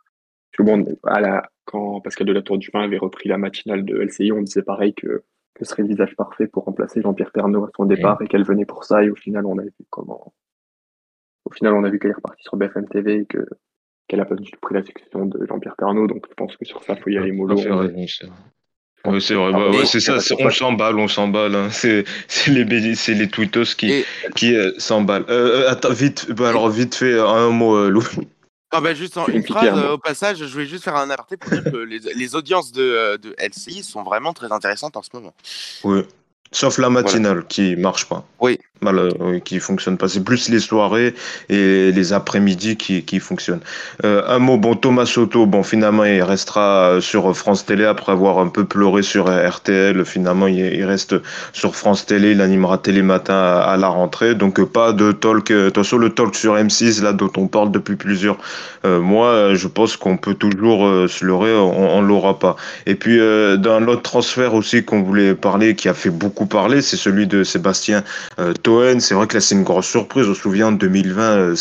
bon, 0.57 0.83
à 1.03 1.19
la, 1.19 1.49
quand 1.65 2.01
Pascal 2.01 2.25
de 2.25 2.33
la 2.33 2.41
Tour 2.41 2.57
du 2.57 2.71
Pin 2.71 2.81
avait 2.81 2.97
repris 2.97 3.29
la 3.29 3.37
matinale 3.37 3.85
de 3.85 3.97
LCI, 3.97 4.31
on 4.31 4.41
disait 4.41 4.63
pareil 4.63 4.95
que, 4.95 5.23
que 5.53 5.65
ce 5.65 5.65
serait 5.65 5.83
le 5.83 5.89
visage 5.89 6.15
parfait 6.15 6.47
pour 6.47 6.65
remplacer 6.65 7.01
Jean-Pierre 7.01 7.31
Pernaud 7.31 7.65
à 7.65 7.69
son 7.75 7.85
départ 7.85 8.19
et 8.21 8.27
qu'elle 8.27 8.43
venait 8.43 8.65
pour 8.65 8.83
ça. 8.83 9.03
Et 9.03 9.09
au 9.09 9.15
final, 9.15 9.45
on 9.45 9.59
a 9.59 9.63
vu 9.63 9.73
comment, 9.91 10.33
au 11.45 11.51
final, 11.51 11.73
on 11.73 11.83
a 11.83 11.89
vu 11.89 11.99
qu'elle 11.99 12.11
est 12.11 12.15
repartie 12.15 12.43
sur 12.43 12.57
BFM 12.57 12.87
TV 12.87 13.21
et 13.21 13.25
que 13.25 13.45
qu'elle 14.07 14.21
a 14.21 14.25
pas 14.25 14.35
du 14.35 14.49
tout 14.49 14.59
pris 14.59 14.73
la 14.73 14.83
succession 14.83 15.27
de 15.27 15.45
Jean-Pierre 15.45 15.75
Pernaud. 15.77 16.07
Donc 16.07 16.25
je 16.27 16.33
pense 16.33 16.57
que 16.57 16.65
sur 16.65 16.83
ça, 16.83 16.95
il 16.97 17.01
faut 17.01 17.09
y 17.11 17.17
aller 17.17 17.31
mollo. 17.31 17.55
Oui, 19.05 19.21
c'est 19.21 19.33
vrai, 19.33 19.51
bah, 19.51 19.69
ouais, 19.69 19.85
c'est 19.85 19.99
ça, 19.99 20.17
on 20.39 20.49
s'emballe, 20.49 20.99
on 20.99 21.07
s'emballe. 21.07 21.55
Hein. 21.55 21.69
C'est 21.71 22.05
les, 22.47 22.95
c'est 22.95 23.13
les 23.13 23.29
tweetos 23.29 23.75
qui, 23.77 24.03
qui 24.35 24.55
euh, 24.55 24.71
s'emballent. 24.77 25.25
Euh, 25.29 25.63
euh, 25.63 25.71
attends, 25.71 25.93
vite, 25.93 26.31
bah, 26.31 26.49
alors 26.49 26.69
vite 26.69 26.95
fait, 26.95 27.17
un 27.17 27.49
mot, 27.49 27.89
Lou. 27.89 28.03
Ah 28.71 28.81
bah 28.81 28.93
juste 28.93 29.17
en 29.17 29.25
une 29.25 29.43
phrase 29.43 29.83
au 29.91 29.97
passage, 29.97 30.37
je 30.37 30.45
voulais 30.45 30.67
juste 30.67 30.83
faire 30.83 30.95
un 30.95 31.09
aparté 31.09 31.37
pour 31.37 31.49
dire 31.49 31.63
que 31.63 31.77
les, 31.77 31.99
les 32.15 32.35
audiences 32.35 32.71
de, 32.71 33.17
de 33.17 33.35
LCI 33.39 33.81
sont 33.81 34.03
vraiment 34.03 34.31
très 34.31 34.51
intéressantes 34.51 34.95
en 34.95 35.01
ce 35.01 35.09
moment. 35.13 35.33
Oui, 35.83 36.01
sauf 36.51 36.77
la 36.77 36.91
matinale 36.91 37.47
qui 37.47 37.75
marche 37.75 38.05
pas. 38.05 38.23
Oui, 38.39 38.59
mal, 38.81 38.97
euh, 38.97 39.39
qui 39.39 39.59
fonctionne 39.59 39.97
pas. 39.97 40.07
C'est 40.07 40.23
plus 40.23 40.49
les 40.49 40.59
soirées 40.59 41.13
et 41.49 41.91
les 41.91 42.13
après-midi 42.13 42.77
qui, 42.77 43.03
qui 43.03 43.19
fonctionnent. 43.19 43.61
Euh, 44.05 44.23
un 44.27 44.39
mot, 44.39 44.57
bon, 44.57 44.75
Thomas 44.75 45.05
Soto, 45.05 45.45
bon, 45.45 45.63
finalement, 45.63 46.05
il 46.05 46.21
restera 46.23 46.99
sur 47.01 47.35
France 47.35 47.65
Télé 47.65 47.85
après 47.85 48.11
avoir 48.11 48.39
un 48.39 48.47
peu 48.47 48.65
pleuré 48.65 49.01
sur 49.01 49.25
RTL. 49.27 50.05
Finalement, 50.05 50.47
il, 50.47 50.83
reste 50.85 51.15
sur 51.53 51.75
France 51.75 52.05
Télé. 52.05 52.31
Il 52.31 52.41
animera 52.41 52.77
Télématin 52.77 53.33
à, 53.33 53.77
la 53.77 53.87
rentrée. 53.87 54.35
Donc, 54.35 54.63
pas 54.63 54.93
de 54.93 55.11
talk. 55.11 55.51
Attention, 55.51 55.97
le 55.97 56.09
talk 56.09 56.35
sur 56.35 56.55
M6, 56.55 57.03
là, 57.03 57.13
dont 57.13 57.31
on 57.37 57.47
parle 57.47 57.71
depuis 57.71 57.95
plusieurs 57.95 58.37
euh, 58.85 58.99
mois, 58.99 59.53
je 59.55 59.67
pense 59.67 59.97
qu'on 59.97 60.17
peut 60.17 60.35
toujours 60.35 60.87
se 61.09 61.25
leurrer. 61.25 61.55
On, 61.55 61.97
on 61.97 62.01
l'aura 62.01 62.39
pas. 62.39 62.55
Et 62.85 62.95
puis, 62.95 63.17
dans 63.17 63.79
l'autre 63.79 64.03
transfert 64.03 64.53
aussi 64.53 64.83
qu'on 64.83 65.01
voulait 65.01 65.35
parler, 65.35 65.75
qui 65.75 65.89
a 65.89 65.93
fait 65.93 66.09
beaucoup 66.09 66.45
parler, 66.45 66.81
c'est 66.81 66.97
celui 66.97 67.27
de 67.27 67.43
Sébastien 67.43 68.03
c'est 68.99 69.15
vrai 69.15 69.25
que 69.27 69.35
là 69.35 69.41
c'est 69.41 69.55
une 69.55 69.63
grosse 69.63 69.87
surprise. 69.87 70.27
On 70.29 70.33
se 70.33 70.41
souvient 70.41 70.67
en 70.67 70.71
2020 70.71 71.23
euh, 71.23 71.55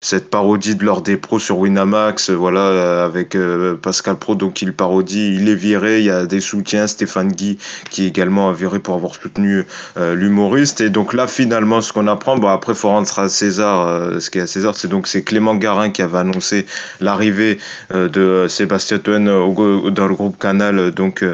cette 0.00 0.30
parodie 0.30 0.76
de 0.76 0.84
l'ordre 0.84 1.02
des 1.02 1.16
pros 1.16 1.38
sur 1.38 1.58
Winamax, 1.58 2.30
euh, 2.30 2.34
voilà 2.34 2.60
euh, 2.60 3.06
avec 3.06 3.36
Pascal 3.82 4.16
Pro 4.16 4.34
donc 4.34 4.62
il 4.62 4.72
parodie, 4.72 5.34
il 5.34 5.48
est 5.48 5.54
viré. 5.54 5.98
Il 5.98 6.04
y 6.04 6.10
a 6.10 6.26
des 6.26 6.40
soutiens, 6.40 6.86
Stéphane 6.86 7.32
Guy 7.32 7.58
qui 7.90 8.06
également 8.06 8.50
a 8.50 8.52
viré 8.52 8.78
pour 8.78 8.94
avoir 8.94 9.14
soutenu 9.14 9.64
l'humoriste. 9.96 10.80
Et 10.80 10.90
donc 10.90 11.12
là 11.12 11.26
finalement 11.26 11.80
ce 11.80 11.92
qu'on 11.92 12.06
apprend, 12.06 12.36
bon 12.38 12.48
après 12.48 12.74
faut 12.74 12.88
rentrer 12.88 13.22
à 13.22 13.28
César, 13.28 14.20
ce 14.20 14.30
qui 14.30 14.38
est 14.38 14.42
à 14.42 14.46
César, 14.46 14.76
c'est 14.76 14.88
donc 14.88 15.06
c'est 15.06 15.22
Clément 15.22 15.54
Garin 15.54 15.90
qui 15.90 16.02
avait 16.02 16.18
annoncé 16.18 16.66
l'arrivée 17.00 17.58
de 17.92 18.46
Sébastien 18.48 18.98
Toen 18.98 19.24
dans 19.24 20.06
le 20.06 20.14
groupe 20.14 20.38
Canal 20.38 20.90
donc 20.92 21.24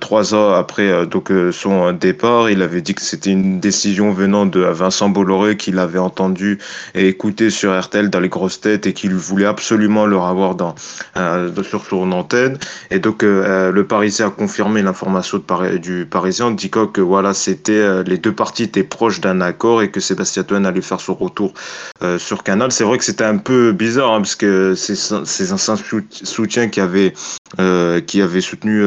trois 0.00 0.34
ans 0.34 0.52
après 0.52 1.06
donc 1.06 1.30
son 1.52 1.92
départ. 1.92 2.50
Il 2.50 2.62
avait 2.62 2.80
dit 2.80 2.94
que 2.94 3.02
c'était 3.02 3.30
une 3.30 3.60
décision 3.60 4.12
venant 4.12 4.46
de 4.46 4.61
Vincent 4.70 5.08
Bolloré 5.08 5.56
qu'il 5.56 5.78
avait 5.78 5.98
entendu 5.98 6.58
et 6.94 7.08
écouté 7.08 7.50
sur 7.50 7.78
RTL 7.78 8.10
dans 8.10 8.20
les 8.20 8.28
grosses 8.28 8.60
têtes 8.60 8.86
et 8.86 8.92
qu'il 8.92 9.14
voulait 9.14 9.46
absolument 9.46 10.06
leur 10.06 10.26
avoir 10.26 10.54
dans, 10.54 10.74
euh, 11.16 11.50
sur 11.62 11.84
son 11.84 12.12
antenne. 12.12 12.58
Et 12.90 12.98
donc 12.98 13.22
euh, 13.22 13.44
euh, 13.46 13.72
le 13.72 13.86
Parisien 13.86 14.28
a 14.28 14.30
confirmé 14.30 14.82
l'information 14.82 15.42
du 15.80 16.06
Parisien 16.06 16.46
en 16.46 16.50
disant 16.50 16.86
que 16.86 17.00
voilà, 17.00 17.34
c'était 17.34 18.02
les 18.04 18.18
deux 18.18 18.32
parties 18.32 18.64
étaient 18.64 18.82
proches 18.82 19.20
d'un 19.20 19.40
accord 19.40 19.82
et 19.82 19.90
que 19.90 20.00
Sébastien 20.00 20.42
Toen 20.42 20.66
allait 20.66 20.80
faire 20.80 21.00
son 21.00 21.14
retour 21.14 21.52
sur 22.18 22.42
Canal. 22.42 22.72
C'est 22.72 22.84
vrai 22.84 22.98
que 22.98 23.04
c'était 23.04 23.24
un 23.24 23.38
peu 23.38 23.72
bizarre 23.72 24.12
hein, 24.12 24.20
parce 24.20 24.36
que 24.36 24.74
c'est 24.74 25.52
un 25.52 25.76
soutien 26.22 26.68
qui 26.68 26.80
avait 26.80 27.12
soutenu 28.40 28.84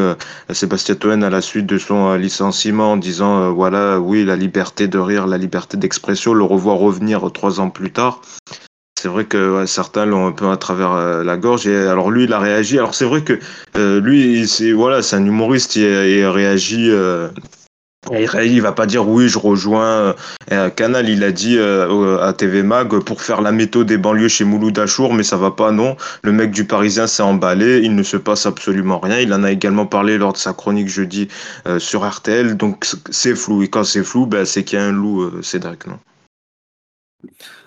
Sébastien 0.51 0.95
Toen 0.95 1.23
à 1.23 1.29
la 1.29 1.41
suite 1.41 1.65
de 1.65 1.77
son 1.77 2.15
licenciement 2.15 2.93
en 2.93 2.97
disant 2.97 3.51
voilà 3.51 3.99
oui 3.99 4.23
la 4.25 4.35
liberté 4.35 4.87
de 4.87 4.97
rire, 4.97 5.27
la 5.27 5.37
liberté 5.37 5.64
d'expression, 5.73 6.33
le 6.33 6.43
revoir 6.43 6.77
revenir 6.77 7.31
trois 7.31 7.59
ans 7.59 7.69
plus 7.69 7.91
tard. 7.91 8.21
C'est 9.05 9.09
vrai 9.09 9.25
que 9.25 9.65
certains 9.67 10.05
l'ont 10.05 10.25
un 10.25 10.31
peu 10.31 10.49
à 10.49 10.57
travers 10.57 10.93
euh, 10.93 11.23
la 11.23 11.37
gorge. 11.37 11.67
Et 11.67 11.75
alors 11.75 12.09
lui, 12.09 12.23
il 12.23 12.33
a 12.33 12.39
réagi. 12.39 12.77
Alors 12.77 12.95
c'est 12.95 13.05
vrai 13.05 13.23
que 13.23 13.39
euh, 13.77 14.01
lui, 14.01 14.47
c'est 14.47 14.71
voilà, 14.71 15.01
c'est 15.01 15.15
un 15.15 15.25
humoriste. 15.25 15.75
Il, 15.75 16.25
réagit. 16.25 16.89
Euh, 16.89 17.29
il 18.11 18.61
va 18.61 18.71
pas 18.71 18.85
dire 18.85 19.07
oui, 19.07 19.29
je 19.29 19.39
rejoins 19.39 20.15
Canal. 20.75 21.09
Il 21.09 21.23
a 21.23 21.31
dit 21.31 21.59
à 21.59 22.33
TV 22.33 22.63
Mag 22.63 22.99
pour 22.99 23.21
faire 23.21 23.41
la 23.41 23.51
méthode 23.51 23.87
des 23.87 23.97
banlieues 23.97 24.27
chez 24.27 24.43
Mouloud 24.43 24.77
Achour, 24.77 25.13
mais 25.13 25.23
ça 25.23 25.37
va 25.37 25.51
pas, 25.51 25.71
non. 25.71 25.95
Le 26.23 26.31
mec 26.31 26.51
du 26.51 26.65
Parisien 26.65 27.07
s'est 27.07 27.23
emballé. 27.23 27.79
Il 27.83 27.95
ne 27.95 28.03
se 28.03 28.17
passe 28.17 28.45
absolument 28.45 28.99
rien. 28.99 29.19
Il 29.19 29.33
en 29.33 29.43
a 29.43 29.51
également 29.51 29.85
parlé 29.85 30.17
lors 30.17 30.33
de 30.33 30.37
sa 30.37 30.53
chronique 30.53 30.89
jeudi 30.89 31.27
sur 31.79 32.07
RTL. 32.07 32.57
Donc 32.57 32.85
c'est 33.09 33.35
flou. 33.35 33.63
Et 33.63 33.67
quand 33.67 33.83
c'est 33.83 34.03
flou, 34.03 34.25
ben, 34.25 34.45
c'est 34.45 34.63
qu'il 34.63 34.79
y 34.79 34.81
a 34.81 34.85
un 34.85 34.91
loup, 34.91 35.41
Cédric, 35.41 35.87
non 35.87 35.99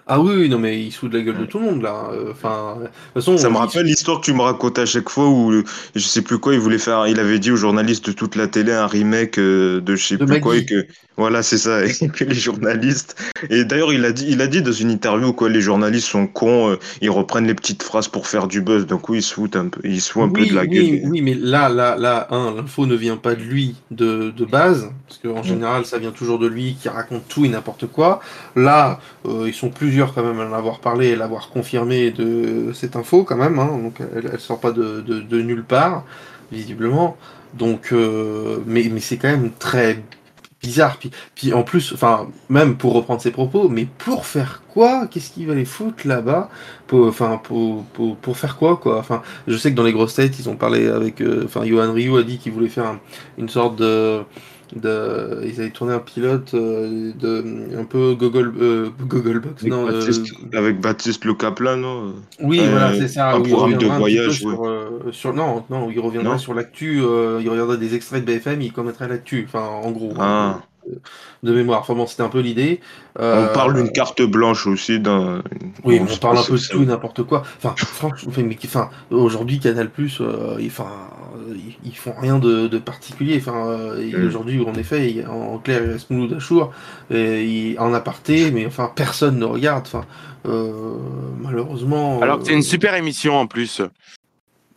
Ah 0.09 0.21
oui, 0.21 0.49
non, 0.49 0.59
mais 0.59 0.83
il 0.83 0.91
se 0.93 0.99
fout 0.99 1.11
de 1.13 1.19
la 1.19 1.25
gueule 1.25 1.39
de 1.39 1.45
tout 1.47 1.59
le 1.59 1.67
monde, 1.67 1.83
là. 1.83 2.09
Euh, 2.13 2.31
Enfin, 2.33 2.77
de 2.81 2.87
toute 2.87 2.95
façon, 3.15 3.37
Ça 3.37 3.49
me 3.51 3.57
rappelle 3.57 3.87
l'histoire 3.87 4.21
que 4.21 4.25
tu 4.27 4.33
me 4.35 4.43
racontais 4.43 4.81
à 4.83 4.87
chaque 4.87 5.09
fois 5.11 5.29
où 5.29 5.53
euh, 5.53 5.63
je 5.95 6.01
sais 6.01 6.23
plus 6.23 6.39
quoi, 6.39 6.55
il 6.55 6.61
voulait 6.61 6.79
faire, 6.79 7.07
il 7.07 7.21
avait 7.21 7.39
dit 7.39 7.53
aux 7.53 7.57
journalistes 7.57 8.07
de 8.07 8.13
toute 8.13 8.35
la 8.37 8.49
télé 8.49 8.73
un 8.73 8.87
remake 8.89 9.39
euh, 9.39 9.81
de 9.81 9.95
je 9.97 10.05
sais 10.07 10.19
De 10.19 10.25
plus 10.25 10.39
quoi 10.41 10.57
et 10.57 10.65
que 10.65 10.87
voilà 11.17 11.43
c'est 11.45 11.59
ça 11.59 11.85
et 11.87 11.93
que 12.11 12.25
les 12.25 12.35
journalistes 12.35 13.17
et 13.51 13.65
d'ailleurs 13.65 13.93
il 13.93 14.05
a 14.05 14.13
dit, 14.13 14.27
il 14.29 14.41
a 14.43 14.47
dit 14.49 14.61
dans 14.63 14.73
une 14.73 14.91
interview 14.91 15.33
quoi 15.33 15.49
les 15.51 15.61
journalistes 15.61 16.09
sont 16.09 16.27
cons, 16.27 16.71
euh, 16.73 16.77
ils 17.01 17.11
reprennent 17.11 17.47
les 17.47 17.55
petites 17.55 17.83
phrases 17.85 18.09
pour 18.09 18.27
faire 18.27 18.49
du 18.49 18.61
buzz 18.61 18.87
donc 18.87 19.09
oui 19.09 19.19
ils 19.19 19.23
se 19.23 19.35
foutent 19.35 19.57
un 19.57 19.69
peu, 19.69 19.81
ils 19.85 20.01
se 20.01 20.11
foutent 20.13 20.25
un 20.25 20.31
peu 20.31 20.47
de 20.47 20.55
la 20.55 20.67
oui, 20.67 20.67
gueule. 20.67 21.01
oui, 21.05 21.21
mais 21.23 21.35
là, 21.35 21.69
là, 21.69 21.97
là, 21.97 22.27
un, 22.31 22.55
l'info 22.55 22.87
ne 22.87 22.95
vient 22.97 23.17
pas 23.17 23.35
de 23.37 23.43
lui 23.43 23.77
de, 23.91 24.31
de 24.31 24.45
base, 24.45 24.91
parce 25.07 25.19
qu'en 25.19 25.43
Mm. 25.43 25.43
général, 25.43 25.85
ça 25.87 25.99
vient 25.99 26.11
toujours 26.11 26.39
de 26.39 26.47
lui 26.47 26.75
qui 26.77 26.89
raconte 26.89 27.29
tout 27.29 27.45
et 27.45 27.49
n'importe 27.49 27.87
quoi. 27.87 28.21
Là, 28.57 28.99
euh, 29.27 29.45
ils 29.47 29.55
sont 29.55 29.71
quand 30.07 30.23
même 30.25 30.41
à 30.41 30.49
en 30.49 30.53
avoir 30.53 30.79
parlé 30.81 31.09
et 31.09 31.17
l'avoir 31.17 31.51
confirmé 31.51 32.11
de 32.11 32.73
cette 32.73 32.97
info 32.97 33.25
quand 33.25 33.37
même, 33.37 33.59
hein, 33.59 33.79
donc 33.83 34.01
elle, 34.15 34.39
sort 34.41 34.61
pas 34.61 34.73
de, 34.73 35.01
de, 35.01 35.43
nulle 35.43 35.65
part, 35.65 36.05
visiblement. 36.53 37.17
Donc, 37.55 37.93
euh, 37.93 38.59
mais, 38.67 38.89
mais 38.93 39.01
c'est 39.01 39.17
quand 39.17 39.29
même 39.29 39.51
très 39.59 40.03
bizarre. 40.63 40.97
Puis, 40.99 41.11
puis 41.35 41.53
en 41.55 41.63
plus, 41.63 41.93
enfin, 41.95 42.29
même 42.49 42.77
pour 42.77 42.93
reprendre 42.95 43.21
ses 43.21 43.31
propos, 43.31 43.69
mais 43.69 43.87
pour 43.99 44.27
faire 44.27 44.63
quoi? 44.73 45.07
Qu'est-ce 45.07 45.31
qu'il 45.33 45.47
va 45.47 45.55
les 45.55 45.65
foutre 45.65 46.07
là-bas? 46.07 46.51
Pour, 46.87 47.07
Enfin, 47.07 47.41
pour, 47.43 47.85
pour, 47.95 48.17
pour 48.17 48.37
faire 48.37 48.57
quoi, 48.57 48.77
quoi? 48.77 48.99
Enfin, 48.99 49.23
je 49.47 49.57
sais 49.57 49.71
que 49.71 49.77
dans 49.77 49.85
les 49.85 49.93
grosses 49.93 50.15
têtes, 50.15 50.39
ils 50.39 50.49
ont 50.49 50.57
parlé 50.57 50.89
avec. 50.89 51.21
euh, 51.21 51.43
Enfin, 51.45 51.65
Johan 51.65 51.93
Ryu 51.93 52.19
a 52.19 52.23
dit 52.23 52.39
qu'il 52.39 52.53
voulait 52.53 52.69
faire 52.69 52.87
un- 52.87 53.01
une 53.39 53.49
sorte 53.49 53.77
de. 53.77 54.21
De, 54.77 55.43
ils 55.47 55.61
avaient 55.61 55.71
tourné 55.71 55.95
un 55.95 55.99
pilote 55.99 56.53
euh, 56.53 57.13
de 57.19 57.77
un 57.79 57.85
peu 57.85 58.15
Google 58.15 58.53
euh, 58.61 58.91
Google 59.01 59.41
Box 59.41 59.63
Avec, 59.63 59.73
non 59.73 59.89
euh, 59.89 59.93
Baptiste, 59.93 60.35
avec 60.53 60.81
Baptiste 60.81 61.25
Le 61.25 61.35
Caplin 61.35 61.77
non 61.77 62.15
oui 62.43 62.61
voilà 62.71 62.95
c'est 62.95 63.09
ça 63.09 63.31
un 63.33 63.41
programme 63.41 63.79
de 63.79 63.87
voyage, 63.87 64.41
sur, 64.41 64.79
sur 65.11 65.33
non 65.33 65.65
non 65.71 65.91
il 65.91 65.99
reviendra 66.01 66.33
Non. 66.33 66.39
sur 66.39 66.53
l'actu 66.53 66.99
il 66.99 67.49
regarderait 67.49 67.79
des 67.79 67.95
extraits 67.95 68.25
de 68.25 68.31
BFM 68.33 68.61
il 68.61 68.73
commettrait 68.73 69.09
l'actu 69.09 69.45
enfin 69.49 69.65
en 69.65 69.91
gros 69.91 70.13
Ah. 70.19 70.61
De, 71.43 71.53
mémoire 71.55 71.81
enfin 71.81 71.95
bon 71.95 72.07
c'était 72.07 72.23
un 72.23 72.29
peu 72.29 72.41
l'idée 72.41 72.81
On 73.19 73.23
Euh, 73.23 73.53
parle 73.53 73.75
d'une 73.75 73.91
carte 73.93 74.23
blanche 74.23 74.67
aussi 74.67 75.01
dans. 75.01 75.41
Oui, 75.85 76.01
on 76.01 76.17
parle 76.19 76.39
un 76.39 76.43
peu 76.45 76.57
de 76.57 76.69
tout 76.69 76.83
et 76.83 76.87
n'importe 76.87 77.23
quoi. 77.25 77.43
Enfin, 77.57 77.75
franchement, 77.77 78.31
enfin, 78.31 78.43
mais, 78.43 78.57
enfin, 78.65 78.91
aujourd'hui, 79.11 79.59
Canal 79.59 79.91
Plus, 79.91 80.21
enfin, 80.21 80.87
ils, 81.85 81.97
font 81.97 82.15
rien 82.21 82.39
de, 82.39 82.69
de 82.69 82.79
particulier. 82.79 83.39
Enfin, 83.41 83.67
euh, 83.69 84.19
Mm. 84.23 84.27
aujourd'hui, 84.27 84.65
en 84.65 84.75
effet, 84.75 85.11
il- 85.11 85.27
en, 85.27 85.55
en 85.55 85.59
clair, 85.59 85.83
il 85.85 85.91
reste 85.91 86.11
Mouloud 86.11 86.35
Achour, 86.35 86.73
et 87.11 87.45
il- 87.45 87.79
en 87.81 87.93
aparté, 87.93 88.51
mais 88.53 88.67
enfin, 88.67 88.93
personne 88.95 89.39
ne 89.39 89.45
regarde. 89.45 89.85
Enfin, 89.87 90.05
euh, 90.47 90.95
malheureusement. 91.41 92.21
Alors 92.23 92.39
que 92.39 92.45
c'est 92.47 92.53
euh, 92.53 92.57
une 92.57 92.63
super 92.63 92.95
émission 92.95 93.35
en 93.37 93.47
plus. 93.47 93.83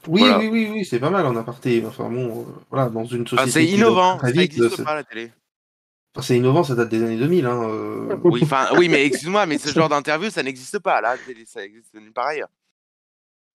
Oui, 0.07 0.21
voilà. 0.21 0.39
oui, 0.39 0.49
oui, 0.51 0.69
oui, 0.73 0.85
c'est 0.85 0.99
pas 0.99 1.11
mal 1.11 1.25
en 1.27 1.35
aparté. 1.35 1.83
Enfin 1.87 2.09
bon, 2.09 2.25
euh, 2.27 2.43
voilà, 2.71 2.89
dans 2.89 3.05
une 3.05 3.27
société. 3.27 3.43
Ah, 3.45 3.51
c'est 3.51 3.65
innovant, 3.65 4.17
ça 4.19 4.31
n'existe 4.31 4.83
pas 4.83 4.91
à 4.91 4.95
la 4.95 5.03
télé. 5.03 5.31
C'est 6.19 6.37
innovant, 6.37 6.63
ça 6.63 6.75
date 6.75 6.89
des 6.89 7.01
années 7.01 7.17
2000. 7.17 7.45
Hein, 7.45 7.69
euh. 7.69 8.17
Oui, 8.23 8.43
oui, 8.77 8.89
mais 8.89 9.05
excuse-moi, 9.05 9.45
mais 9.45 9.57
ce 9.57 9.69
genre 9.69 9.87
d'interview, 9.87 10.29
ça 10.29 10.43
n'existe 10.43 10.79
pas 10.79 10.97
à 10.97 11.01
la 11.01 11.17
télé, 11.17 11.45
ça 11.45 11.63
existe 11.63 11.93
nulle 11.93 12.11
part 12.11 12.27
ailleurs. 12.27 12.49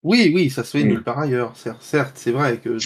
Oui, 0.08 0.32
oui, 0.36 0.52
ça 0.52 0.64
se 0.64 0.78
fait 0.78 0.84
Mm. 0.84 0.88
nulle 0.90 1.04
part 1.04 1.18
ailleurs. 1.18 1.54
Certes, 1.80 2.12
c'est 2.16 2.32
vrai 2.32 2.60
que, 2.60 2.70
que 2.78 2.80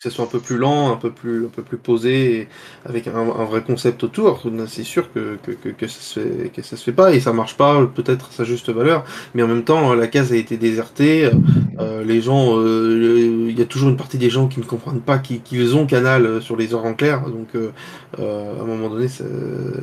ça 0.00 0.10
soit 0.10 0.24
un 0.24 0.28
peu 0.28 0.40
plus 0.40 0.56
lent, 0.58 0.92
un 0.92 0.96
peu 0.96 1.12
plus, 1.12 1.46
un 1.46 1.48
peu 1.48 1.62
plus 1.62 1.78
posé, 1.78 2.40
et 2.40 2.48
avec 2.84 3.06
un, 3.06 3.14
un 3.16 3.44
vrai 3.44 3.62
concept 3.62 4.02
autour. 4.02 4.42
C'est 4.66 4.82
sûr 4.82 5.12
que, 5.12 5.36
que, 5.36 5.52
que, 5.52 5.68
que 5.68 5.86
ça 5.86 6.00
se 6.00 6.18
fait, 6.20 6.50
que 6.50 6.62
ça 6.62 6.76
se 6.76 6.82
fait 6.82 6.92
pas 6.92 7.14
et 7.14 7.20
ça 7.20 7.32
marche 7.32 7.56
pas 7.56 7.86
peut-être 7.86 8.30
à 8.30 8.32
sa 8.32 8.42
juste 8.42 8.70
valeur. 8.70 9.04
Mais 9.34 9.44
en 9.44 9.46
même 9.48 9.62
temps, 9.62 9.94
la 9.94 10.08
case 10.08 10.32
a 10.32 10.36
été 10.36 10.56
désertée. 10.56 11.30
euh, 11.78 12.02
les 12.04 12.20
gens, 12.20 12.58
euh, 12.58 13.46
il 13.50 13.56
y 13.58 13.62
a 13.62 13.66
toujours 13.66 13.90
une 13.90 13.96
partie 13.96 14.18
des 14.18 14.30
gens 14.30 14.48
qui 14.48 14.58
ne 14.60 14.64
comprennent 14.64 15.00
pas 15.00 15.18
qu'ils 15.18 15.42
qu'ils 15.42 15.76
ont 15.76 15.86
Canal 15.86 16.26
euh, 16.26 16.40
sur 16.40 16.56
les 16.56 16.74
heures 16.74 16.84
en 16.84 16.94
clair. 16.94 17.22
Donc, 17.30 17.54
euh, 17.54 17.70
euh, 18.18 18.58
à 18.58 18.62
un 18.62 18.64
moment 18.66 18.88
donné, 18.88 19.06
ça- 19.08 19.24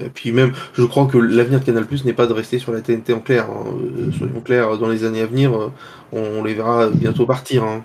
et 0.06 0.10
puis 0.10 0.32
même, 0.34 0.52
je 0.74 0.84
crois 0.84 1.06
que 1.08 1.18
l'avenir 1.18 1.60
de 1.60 1.66
Canal 1.66 1.86
Plus 1.86 2.04
n'est 2.06 2.14
pas 2.14 2.28
de 2.28 2.34
rester 2.34 2.60
sur 2.60 2.72
la 2.74 2.82
TNT 2.82 3.14
en 3.14 3.20
clair. 3.22 3.48
hein. 3.50 3.66
Euh, 3.98 4.12
soyons 4.12 4.42
clairs, 4.42 4.78
dans 4.78 4.90
les 4.90 5.04
années 5.06 5.22
à 5.22 5.26
venir. 5.26 5.72
On 6.12 6.44
les 6.44 6.54
verra 6.54 6.90
bientôt 6.90 7.26
partir. 7.26 7.64
Hein. 7.64 7.84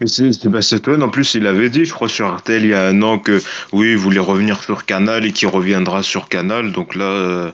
Mais 0.00 0.06
c'est 0.08 0.80
toi, 0.80 1.02
en 1.02 1.08
plus, 1.08 1.34
il 1.34 1.46
avait 1.46 1.70
dit, 1.70 1.84
je 1.84 1.92
crois, 1.92 2.08
sur 2.08 2.34
RTL 2.34 2.62
il 2.62 2.70
y 2.70 2.74
a 2.74 2.86
un 2.86 3.00
an 3.02 3.18
que 3.18 3.40
oui, 3.72 3.92
il 3.92 3.96
voulait 3.96 4.20
revenir 4.20 4.62
sur 4.62 4.84
Canal 4.84 5.24
et 5.24 5.32
qu'il 5.32 5.48
reviendra 5.48 6.02
sur 6.02 6.28
Canal. 6.28 6.72
Donc 6.72 6.94
là, 6.94 7.04
euh, 7.04 7.50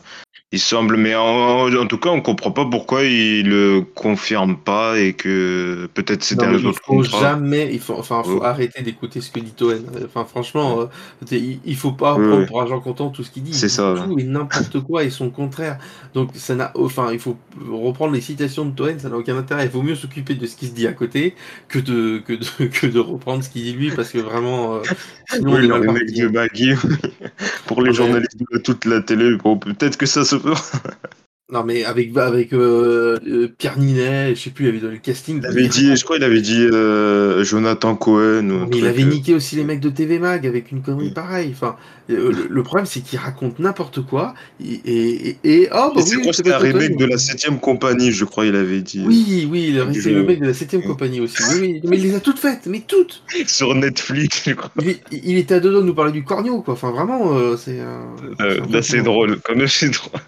il 0.53 0.61
semble. 0.61 0.97
Mais 0.97 1.15
en, 1.15 1.73
en 1.75 1.87
tout 1.87 1.99
cas, 1.99 2.11
on 2.11 2.21
comprend 2.21 2.53
pas 2.53 2.67
pourquoi 2.67 3.05
il 3.05 3.49
le 3.49 3.83
confirme 3.95 4.57
pas 4.59 4.99
et 4.99 5.15
que 5.15 5.89
peut-être 5.95 6.23
mais 6.49 6.59
il 6.61 6.67
autres 6.67 6.81
faut 6.85 7.03
jamais, 7.03 7.73
il 7.75 7.81
faut, 7.81 7.95
enfin, 7.95 8.23
faut 8.25 8.41
Ouais. 8.41 8.45
arrêter 8.45 8.83
d'écouter 8.83 9.21
ce 9.21 9.31
que 9.31 9.41
dit 9.41 9.53
Toen. 9.55 9.85
Enfin, 10.05 10.25
franchement, 10.25 10.81
euh, 10.83 10.87
il, 11.31 11.77
faut 11.77 11.93
pas 11.93 12.17
Ouais, 12.17 12.23
prendre 12.23 12.45
ouais. 12.45 12.47
pour 12.47 12.61
argent 12.61 12.81
comptant 12.81 13.11
tout 13.11 13.23
ce 13.25 13.31
qu'il 13.31 13.43
dit. 13.43 13.53
C'est 13.53 13.69
ça, 13.69 13.95
Tout 13.95 14.19
et 14.19 14.25
n'importe 14.25 14.81
quoi 14.81 15.05
et 15.05 15.11
son 15.11 15.31
contraire. 15.31 15.79
Donc, 16.15 16.31
ça 16.37 16.55
n'a, 16.55 16.73
enfin, 16.77 17.13
il 17.13 17.19
faut 17.21 17.37
reprendre 17.71 18.13
les 18.15 18.21
citations 18.23 18.65
de 18.65 18.75
Toen, 18.75 18.99
ça 18.99 19.11
n'a 19.11 19.17
aucun 19.19 19.37
intérêt. 19.37 19.67
Il 19.67 19.71
vaut 19.71 19.83
mieux 19.83 19.95
s'occuper 19.97 20.35
de 20.35 20.47
ce 20.47 20.57
qui 20.57 20.69
se 20.69 20.73
dit 20.75 20.87
à 20.87 20.93
côté 20.95 21.35
que 21.69 21.79
de, 21.79 22.19
que 22.19 22.33
de, 22.35 22.67
que 22.69 22.87
de 22.87 22.99
reprendre 22.99 23.45
ce 23.45 23.51
qu'il 23.51 23.63
dit 23.65 23.73
lui, 23.75 23.93
parce 23.93 24.11
que 24.11 24.19
vraiment, 24.19 24.77
euh, 24.77 24.85
sinon, 25.27 25.57
on 25.57 25.59
Oui, 25.59 25.65
est 25.65 25.69
le 25.69 25.69
mal 25.69 25.81
remake 25.81 26.13
parti. 26.13 26.15
de 26.15 26.29
Baggy 26.29 26.73
pour 27.67 27.83
les 27.83 27.93
Ah, 27.93 27.93
journalistes 27.93 28.39
de 28.53 28.59
toute 28.59 28.85
la 28.85 29.01
télé. 29.03 29.37
Bon, 29.37 29.59
peut-être 29.59 29.97
que 29.97 30.07
ça 30.07 30.22
se 30.25 30.37
peut. 30.37 30.55
Non, 31.53 31.65
mais 31.65 31.85
avec, 31.85 32.17
avec 32.17 32.55
euh, 32.55 33.19
euh, 33.27 33.47
Pierre 33.59 33.79
Ninet, 33.79 34.35
je 34.35 34.41
sais 34.41 34.49
plus, 34.51 34.65
il 34.65 34.69
avait 34.71 34.79
donné 34.79 34.95
le 34.95 35.01
casting. 35.01 35.39
Il 35.43 35.47
avait 35.47 35.69
dit, 35.69 35.95
je 35.95 36.03
crois, 36.03 36.17
il 36.17 36.25
avait 36.25 36.41
dit 36.41 36.63
euh, 36.63 37.45
Jonathan 37.45 37.95
Cohen. 37.95 38.49
ou 38.49 38.67
Mais 38.71 38.79
il 38.79 38.87
avait 38.87 39.05
niqué 39.05 39.35
aussi 39.35 39.57
les 39.57 39.65
mecs 39.65 39.81
de 39.81 39.91
TV 39.91 40.19
Mag 40.19 40.47
avec 40.47 40.73
une 40.73 40.81
connerie 40.81 41.09
Oui. 41.09 41.13
pareille. 41.13 41.51
Enfin, 41.53 41.77
euh, 42.09 42.33
le, 42.49 42.63
problème 42.63 42.87
c'est 42.87 43.01
qu'il 43.01 43.19
raconte 43.19 43.59
n'importe 43.59 44.01
quoi 44.01 44.33
et 44.65 44.81
et, 44.87 45.29
et, 45.29 45.39
et- 45.45 45.69
oh 45.73 45.93
bah 45.95 46.01
c'est 46.01 46.17
oui, 46.17 46.23
quoi, 46.23 46.33
c'est 46.33 46.39
c'était 46.39 46.55
un 46.55 46.59
remake 46.59 46.97
de 46.97 47.05
la 47.05 47.17
7ème 47.17 47.61
compagnie, 47.61 48.13
je 48.13 48.25
crois, 48.25 48.47
il 48.47 48.57
avait 48.57 48.81
dit. 48.81 49.05
Oui, 49.07 49.47
oui, 49.51 49.75
jeu. 49.93 50.15
le 50.15 50.25
mec 50.25 50.41
de 50.41 50.47
la 50.47 50.53
7ème 50.53 50.79
Oui. 50.79 50.87
compagnie 50.87 51.21
aussi. 51.21 51.43
Oui, 51.61 51.83
mais 51.85 51.99
il 51.99 52.03
les 52.03 52.15
a 52.15 52.21
toutes 52.21 52.39
faites, 52.39 52.65
mais 52.65 52.83
toutes. 52.87 53.25
Sur 53.47 53.75
Netflix, 53.75 54.45
je 54.47 54.55
crois. 54.55 54.71
Il, 55.11 55.37
était 55.37 55.57
à 55.57 55.61
deux 55.61 55.71
doigts 55.71 55.83
de 55.83 55.87
nous 55.87 55.95
parler 55.95 56.13
du 56.13 56.25
corneau, 56.25 56.63
quoi. 56.63 56.73
Enfin, 56.73 56.93
vraiment, 56.93 57.37
c'est. 57.59 57.79
c'est 58.39 58.73
là, 58.73 58.81
c'est 58.81 59.03
drôle. 59.03 59.39
Quand 59.45 59.55
même, 59.55 59.69
c'est 59.69 59.91
drôle. 59.91 60.23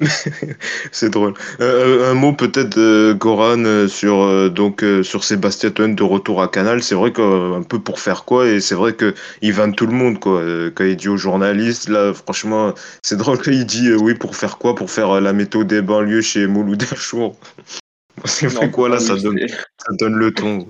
c'est 0.92 1.10
drôle. 1.10 1.34
Euh, 1.60 2.10
un 2.10 2.14
mot 2.14 2.32
peut-être, 2.32 2.78
euh, 2.78 3.14
Goran, 3.14 3.64
euh, 3.64 3.88
sur 3.88 4.22
euh, 4.22 4.48
donc 4.48 4.82
euh, 4.82 5.02
sur 5.02 5.24
Sébastien 5.24 5.70
Toen 5.70 5.94
de 5.94 6.02
retour 6.02 6.42
à 6.42 6.48
Canal. 6.48 6.82
C'est 6.82 6.94
vrai 6.94 7.12
qu'un 7.12 7.62
peu 7.62 7.78
pour 7.78 8.00
faire 8.00 8.24
quoi 8.24 8.46
Et 8.46 8.60
c'est 8.60 8.74
vrai 8.74 8.94
que 8.94 9.14
il 9.42 9.52
vanne 9.52 9.74
tout 9.74 9.86
le 9.86 9.92
monde 9.92 10.18
quoi. 10.20 10.40
Euh, 10.40 10.70
quand 10.74 10.84
il 10.84 10.96
dit 10.96 11.08
aux 11.08 11.16
journalistes, 11.16 11.88
là, 11.88 12.12
franchement, 12.14 12.74
c'est 13.02 13.16
drôle 13.16 13.38
quand 13.38 13.50
il 13.50 13.66
dit 13.66 13.88
euh, 13.88 13.98
oui 13.98 14.14
pour 14.14 14.36
faire 14.36 14.58
quoi? 14.58 14.74
Pour 14.74 14.90
faire 14.90 15.10
euh, 15.10 15.20
la 15.20 15.32
météo 15.32 15.64
des 15.64 15.82
banlieues 15.82 16.22
chez 16.22 16.46
Mouloud 16.46 16.82
Achour. 16.92 17.36
C'est 18.26 18.46
vrai 18.46 18.70
quoi 18.70 18.88
là, 18.88 19.00
ça 19.00 19.16
donne, 19.16 19.40
ça 19.48 19.92
donne 19.98 20.14
le 20.14 20.32
ton. 20.32 20.68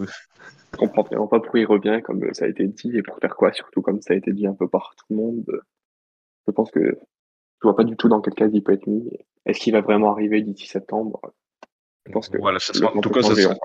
Je 0.72 0.78
comprends 0.78 1.02
vraiment 1.02 1.26
pas 1.26 1.40
pourquoi 1.40 1.60
il 1.60 1.66
revient, 1.66 2.00
comme 2.02 2.22
ça 2.32 2.46
a 2.46 2.48
été 2.48 2.66
dit, 2.66 2.96
et 2.96 3.02
pour 3.02 3.18
faire 3.18 3.36
quoi, 3.36 3.52
surtout 3.52 3.82
comme 3.82 4.00
ça 4.00 4.14
a 4.14 4.16
été 4.16 4.32
dit 4.32 4.46
un 4.46 4.54
peu 4.54 4.66
par 4.66 4.94
tout 4.96 5.04
le 5.10 5.16
monde. 5.16 5.44
Je 6.48 6.52
pense 6.52 6.70
que 6.70 6.98
je 7.64 7.68
vois 7.70 7.76
pas 7.76 7.84
du 7.84 7.96
tout 7.96 8.08
dans 8.10 8.20
quel 8.20 8.34
cas 8.34 8.46
il 8.52 8.62
peut 8.62 8.72
être 8.74 8.86
mis. 8.86 9.10
Est-ce 9.46 9.58
qu'il 9.58 9.72
va 9.72 9.80
vraiment 9.80 10.12
arriver 10.12 10.42
d'ici 10.42 10.66
septembre? 10.66 11.18
Je 12.04 12.12
pense 12.12 12.28
que 12.28 12.36
Voilà, 12.36 12.58
ça 12.58 12.74
sera- 12.74 12.94
en 12.94 13.00
tout 13.00 13.08
cas, 13.08 13.22
ça 13.22 13.34
sera- 13.34 13.56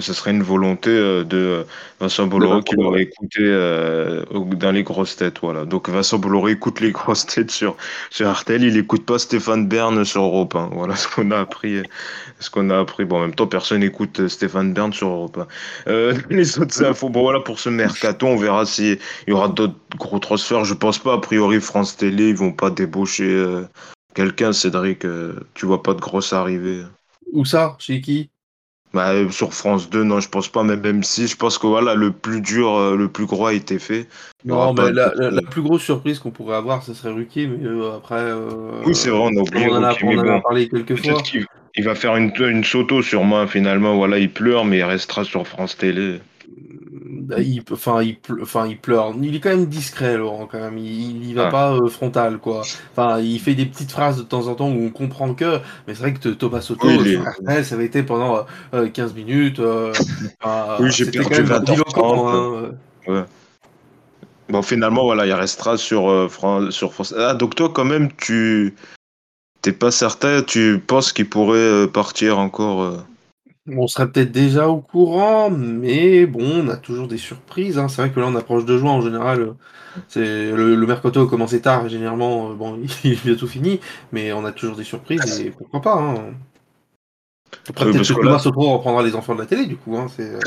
ce 0.00 0.12
serait 0.14 0.30
une 0.30 0.42
volonté 0.42 0.90
euh, 0.90 1.24
de 1.24 1.36
euh, 1.36 1.64
Vincent 2.00 2.26
Bolloré 2.26 2.62
qui 2.62 2.76
l'aurait 2.76 3.02
écouté 3.02 3.40
euh, 3.40 4.24
dans 4.32 4.72
les 4.72 4.82
grosses 4.82 5.16
têtes. 5.16 5.40
Voilà. 5.42 5.64
Donc 5.64 5.88
Vincent 5.88 6.18
Bolloré 6.18 6.52
écoute 6.52 6.80
les 6.80 6.90
grosses 6.92 7.26
têtes 7.26 7.50
sur, 7.50 7.76
sur 8.10 8.28
Artel, 8.28 8.62
il 8.62 8.76
écoute 8.76 9.04
pas 9.04 9.18
Stéphane 9.18 9.68
Bern 9.68 10.04
sur 10.04 10.22
Europe 10.22 10.54
1. 10.54 10.70
Voilà 10.72 10.96
ce 10.96 11.08
qu'on 11.08 11.30
a 11.30 11.40
appris. 11.40 11.82
Ce 12.40 12.50
qu'on 12.50 12.70
a 12.70 12.78
appris. 12.78 13.04
Bon, 13.04 13.18
en 13.18 13.20
même 13.20 13.34
temps, 13.34 13.46
personne 13.46 13.80
n'écoute 13.80 14.28
Stéphane 14.28 14.72
Bern 14.72 14.92
sur 14.92 15.08
Europe 15.08 15.38
1. 15.38 15.90
Euh, 15.90 16.14
les 16.30 16.58
autres 16.58 16.84
infos, 16.84 17.08
bon 17.08 17.22
voilà 17.22 17.40
pour 17.40 17.60
ce 17.60 17.68
mercato, 17.68 18.26
on 18.26 18.36
verra 18.36 18.66
s'il 18.66 18.98
y 19.28 19.32
aura 19.32 19.48
d'autres 19.48 19.76
gros 19.96 20.18
transferts. 20.18 20.64
Je 20.64 20.74
pense 20.74 20.98
pas, 20.98 21.14
a 21.14 21.18
priori, 21.18 21.60
France 21.60 21.96
Télé, 21.96 22.30
ils 22.30 22.36
vont 22.36 22.52
pas 22.52 22.70
débaucher 22.70 23.28
euh, 23.28 23.62
quelqu'un, 24.14 24.52
Cédric. 24.52 25.04
euh, 25.04 25.34
tu 25.54 25.66
vois 25.66 25.82
pas 25.82 25.94
de 25.94 26.00
grosses 26.00 26.32
arrivées. 26.32 26.82
Où 27.32 27.44
ça? 27.44 27.76
Chez 27.78 28.00
qui? 28.00 28.31
Bah, 28.92 29.12
euh, 29.12 29.30
sur 29.30 29.54
France 29.54 29.88
2, 29.88 30.04
non, 30.04 30.20
je 30.20 30.28
pense 30.28 30.48
pas, 30.48 30.62
mais 30.62 30.76
même 30.76 31.02
si, 31.02 31.26
je 31.26 31.36
pense 31.36 31.56
que 31.56 31.66
voilà, 31.66 31.94
le 31.94 32.12
plus 32.12 32.40
dur, 32.42 32.74
euh, 32.74 32.96
le 32.96 33.08
plus 33.08 33.24
gros 33.26 33.46
a 33.46 33.54
été 33.54 33.78
fait. 33.78 34.06
Non, 34.44 34.74
mais 34.74 34.82
la, 34.92 35.06
d'autres- 35.06 35.20
la- 35.20 35.30
la 35.30 35.42
plus 35.42 35.62
grosse 35.62 35.82
surprise 35.82 36.18
qu'on 36.18 36.30
pourrait 36.30 36.56
avoir, 36.56 36.82
ce 36.82 36.92
serait 36.92 37.10
Ruquier, 37.12 37.46
mais 37.46 37.64
euh, 37.64 37.96
après. 37.96 38.16
euh, 38.18 38.82
Oui, 38.84 38.94
c'est 38.94 39.10
vrai, 39.10 39.20
on 39.20 39.36
a 39.36 39.40
oublié 39.40 39.66
On 39.68 39.76
en 39.76 39.82
a, 39.84 39.92
Ruquier, 39.92 40.04
on 40.04 40.08
mais 40.08 40.16
en 40.16 40.18
a 40.18 40.24
bon, 40.24 40.40
parlé 40.40 40.68
quelques 40.68 40.96
fois. 40.96 41.22
il 41.74 41.84
va 41.84 41.94
faire 41.94 42.16
une, 42.16 42.32
une 42.38 42.64
soto 42.64 43.00
sûrement, 43.02 43.46
finalement, 43.46 43.96
voilà, 43.96 44.18
il 44.18 44.30
pleure, 44.30 44.64
mais 44.64 44.78
il 44.78 44.84
restera 44.84 45.24
sur 45.24 45.46
France 45.46 45.76
Télé. 45.78 46.20
Bah, 47.22 47.38
il, 47.38 47.62
enfin, 47.70 48.02
il, 48.02 48.18
enfin, 48.42 48.66
il 48.66 48.76
pleure. 48.78 49.14
Il 49.22 49.36
est 49.36 49.38
quand 49.40 49.50
même 49.50 49.66
discret, 49.66 50.16
Laurent, 50.16 50.48
quand 50.50 50.58
même. 50.58 50.76
Il, 50.76 51.24
il 51.24 51.34
va 51.36 51.46
Ah. 51.46 51.50
pas 51.50 51.72
euh, 51.74 51.88
frontal, 51.88 52.38
quoi. 52.38 52.62
Enfin, 52.90 53.20
il 53.20 53.38
fait 53.38 53.54
des 53.54 53.64
petites 53.66 53.92
phrases 53.92 54.18
de 54.18 54.22
temps 54.22 54.48
en 54.48 54.54
temps 54.56 54.68
où 54.68 54.82
on 54.84 54.90
comprend 54.90 55.32
que. 55.34 55.58
Mais 55.86 55.94
c'est 55.94 56.00
vrai 56.00 56.14
que 56.14 56.28
Thomas 56.30 56.60
Soto, 56.62 56.88
Oui, 56.88 57.16
ça 57.62 57.74
avait 57.76 57.86
été 57.86 58.02
pendant 58.02 58.44
euh, 58.74 58.88
15 58.88 59.14
minutes. 59.14 59.60
euh, 59.60 59.92
Oui, 60.80 60.90
j'ai 60.90 61.06
perdu 61.06 61.28
quand 61.28 61.36
même 61.36 61.46
20 61.46 61.70
heures 61.70 61.84
30, 61.84 61.94
grandiloquent, 61.94 62.72
hein. 63.08 63.26
Bon, 64.48 64.60
finalement, 64.62 65.04
voilà, 65.04 65.24
il 65.24 65.32
restera 65.32 65.76
sur, 65.78 66.10
euh, 66.10 66.28
Fran- 66.28 66.70
sur 66.70 66.92
France. 66.92 67.14
Ah, 67.16 67.34
donc 67.34 67.54
toi, 67.54 67.70
quand 67.72 67.84
même, 67.84 68.10
tu 68.16 68.74
t'es 69.62 69.72
pas 69.72 69.92
certain, 69.92 70.42
tu 70.42 70.82
penses 70.84 71.12
qu'il 71.12 71.28
pourrait 71.28 71.58
euh, 71.58 71.86
partir 71.86 72.38
encore 72.38 72.82
euh, 72.82 72.98
On 73.68 73.86
serait 73.86 74.10
peut-être 74.10 74.32
déjà 74.32 74.68
au 74.68 74.80
courant, 74.80 75.48
mais 75.50 76.26
bon, 76.26 76.64
on 76.64 76.68
a 76.68 76.76
toujours 76.76 77.06
des 77.06 77.18
surprises. 77.18 77.78
hein. 77.78 77.88
C'est 77.88 78.02
vrai 78.02 78.10
que 78.12 78.18
là, 78.18 78.26
on 78.26 78.34
approche 78.34 78.64
de 78.64 78.76
juin 78.76 78.90
en 78.92 79.00
général. 79.00 79.40
euh, 79.40 79.52
C'est 80.08 80.50
le, 80.52 80.74
le 80.74 80.86
mercato 80.86 81.22
a 81.22 81.28
commencé 81.30 81.60
tard, 81.60 81.86
et 81.86 81.90
généralement, 81.90 82.50
euh, 82.50 82.54
bon, 82.54 82.80
il 83.04 83.12
est 83.12 83.24
bientôt 83.24 83.46
fini, 83.46 83.80
mais 84.12 84.32
on 84.32 84.44
a 84.44 84.52
toujours 84.52 84.76
des 84.76 84.84
surprises 84.84 85.26
et 85.40 85.50
pourquoi 85.52 85.80
pas. 85.80 85.94
Hein. 85.96 86.34
Après, 87.68 87.86
Oui, 87.86 87.92
peut-être 87.92 87.96
parce 87.98 88.08
que 88.08 88.14
que 88.14 88.20
là- 88.20 88.36
Thomas 88.36 88.38
Soto 88.38 88.60
reprendra 88.60 89.02
les 89.02 89.14
enfants 89.16 89.34
de 89.34 89.40
la 89.40 89.46
télé, 89.46 89.66
du 89.66 89.76
coup. 89.76 89.96
Hein, 89.96 90.06
c'est, 90.16 90.30
euh, 90.34 90.40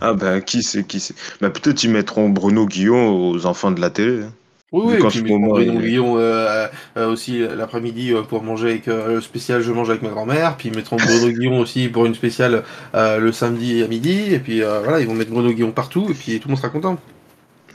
Ah 0.00 0.14
ben 0.14 0.40
qui 0.40 0.62
c'est 0.62 0.84
qui 0.86 1.00
c'est 1.00 1.14
ben, 1.40 1.50
peut-être 1.50 1.84
ils 1.84 1.90
mettront 1.90 2.30
Bruno 2.30 2.66
Guillon 2.66 3.28
aux 3.30 3.44
enfants 3.46 3.70
de 3.70 3.80
la 3.80 3.90
télé. 3.90 4.22
hein. 4.22 4.32
Oui, 4.72 4.96
oui, 4.98 5.08
il 5.14 5.30
est- 5.30 5.80
Guillon 5.80 6.18
euh, 6.18 6.66
euh, 6.96 7.12
aussi 7.12 7.38
l'après-midi 7.38 8.12
euh, 8.12 8.22
pour 8.22 8.42
manger 8.42 8.70
avec 8.70 8.88
euh, 8.88 9.14
le 9.14 9.20
spécial 9.20 9.62
Je 9.62 9.70
mange 9.72 9.88
avec 9.90 10.02
ma 10.02 10.08
grand-mère, 10.08 10.56
puis 10.56 10.68
ils 10.70 10.74
mettront 10.76 10.96
Bruno 10.96 11.28
Guillon 11.28 11.60
aussi 11.60 11.88
pour 11.88 12.04
une 12.04 12.14
spéciale 12.14 12.64
euh, 12.94 13.18
le 13.18 13.30
samedi 13.30 13.82
à 13.84 13.88
midi, 13.88 14.34
et 14.34 14.40
puis 14.40 14.62
euh, 14.62 14.80
voilà, 14.80 15.00
ils 15.00 15.06
vont 15.06 15.14
mettre 15.14 15.30
Bruno 15.30 15.52
Guillon 15.52 15.70
partout, 15.70 16.08
et 16.10 16.14
puis 16.14 16.40
tout 16.40 16.48
le 16.48 16.52
monde 16.52 16.58
sera 16.60 16.70
content. 16.70 16.98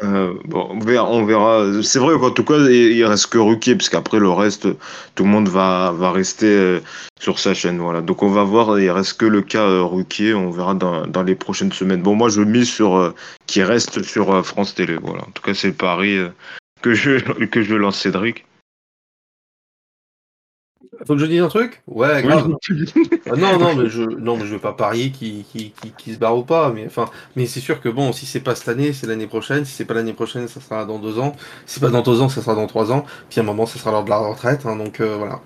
Euh, 0.03 0.33
bon, 0.45 0.67
on 0.71 0.79
verra. 0.79 1.09
on 1.09 1.25
verra. 1.25 1.83
C'est 1.83 1.99
vrai 1.99 2.15
qu'en 2.19 2.31
tout 2.31 2.43
cas, 2.43 2.57
il, 2.57 3.03
reste 3.05 3.27
que 3.27 3.37
Ruquier, 3.37 3.75
parce 3.75 3.89
qu'après 3.89 4.19
le 4.19 4.29
reste, 4.29 4.67
tout 5.15 5.23
le 5.23 5.29
monde 5.29 5.47
va, 5.47 5.91
va 5.95 6.11
rester 6.11 6.47
euh, 6.47 6.79
sur 7.19 7.39
sa 7.39 7.53
chaîne. 7.53 7.77
Voilà. 7.77 8.01
Donc 8.01 8.23
on 8.23 8.29
va 8.29 8.43
voir, 8.43 8.79
il 8.79 8.89
reste 8.89 9.19
que 9.19 9.25
le 9.25 9.41
cas 9.43 9.61
euh, 9.67 9.83
Ruquier, 9.83 10.33
on 10.33 10.49
verra 10.49 10.73
dans, 10.73 11.05
dans 11.05 11.23
les 11.23 11.35
prochaines 11.35 11.71
semaines. 11.71 12.01
Bon, 12.01 12.15
moi 12.15 12.29
je 12.29 12.41
mise 12.41 12.69
sur 12.69 12.95
euh, 12.97 13.13
qui 13.45 13.61
reste 13.63 14.01
sur 14.03 14.33
euh, 14.33 14.43
France 14.43 14.73
Télé. 14.73 14.97
Voilà. 15.01 15.21
En 15.23 15.31
tout 15.31 15.43
cas, 15.43 15.53
c'est 15.53 15.67
le 15.67 15.73
pari 15.73 16.17
euh, 16.17 16.29
que, 16.81 16.93
je, 16.93 17.19
que 17.45 17.61
je 17.63 17.75
lance 17.75 17.99
Cédric. 17.99 18.45
Faut 21.07 21.15
que 21.15 21.19
je 21.21 21.25
dise 21.25 21.41
un 21.41 21.47
truc? 21.47 21.81
Ouais, 21.87 22.21
grave. 22.21 22.51
Ah 23.29 23.35
non, 23.35 23.57
non, 23.57 23.75
mais 23.75 23.89
je, 23.89 24.01
non, 24.03 24.35
mais 24.37 24.45
je 24.45 24.53
vais 24.55 24.59
pas 24.59 24.73
parier 24.73 25.11
qui, 25.11 25.45
qui, 25.45 25.71
qui, 25.71 25.93
qui 25.93 26.13
se 26.13 26.19
barre 26.19 26.37
ou 26.37 26.43
pas. 26.43 26.71
Mais 26.71 26.85
enfin, 26.85 27.09
mais 27.35 27.45
c'est 27.45 27.59
sûr 27.61 27.79
que 27.81 27.89
bon, 27.89 28.11
si 28.13 28.25
c'est 28.25 28.41
pas 28.41 28.55
cette 28.55 28.67
année, 28.69 28.93
c'est 28.93 29.07
l'année 29.07 29.27
prochaine. 29.27 29.63
Si 29.65 29.73
c'est 29.73 29.85
pas 29.85 29.93
l'année 29.93 30.13
prochaine, 30.13 30.47
ça 30.47 30.59
sera 30.61 30.85
dans 30.85 30.99
deux 30.99 31.17
ans. 31.19 31.35
Si 31.65 31.75
c'est 31.75 31.79
pas 31.81 31.89
dans 31.89 32.01
deux 32.01 32.21
ans, 32.21 32.29
ça 32.29 32.41
sera 32.41 32.55
dans 32.55 32.67
trois 32.67 32.91
ans. 32.91 33.05
Puis 33.29 33.39
à 33.39 33.43
un 33.43 33.45
moment, 33.45 33.65
ça 33.65 33.79
sera 33.79 33.91
lors 33.91 34.03
de 34.03 34.09
la 34.09 34.17
retraite. 34.17 34.65
hein, 34.65 34.75
donc 34.75 34.99
euh, 35.01 35.15
voilà. 35.17 35.41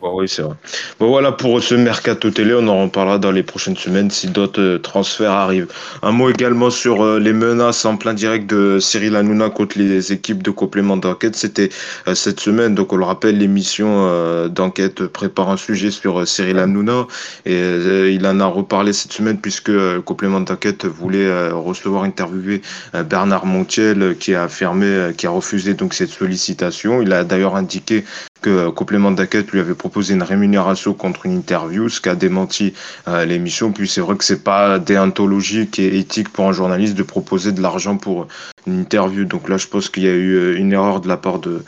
Bon, 0.00 0.18
oui, 0.18 0.28
c'est 0.28 0.42
vrai. 0.42 0.54
Bon, 0.98 1.08
voilà 1.08 1.32
pour 1.32 1.62
ce 1.62 1.74
mercato 1.74 2.30
télé. 2.30 2.54
On 2.54 2.66
en 2.68 2.82
reparlera 2.84 3.18
dans 3.18 3.30
les 3.30 3.42
prochaines 3.42 3.76
semaines 3.76 4.10
si 4.10 4.28
d'autres 4.28 4.60
euh, 4.60 4.78
transferts 4.78 5.30
arrivent. 5.30 5.68
Un 6.02 6.12
mot 6.12 6.30
également 6.30 6.70
sur 6.70 7.02
euh, 7.02 7.18
les 7.18 7.32
menaces 7.32 7.84
en 7.84 7.96
plein 7.96 8.14
direct 8.14 8.48
de 8.48 8.78
Cyril 8.80 9.14
Hanouna 9.16 9.50
contre 9.50 9.78
les 9.78 10.12
équipes 10.12 10.42
de 10.42 10.50
complément 10.50 10.96
d'enquête. 10.96 11.36
C'était 11.36 11.68
euh, 12.08 12.14
cette 12.14 12.40
semaine. 12.40 12.74
Donc, 12.74 12.92
on 12.92 12.96
le 12.96 13.04
rappelle, 13.04 13.38
l'émission 13.38 14.48
d'enquête 14.48 15.06
prépare 15.06 15.50
un 15.50 15.56
sujet 15.56 15.90
sur 15.90 16.26
Cyril 16.26 16.58
Hanouna. 16.58 17.06
Et 17.44 18.10
il 18.10 18.26
en 18.26 18.40
a 18.40 18.46
reparlé 18.46 18.92
cette 18.92 19.12
semaine 19.12 19.38
puisque 19.38 19.68
le 19.68 20.00
complément 20.00 20.40
d'enquête 20.40 20.84
voulait 20.84 21.50
recevoir, 21.50 22.04
interviewer 22.04 22.62
Bernard 23.08 23.46
Montiel 23.46 24.16
qui 24.18 24.34
a 24.34 24.44
affirmé, 24.44 25.12
qui 25.16 25.26
a 25.26 25.30
refusé 25.30 25.74
donc 25.74 25.94
cette 25.94 26.10
sollicitation. 26.10 27.02
Il 27.02 27.12
a 27.12 27.24
d'ailleurs 27.24 27.56
indiqué 27.56 28.04
que 28.44 28.50
euh, 28.50 28.70
Complément 28.70 29.10
d'enquête 29.10 29.50
lui 29.52 29.60
avait 29.60 29.74
proposé 29.74 30.12
une 30.12 30.22
rémunération 30.22 30.92
contre 30.92 31.24
une 31.24 31.32
interview, 31.32 31.88
ce 31.88 31.98
qu'a 32.00 32.14
démenti 32.14 32.74
euh, 33.08 33.24
l'émission. 33.24 33.72
Puis 33.72 33.88
c'est 33.88 34.02
vrai 34.02 34.16
que 34.16 34.24
c'est 34.24 34.44
pas 34.44 34.78
déontologique 34.78 35.78
et 35.78 35.98
éthique 35.98 36.28
pour 36.28 36.46
un 36.46 36.52
journaliste 36.52 36.94
de 36.94 37.02
proposer 37.02 37.52
de 37.52 37.62
l'argent 37.62 37.96
pour 37.96 38.28
une 38.66 38.78
interview. 38.80 39.24
Donc 39.24 39.48
là, 39.48 39.56
je 39.56 39.66
pense 39.66 39.88
qu'il 39.88 40.02
y 40.02 40.08
a 40.08 40.12
eu 40.12 40.34
euh, 40.34 40.58
une 40.58 40.74
erreur 40.74 41.00
de 41.00 41.08
la 41.08 41.16
part 41.16 41.38
de 41.38 41.62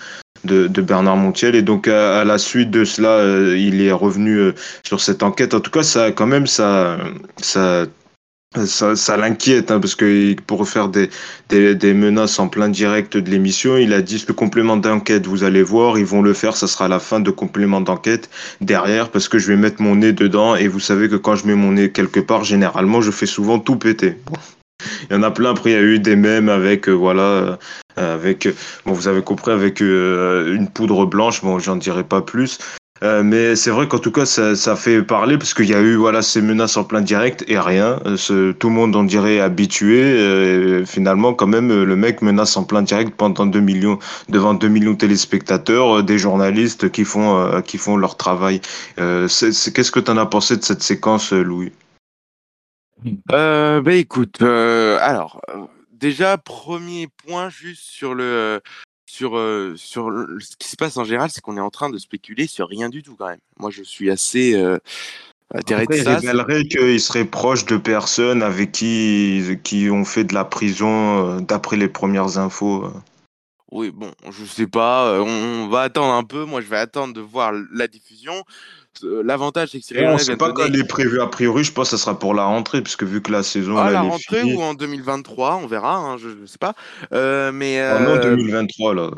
de, 0.45 0.69
Bernard 0.81 1.17
Montiel 1.17 1.57
et 1.57 1.63
donc 1.63 1.89
à, 1.89 2.23
la 2.23 2.39
suite 2.39 2.71
de 2.71 2.85
cela 2.85 3.21
il 3.57 3.83
est 3.83 3.91
revenu 3.91 4.53
sur 4.87 5.01
cette 5.01 5.25
enquête 5.25 5.55
en 5.55 5.61
tout 5.61 5.73
cas 5.73 5.83
ça 5.83 6.13
quand 6.13 6.27
même 6.29 6.47
ça 6.47 6.99
ça 7.39 7.87
ça, 8.65 9.17
l'inquiète 9.17 9.71
hein, 9.71 9.81
parce 9.81 9.95
que 9.95 10.35
pour 10.43 10.69
faire 10.69 10.89
des, 10.89 11.11
menaces 11.95 12.39
en 12.39 12.49
plein 12.49 12.69
direct 12.69 13.17
de 13.17 13.31
l'émission, 13.31 13.77
il 13.77 13.93
a 13.93 14.03
dit 14.03 14.19
ce 14.19 14.33
complément 14.33 14.77
d'enquête, 14.77 15.27
vous 15.27 15.45
allez 15.45 15.63
voir, 15.63 15.99
ils 15.99 16.07
vont 16.07 16.23
le 16.23 16.33
faire, 16.33 16.57
ça 16.57 16.67
sera 16.67 16.89
la 16.89 16.99
fin 16.99 17.21
de 17.21 17.31
complément 17.31 17.81
d'enquête 17.81 18.31
derrière 18.61 19.11
parce 19.11 19.29
que 19.29 19.39
je 19.39 19.49
vais 19.49 19.57
mettre 19.57 19.83
mon 19.83 19.97
nez 19.97 20.13
dedans 20.13 20.57
et 20.57 20.69
vous 20.69 20.81
savez 20.81 21.09
que 21.09 21.17
quand 21.17 21.37
je 21.37 21.47
mets 21.47 21.55
mon 21.55 21.73
nez 21.73 21.91
quelque 21.91 22.21
part, 22.21 22.45
généralement, 22.45 23.01
je 23.01 23.11
fais 23.11 23.27
souvent 23.27 23.59
tout 23.59 23.77
péter. 23.77 24.17
Il 25.11 25.15
y 25.15 25.17
en 25.17 25.23
a 25.23 25.31
plein. 25.31 25.51
Après, 25.51 25.71
il 25.71 25.73
y 25.75 25.77
a 25.77 25.83
eu 25.83 25.99
des 25.99 26.17
mèmes 26.17 26.49
avec, 26.49 26.89
euh, 26.89 26.93
voilà, 26.93 27.23
euh, 27.23 27.57
avec, 27.97 28.49
bon, 28.85 28.93
vous 28.93 29.09
avez 29.09 29.23
compris, 29.23 29.51
avec 29.53 29.81
euh, 29.81 30.55
une 30.55 30.69
poudre 30.69 31.07
blanche. 31.07 31.43
Bon, 31.43 31.59
j'en 31.59 31.77
dirai 31.77 32.05
pas 32.05 32.23
plus. 32.23 32.59
Euh, 33.03 33.23
mais 33.23 33.57
c'est 33.57 33.71
vrai 33.71 33.89
qu'en 33.89 33.99
tout 33.99 34.11
cas, 34.11 34.25
ça, 34.27 34.77
fait 34.77 35.03
parler 35.03 35.37
parce 35.37 35.55
qu'il 35.55 35.67
y 35.67 35.75
a 35.75 35.81
eu 35.81 35.97
voilà 35.97 36.23
ces 36.23 36.41
menaces 36.41 36.77
en 36.77 36.85
plein 36.85 37.01
direct 37.01 37.45
et 37.49 37.59
rien. 37.59 38.01
Euh, 38.07 38.53
tout 38.53 38.69
le 38.69 38.75
monde 38.75 38.97
en 38.97 39.05
dirait 39.05 39.41
habitué. 39.41 40.03
Euh, 40.03 40.85
finalement, 40.85 41.35
quand 41.35 41.47
même, 41.47 41.69
le 41.85 41.97
mec 41.97 42.23
menace 42.23 42.57
en 42.57 42.65
plein 42.65 42.83
direct 42.83 43.15
pendant 43.17 43.47
2 43.47 43.61
millions, 43.61 43.99
devant 44.29 44.55
2 44.55 44.69
millions 44.69 44.93
de 44.93 44.99
téléspectateurs, 44.99 46.03
des 46.03 46.19
journalistes 46.19 46.91
qui 46.91 47.05
font, 47.05 47.63
qui 47.63 47.79
font 47.79 47.97
leur 47.97 48.17
travail. 48.17 48.61
Qu'est-ce 48.97 49.91
que 49.91 50.01
tu 50.01 50.11
en 50.11 50.17
as 50.17 50.27
pensé 50.27 50.57
de 50.57 50.65
cette 50.65 50.83
séquence, 50.83 51.33
Louis? 51.33 51.73
Euh, 53.31 53.83
bah 53.83 53.93
écoute, 53.93 54.41
alors 54.41 55.43
déjà 55.93 56.39
premier 56.39 57.09
point 57.27 57.51
juste 57.51 57.83
sur 57.83 58.15
le 58.15 58.61
sur 59.07 59.39
euh, 59.39 59.75
sur 59.77 60.11
le- 60.11 60.39
ce 60.41 60.57
qui 60.57 60.69
se 60.69 60.77
passe 60.77 60.97
en 60.97 61.05
général, 61.05 61.31
c'est 61.31 61.41
qu'on 61.41 61.57
est 61.57 61.61
en 61.61 61.71
train 61.71 61.91
de 61.91 61.99
spéculer 61.99 62.47
sur 62.47 62.69
rien 62.69 62.89
du 62.89 63.03
tout 63.03 63.17
quand 63.17 63.29
même. 63.29 63.39
Moi, 63.59 63.71
je 63.71 63.83
suis 63.83 64.11
assez 64.11 64.55
euh, 64.55 64.79
atterré 65.55 65.87
de 65.87 65.93
Après, 65.93 65.99
il 65.99 66.09
révélerait 66.09 66.65
qu'il 66.65 67.01
serait 67.01 67.25
proche 67.25 67.65
de 67.65 67.77
personnes 67.77 68.43
avec 68.43 68.73
qui, 68.73 69.59
qui 69.63 69.89
ont 69.91 70.05
fait 70.05 70.25
de 70.25 70.35
la 70.35 70.45
prison, 70.45 71.37
euh, 71.37 71.41
d'après 71.41 71.77
les 71.77 71.89
premières 71.89 72.39
infos. 72.39 72.91
Oui, 73.73 73.91
bon, 73.91 74.13
je 74.31 74.45
sais 74.45 74.67
pas. 74.67 75.21
On, 75.21 75.65
on 75.65 75.69
va 75.69 75.83
attendre 75.83 76.13
un 76.13 76.25
peu. 76.25 76.45
Moi, 76.45 76.61
je 76.61 76.67
vais 76.67 76.79
attendre 76.79 77.15
de 77.15 77.21
voir 77.21 77.53
la 77.73 77.89
diffusion. 77.89 78.45
Euh, 79.05 79.23
L'avantage, 79.25 79.71
c'est 79.73 79.81
que 79.81 79.85
Cyril 79.87 80.07
on 80.09 80.13
ne 80.15 80.19
sait 80.19 80.37
pas 80.37 80.53
quand 80.53 80.65
elle 80.67 80.79
est 80.79 80.85
prévue. 80.89 81.21
A 81.21 81.27
priori, 81.27 81.65
je 81.65 81.73
pense 81.73 81.91
que 81.91 81.97
ça 81.97 82.03
sera 82.05 82.19
pour 82.19 82.35
la 82.35 82.45
rentrée, 82.45 82.83
puisque 82.83 83.03
vu 83.05 83.23
que 83.23 83.31
la 83.33 83.43
saison 83.43 83.77
à 83.79 83.85
là, 83.87 83.91
la 83.93 84.01
elle 84.01 84.07
est 84.07 84.11
rentrée 84.11 84.41
finie. 84.41 84.55
ou 84.55 84.63
en 84.63 84.75
2023, 84.75 85.57
on 85.63 85.67
verra. 85.67 85.97
hein, 85.97 86.17
je, 86.19 86.29
je 86.41 86.47
sais 86.47 86.59
pas. 86.59 86.75
Euh, 87.13 87.53
mais 87.53 87.81
Oh 87.95 88.01
non, 88.01 88.11
euh, 88.17 88.37
2023, 88.37 88.95
là. 88.95 89.11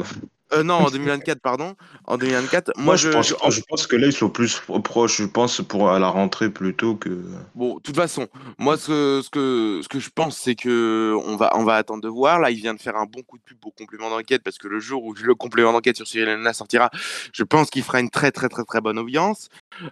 Euh, 0.52 0.62
non, 0.62 0.74
en 0.76 0.90
2024, 0.90 1.40
pardon. 1.40 1.74
En 2.04 2.16
2024, 2.16 2.72
moi, 2.76 2.84
Moi, 2.84 2.96
je, 2.96 3.08
je, 3.08 3.12
pense, 3.12 3.26
je- 3.28 3.50
je 3.56 3.60
pense 3.68 3.86
que 3.86 3.96
là, 3.96 4.06
ils 4.06 4.12
sont 4.12 4.30
plus 4.30 4.60
proches, 4.82 5.18
je 5.18 5.24
pense, 5.24 5.60
pour 5.60 5.90
à 5.90 5.98
la 5.98 6.08
rentrée 6.08 6.50
plutôt 6.50 6.96
que. 6.96 7.22
Bon, 7.54 7.76
de 7.76 7.80
toute 7.82 7.96
façon, 7.96 8.28
moi, 8.58 8.76
ce 8.78 8.86
que, 8.88 9.20
ce 9.22 9.30
que, 9.30 9.80
ce 9.82 9.88
que 9.88 9.98
je 10.00 10.10
pense, 10.14 10.36
c'est 10.38 10.54
que 10.54 11.14
on 11.26 11.36
va, 11.36 11.50
on 11.56 11.64
va 11.64 11.74
attendre 11.76 12.02
de 12.02 12.08
voir. 12.08 12.38
Là, 12.40 12.50
il 12.50 12.56
vient 12.56 12.74
de 12.74 12.80
faire 12.80 12.96
un 12.96 13.04
bon 13.06 13.22
coup 13.22 13.36
de 13.38 13.42
pub 13.42 13.58
pour 13.58 13.74
complément 13.74 14.10
d'enquête 14.10 14.42
parce 14.42 14.58
que 14.58 14.68
le 14.68 14.80
jour 14.80 15.04
où 15.04 15.14
le 15.14 15.34
complément 15.34 15.72
d'enquête 15.72 15.96
sur 15.96 16.06
Cyril 16.08 16.28
Hanouna 16.28 16.52
sortira, 16.52 16.90
je 17.32 17.42
pense 17.42 17.70
qu'il 17.70 17.82
fera 17.82 18.00
une 18.00 18.10
très, 18.10 18.30
très, 18.32 18.48
très, 18.48 18.64
très 18.64 18.80
bonne 18.80 18.98
audience. 18.98 19.48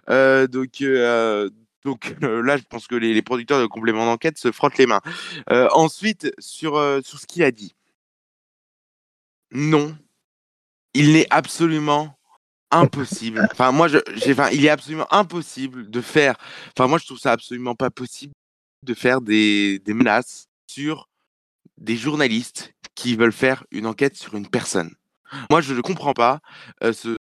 Euh, 0.09 0.47
donc, 0.47 0.81
euh, 0.81 1.49
donc 1.85 2.15
euh, 2.23 2.41
là, 2.41 2.57
je 2.57 2.63
pense 2.69 2.87
que 2.87 2.95
les, 2.95 3.13
les 3.13 3.21
producteurs 3.21 3.61
de 3.61 3.67
complément 3.67 4.05
d'enquête 4.05 4.37
se 4.37 4.51
frottent 4.51 4.77
les 4.77 4.87
mains. 4.87 5.01
Euh, 5.51 5.67
ensuite, 5.73 6.31
sur, 6.39 6.77
euh, 6.77 6.99
sur 7.03 7.19
ce 7.19 7.27
qu'il 7.27 7.43
a 7.43 7.51
dit, 7.51 7.73
non, 9.51 9.95
il 10.97 11.13
n'est 11.13 11.27
absolument 11.29 12.17
impossible. 12.71 13.47
Enfin, 13.51 13.71
moi, 13.71 13.87
je, 13.87 13.99
enfin, 14.31 14.49
il 14.51 14.65
est 14.65 14.69
absolument 14.69 15.07
impossible 15.13 15.89
de 15.89 16.01
faire. 16.01 16.35
Enfin, 16.75 16.87
moi, 16.87 16.97
je 16.97 17.05
trouve 17.05 17.19
ça 17.19 17.31
absolument 17.31 17.75
pas 17.75 17.91
possible 17.91 18.33
de 18.83 18.93
faire 18.93 19.21
des, 19.21 19.79
des 19.79 19.93
menaces 19.93 20.47
sur 20.67 21.07
des 21.77 21.95
journalistes 21.95 22.73
qui 22.95 23.15
veulent 23.15 23.31
faire 23.31 23.63
une 23.71 23.85
enquête 23.85 24.17
sur 24.17 24.33
une 24.35 24.47
personne. 24.47 24.91
Moi, 25.51 25.61
je 25.61 25.73
ne 25.75 25.81
comprends 25.81 26.13
pas 26.13 26.39
euh, 26.83 26.93
ce, 26.93 27.15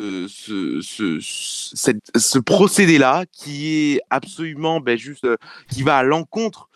euh, 0.00 0.26
ce, 0.28 0.80
ce, 0.80 1.20
ce 1.20 2.38
procédé-là 2.40 3.24
qui 3.30 3.68
est 3.68 4.00
absolument 4.10 4.80
ben, 4.80 4.98
juste, 4.98 5.24
euh, 5.24 5.36
qui 5.70 5.84
va 5.84 5.98
à 5.98 6.02
l'encontre 6.02 6.68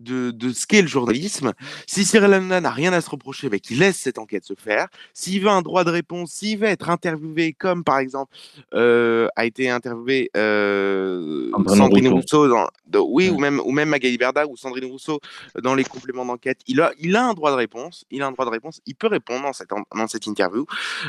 de, 0.00 0.30
de 0.30 0.52
ce 0.52 0.66
qu'est 0.66 0.82
le 0.82 0.88
journalisme. 0.88 1.52
Si 1.86 2.04
Cyril 2.04 2.32
Hanouna 2.32 2.60
n'a 2.60 2.70
rien 2.70 2.92
à 2.92 3.00
se 3.00 3.10
reprocher, 3.10 3.48
ben, 3.48 3.60
qu'il 3.60 3.78
laisse 3.78 3.96
cette 3.96 4.18
enquête 4.18 4.44
se 4.44 4.54
faire. 4.54 4.88
S'il 5.14 5.40
veut 5.42 5.48
un 5.48 5.62
droit 5.62 5.84
de 5.84 5.90
réponse, 5.90 6.32
s'il 6.32 6.58
veut 6.58 6.66
être 6.66 6.90
interviewé, 6.90 7.52
comme 7.52 7.84
par 7.84 7.98
exemple 7.98 8.34
euh, 8.74 9.28
a 9.36 9.44
été 9.46 9.70
interviewé 9.70 10.30
euh, 10.36 11.50
Sandrine 11.68 12.08
Rousseau, 12.08 12.48
dans, 12.48 12.68
oui, 13.00 13.30
ou 13.30 13.38
même 13.38 13.60
ou 13.64 13.72
même 13.72 13.88
Magali 13.88 14.18
Berda 14.18 14.46
ou 14.46 14.56
Sandrine 14.56 14.90
Rousseau 14.90 15.20
dans 15.62 15.74
les 15.74 15.84
compléments 15.84 16.24
d'enquête, 16.24 16.60
il 16.66 16.80
a 16.80 16.92
il 16.98 17.16
a 17.16 17.24
un 17.24 17.34
droit 17.34 17.50
de 17.50 17.56
réponse. 17.56 18.04
Il 18.10 18.22
a 18.22 18.26
un 18.26 18.32
droit 18.32 18.44
de 18.44 18.50
réponse. 18.50 18.80
Il 18.86 18.94
peut 18.94 19.08
répondre 19.08 19.42
dans 19.42 19.52
cette 19.52 19.70
dans 19.94 20.06
cette 20.06 20.26
interview. 20.26 20.66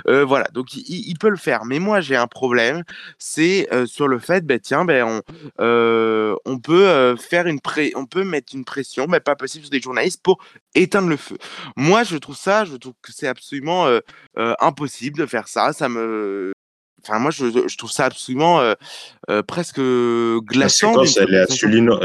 Euh, 0.08 0.26
voilà, 0.26 0.48
donc 0.54 0.74
il, 0.74 0.84
il, 0.88 1.18
peut 1.18 1.30
le 1.30 1.38
faire. 1.38 1.66
Mais 1.66 1.80
moi 1.80 2.02
j'ai 2.02 2.16
un 2.16 2.28
problème, 2.28 2.84
c'est 3.18 3.68
sur 3.86 4.08
le 4.08 4.20
fait, 4.20 4.46
ben 4.46 4.60
tiens, 4.60 4.86
ben 4.86 5.04
on 5.04 5.22
on 6.46 6.60
peut 6.60 7.16
faire 7.18 7.48
une 7.48 7.60
pré, 7.60 7.92
on 7.96 8.06
peut 8.06 8.24
mettre 8.24 8.56
une 8.56 8.66
mais 9.08 9.20
pas 9.20 9.36
possible 9.36 9.66
sur 9.66 9.72
des 9.72 9.82
journalistes 9.82 10.22
pour 10.22 10.38
éteindre 10.76 11.10
le 11.10 11.18
feu. 11.18 11.38
Moi, 11.76 12.04
je 12.04 12.18
trouve 12.18 12.36
ça, 12.36 12.66
je 12.66 12.76
trouve 12.76 12.94
que 13.02 13.12
c'est 13.12 13.28
absolument 13.28 13.88
euh, 13.88 14.00
euh, 14.38 14.54
impossible 14.60 15.18
de 15.18 15.26
faire 15.26 15.48
ça. 15.48 15.74
Ça 15.74 15.90
me, 15.90 16.52
Enfin, 17.08 17.20
moi, 17.20 17.32
je, 17.32 17.46
je, 17.68 17.78
trouve 17.78 17.92
ça 17.92 18.06
absolument 18.06 18.60
euh, 18.60 18.74
euh, 19.30 19.42
presque 19.42 19.80
glaçant. 19.80 21.02
Les 21.02 21.08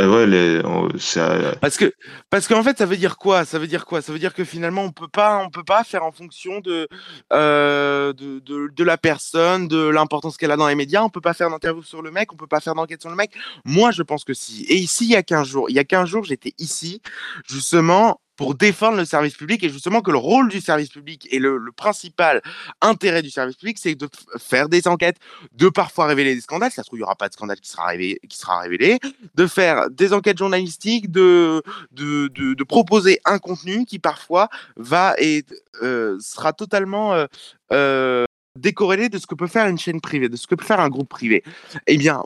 ouais, 0.06 0.26
les, 0.26 0.62
ça... 0.98 1.54
Parce 1.60 1.76
que, 1.76 1.92
parce 2.30 2.46
qu'en 2.46 2.62
fait, 2.62 2.78
ça 2.78 2.86
veut 2.86 2.96
dire 2.96 3.16
quoi? 3.16 3.44
Ça 3.44 3.58
veut 3.58 3.66
dire 3.66 3.84
quoi? 3.84 4.00
Ça 4.00 4.12
veut 4.12 4.20
dire 4.20 4.32
que 4.32 4.44
finalement, 4.44 4.84
on 4.84 4.92
peut 4.92 5.08
pas, 5.08 5.38
on 5.38 5.50
peut 5.50 5.64
pas 5.64 5.82
faire 5.82 6.04
en 6.04 6.12
fonction 6.12 6.60
de, 6.60 6.88
euh, 7.32 8.12
de, 8.12 8.38
de, 8.40 8.68
de, 8.72 8.84
la 8.84 8.96
personne, 8.96 9.66
de 9.66 9.88
l'importance 9.88 10.36
qu'elle 10.36 10.52
a 10.52 10.56
dans 10.56 10.68
les 10.68 10.76
médias. 10.76 11.02
On 11.02 11.10
peut 11.10 11.20
pas 11.20 11.34
faire 11.34 11.50
d'interview 11.50 11.82
sur 11.82 12.02
le 12.02 12.10
mec. 12.12 12.32
On 12.32 12.36
peut 12.36 12.46
pas 12.46 12.60
faire 12.60 12.74
d'enquête 12.74 13.00
sur 13.00 13.10
le 13.10 13.16
mec. 13.16 13.32
Moi, 13.64 13.90
je 13.90 14.02
pense 14.02 14.24
que 14.24 14.34
si. 14.34 14.64
Et 14.68 14.76
ici, 14.76 15.04
il 15.04 15.10
y 15.10 15.16
a 15.16 15.22
15 15.22 15.48
jours, 15.48 15.68
il 15.68 15.74
y 15.74 15.80
a 15.80 15.84
15 15.84 16.08
jours, 16.08 16.24
j'étais 16.24 16.52
ici, 16.58 17.02
justement, 17.48 18.20
pour 18.42 18.56
défendre 18.56 18.96
le 18.96 19.04
service 19.04 19.36
public 19.36 19.62
et 19.62 19.68
justement 19.68 20.00
que 20.00 20.10
le 20.10 20.18
rôle 20.18 20.48
du 20.48 20.60
service 20.60 20.88
public 20.88 21.28
et 21.30 21.38
le, 21.38 21.60
principal 21.76 22.42
intérêt 22.80 23.22
du 23.22 23.30
service 23.30 23.54
public, 23.54 23.78
c'est 23.78 23.94
de 23.94 24.08
faire 24.36 24.68
des 24.68 24.88
enquêtes, 24.88 25.18
de 25.52 25.68
parfois 25.68 26.06
révéler 26.06 26.34
des 26.34 26.40
scandales. 26.40 26.72
Ça 26.72 26.82
se 26.82 26.88
trouve, 26.88 26.98
il 26.98 27.02
n'y 27.02 27.04
aura 27.04 27.14
pas 27.14 27.28
de 27.28 27.34
scandale 27.34 27.60
qui 27.60 27.70
sera, 27.70 27.86
révélé, 27.86 28.18
qui 28.28 28.36
sera 28.36 28.58
révélé, 28.58 28.98
de 29.36 29.46
faire 29.46 29.88
des 29.90 30.12
enquêtes 30.12 30.38
journalistiques, 30.38 31.08
de, 31.12 31.62
de, 31.92 32.26
de, 32.34 32.54
de 32.54 32.64
proposer 32.64 33.20
un 33.24 33.38
contenu 33.38 33.84
qui 33.84 34.00
parfois 34.00 34.48
va 34.74 35.14
et 35.18 35.44
euh, 35.80 36.18
sera 36.18 36.52
totalement 36.52 37.14
euh, 37.14 37.26
euh, 37.72 38.24
décorrélé 38.58 39.08
de 39.08 39.18
ce 39.18 39.26
que 39.26 39.34
peut 39.34 39.46
faire 39.46 39.66
une 39.66 39.78
chaîne 39.78 40.00
privée, 40.00 40.28
de 40.28 40.36
ce 40.36 40.46
que 40.46 40.54
peut 40.54 40.64
faire 40.64 40.80
un 40.80 40.88
groupe 40.88 41.08
privé. 41.08 41.42
Eh 41.86 41.96
bien, 41.96 42.22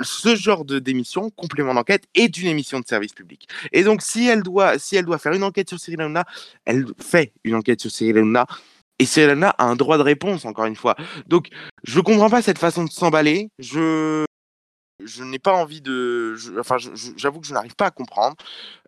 ce 0.00 0.34
genre 0.34 0.64
d'émission, 0.64 1.30
complément 1.30 1.74
d'enquête, 1.74 2.04
est 2.14 2.36
une 2.38 2.48
émission 2.48 2.80
de 2.80 2.86
service 2.86 3.12
public. 3.12 3.48
Et 3.72 3.82
donc, 3.82 4.02
si 4.02 4.26
elle 4.26 4.42
doit, 4.42 4.78
faire 4.78 5.32
une 5.32 5.44
enquête 5.44 5.68
sur 5.68 5.78
Cyril 5.78 6.00
Hanouna, 6.00 6.24
elle 6.64 6.86
fait 6.98 7.32
une 7.44 7.54
enquête 7.54 7.80
sur 7.80 7.90
Cyril 7.90 8.18
Hanouna. 8.18 8.46
Et 8.98 9.06
Cyril 9.06 9.30
Hanouna 9.30 9.50
a 9.50 9.64
un 9.64 9.76
droit 9.76 9.98
de 9.98 10.02
réponse, 10.02 10.44
encore 10.44 10.66
une 10.66 10.76
fois. 10.76 10.96
Donc, 11.26 11.48
je 11.84 12.00
comprends 12.00 12.30
pas 12.30 12.42
cette 12.42 12.58
façon 12.58 12.84
de 12.84 12.90
s'emballer. 12.90 13.50
Je 13.58 14.24
je 15.04 15.22
n'ai 15.22 15.38
pas 15.38 15.52
envie 15.52 15.80
de. 15.80 16.34
Je, 16.34 16.58
enfin, 16.58 16.76
j'avoue 17.16 17.40
que 17.40 17.46
je 17.46 17.54
n'arrive 17.54 17.74
pas 17.76 17.86
à 17.86 17.90
comprendre. 17.90 18.36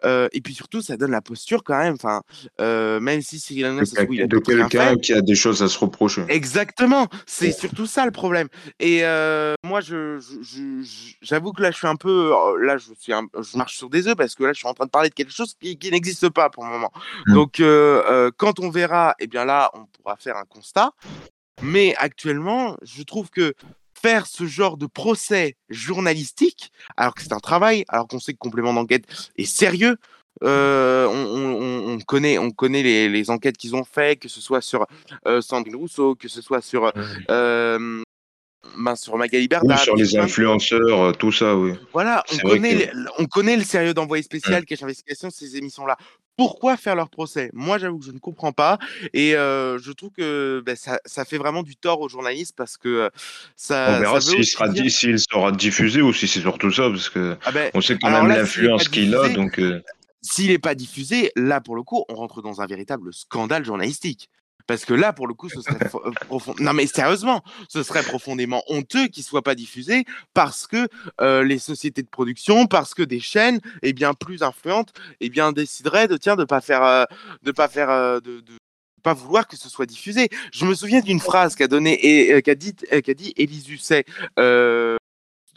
Euh, 0.04 0.28
et 0.32 0.40
puis 0.40 0.54
surtout, 0.54 0.82
ça 0.82 0.96
donne 0.96 1.10
la 1.10 1.20
posture 1.20 1.62
quand 1.62 1.78
même. 1.78 1.94
Enfin, 1.94 2.22
euh, 2.60 3.00
même 3.00 3.22
si 3.22 3.38
Cyril 3.38 3.66
Hanouna, 3.66 3.82
il 4.10 4.22
a 4.22 4.26
de 4.26 4.38
quelqu'un 4.38 4.96
qui 4.96 5.12
a 5.12 5.20
des 5.20 5.34
choses 5.34 5.62
à 5.62 5.68
se 5.68 5.78
reprocher. 5.78 6.24
Exactement. 6.28 7.08
C'est 7.26 7.52
surtout 7.52 7.86
ça 7.86 8.04
le 8.04 8.10
problème. 8.10 8.48
Et 8.78 9.04
euh, 9.04 9.54
moi, 9.64 9.80
je, 9.80 10.20
j'avoue 11.22 11.52
que 11.52 11.62
là, 11.62 11.70
je 11.70 11.76
suis 11.76 11.86
un 11.86 11.96
peu. 11.96 12.32
Là, 12.60 12.76
je 12.76 12.92
suis, 12.98 13.12
un, 13.12 13.26
je 13.40 13.56
marche 13.56 13.76
sur 13.76 13.90
des 13.90 14.08
œufs 14.08 14.16
parce 14.16 14.34
que 14.34 14.44
là, 14.44 14.52
je 14.52 14.58
suis 14.58 14.68
en 14.68 14.74
train 14.74 14.86
de 14.86 14.90
parler 14.90 15.10
de 15.10 15.14
quelque 15.14 15.32
chose 15.32 15.54
qui, 15.60 15.78
qui 15.78 15.90
n'existe 15.90 16.28
pas 16.30 16.50
pour 16.50 16.64
le 16.64 16.70
moment. 16.70 16.92
Mmh. 17.26 17.34
Donc, 17.34 17.62
quand 18.36 18.60
on 18.60 18.70
verra, 18.70 19.14
et 19.18 19.24
eh 19.24 19.26
bien 19.26 19.44
là, 19.44 19.70
on 19.74 19.86
pourra 19.86 20.16
faire 20.16 20.36
un 20.36 20.44
constat. 20.44 20.92
Mais 21.62 21.94
actuellement, 21.96 22.76
je 22.82 23.02
trouve 23.02 23.30
que 23.30 23.54
faire 24.02 24.26
ce 24.26 24.46
genre 24.46 24.76
de 24.76 24.86
procès 24.86 25.56
journalistique, 25.68 26.70
alors 26.96 27.14
que 27.14 27.22
c'est 27.22 27.32
un 27.32 27.40
travail, 27.40 27.84
alors 27.88 28.06
qu'on 28.08 28.20
sait 28.20 28.32
que 28.32 28.38
complément 28.38 28.72
d'enquête 28.72 29.04
est 29.36 29.44
sérieux. 29.44 29.96
Euh, 30.42 31.06
on, 31.06 31.12
on, 31.12 31.92
on, 31.94 31.98
connaît, 32.00 32.38
on 32.38 32.50
connaît 32.50 32.82
les, 32.82 33.08
les 33.08 33.30
enquêtes 33.30 33.58
qu'ils 33.58 33.74
ont 33.74 33.84
fait, 33.84 34.18
que 34.18 34.28
ce 34.28 34.40
soit 34.40 34.62
sur 34.62 34.86
euh, 35.26 35.42
Sandrine 35.42 35.76
Rousseau, 35.76 36.14
que 36.14 36.28
ce 36.28 36.40
soit 36.40 36.62
sur 36.62 36.90
euh, 37.30 38.02
ben, 38.78 38.96
sur 38.96 39.16
Magali 39.16 39.48
Berda. 39.48 39.76
sur 39.76 39.96
les 39.96 40.16
influenceurs, 40.16 41.16
tout 41.18 41.32
ça, 41.32 41.56
oui. 41.56 41.72
Voilà, 41.92 42.24
on 42.32 42.48
connaît, 42.48 42.86
que... 42.86 42.96
on 43.18 43.26
connaît 43.26 43.56
le 43.56 43.64
sérieux 43.64 43.92
d'envoyé 43.92 44.22
spécial, 44.22 44.64
cache 44.64 44.82
investigation, 44.82 45.28
ces 45.30 45.56
émissions-là. 45.56 45.98
Pourquoi 46.40 46.78
faire 46.78 46.96
leur 46.96 47.10
procès? 47.10 47.50
Moi, 47.52 47.76
j'avoue 47.76 47.98
que 47.98 48.06
je 48.06 48.12
ne 48.12 48.18
comprends 48.18 48.52
pas. 48.52 48.78
Et 49.12 49.36
euh, 49.36 49.78
je 49.78 49.92
trouve 49.92 50.08
que 50.08 50.62
ben, 50.64 50.74
ça, 50.74 50.98
ça, 51.04 51.26
fait 51.26 51.36
vraiment 51.36 51.62
du 51.62 51.76
tort 51.76 52.00
aux 52.00 52.08
journalistes 52.08 52.54
parce 52.56 52.78
que 52.78 52.88
euh, 52.88 53.08
ça. 53.56 53.96
On 53.98 54.00
verra 54.00 54.20
s'il 54.22 54.46
sera, 54.46 54.66
dire... 54.68 54.90
sera, 54.90 55.52
diffusé 55.52 56.00
ou 56.00 56.14
si 56.14 56.26
c'est 56.26 56.40
surtout 56.40 56.72
ça, 56.72 56.88
parce 56.88 57.10
que 57.10 57.36
ah 57.44 57.52
ben, 57.52 57.70
on 57.74 57.82
sait 57.82 57.98
quand 57.98 58.10
même 58.10 58.28
l'influence 58.28 58.88
qu'il 58.88 59.14
a. 59.14 59.28
Donc, 59.28 59.58
euh... 59.58 59.82
S'il 60.22 60.46
n'est 60.46 60.58
pas 60.58 60.74
diffusé, 60.74 61.30
là, 61.36 61.60
pour 61.60 61.76
le 61.76 61.82
coup, 61.82 62.06
on 62.08 62.14
rentre 62.14 62.40
dans 62.40 62.62
un 62.62 62.66
véritable 62.66 63.12
scandale 63.12 63.66
journalistique. 63.66 64.30
Parce 64.70 64.84
que 64.84 64.94
là, 64.94 65.12
pour 65.12 65.26
le 65.26 65.34
coup, 65.34 65.48
ce 65.48 65.60
serait 65.62 65.74
euh. 65.96 66.52
Non, 66.60 66.72
mais 66.72 66.86
sérieusement, 66.86 67.42
ce 67.68 67.82
serait 67.82 68.04
profondément 68.04 68.62
honteux 68.68 69.08
qu'il 69.08 69.24
soit 69.24 69.42
pas 69.42 69.56
diffusé 69.56 70.04
parce 70.32 70.68
que 70.68 70.86
euh, 71.20 71.42
les 71.42 71.58
sociétés 71.58 72.04
de 72.04 72.08
production, 72.08 72.68
parce 72.68 72.94
que 72.94 73.02
des 73.02 73.18
chaînes, 73.18 73.58
eh 73.82 73.92
bien 73.92 74.14
plus 74.14 74.44
influentes, 74.44 74.92
eh 75.20 75.28
bien 75.28 75.50
décideraient 75.50 76.06
de 76.06 76.16
tiens 76.16 76.36
de 76.36 76.44
pas 76.44 76.60
faire, 76.60 76.84
euh, 76.84 77.02
de 77.42 77.50
pas 77.50 77.66
faire, 77.66 77.90
euh, 77.90 78.20
de, 78.20 78.44
pas 79.02 79.12
vouloir 79.12 79.48
que 79.48 79.56
ce 79.56 79.68
soit 79.68 79.86
diffusé. 79.86 80.28
Je 80.52 80.64
me 80.64 80.74
souviens 80.74 81.00
d'une 81.00 81.18
phrase 81.18 81.56
qu'a 81.56 81.66
donné 81.66 81.94
et 82.06 82.40
qu'a 82.40 82.54
dit, 82.54 82.76
qu'a 82.76 83.14
dit 83.14 83.34
Husset 83.36 84.04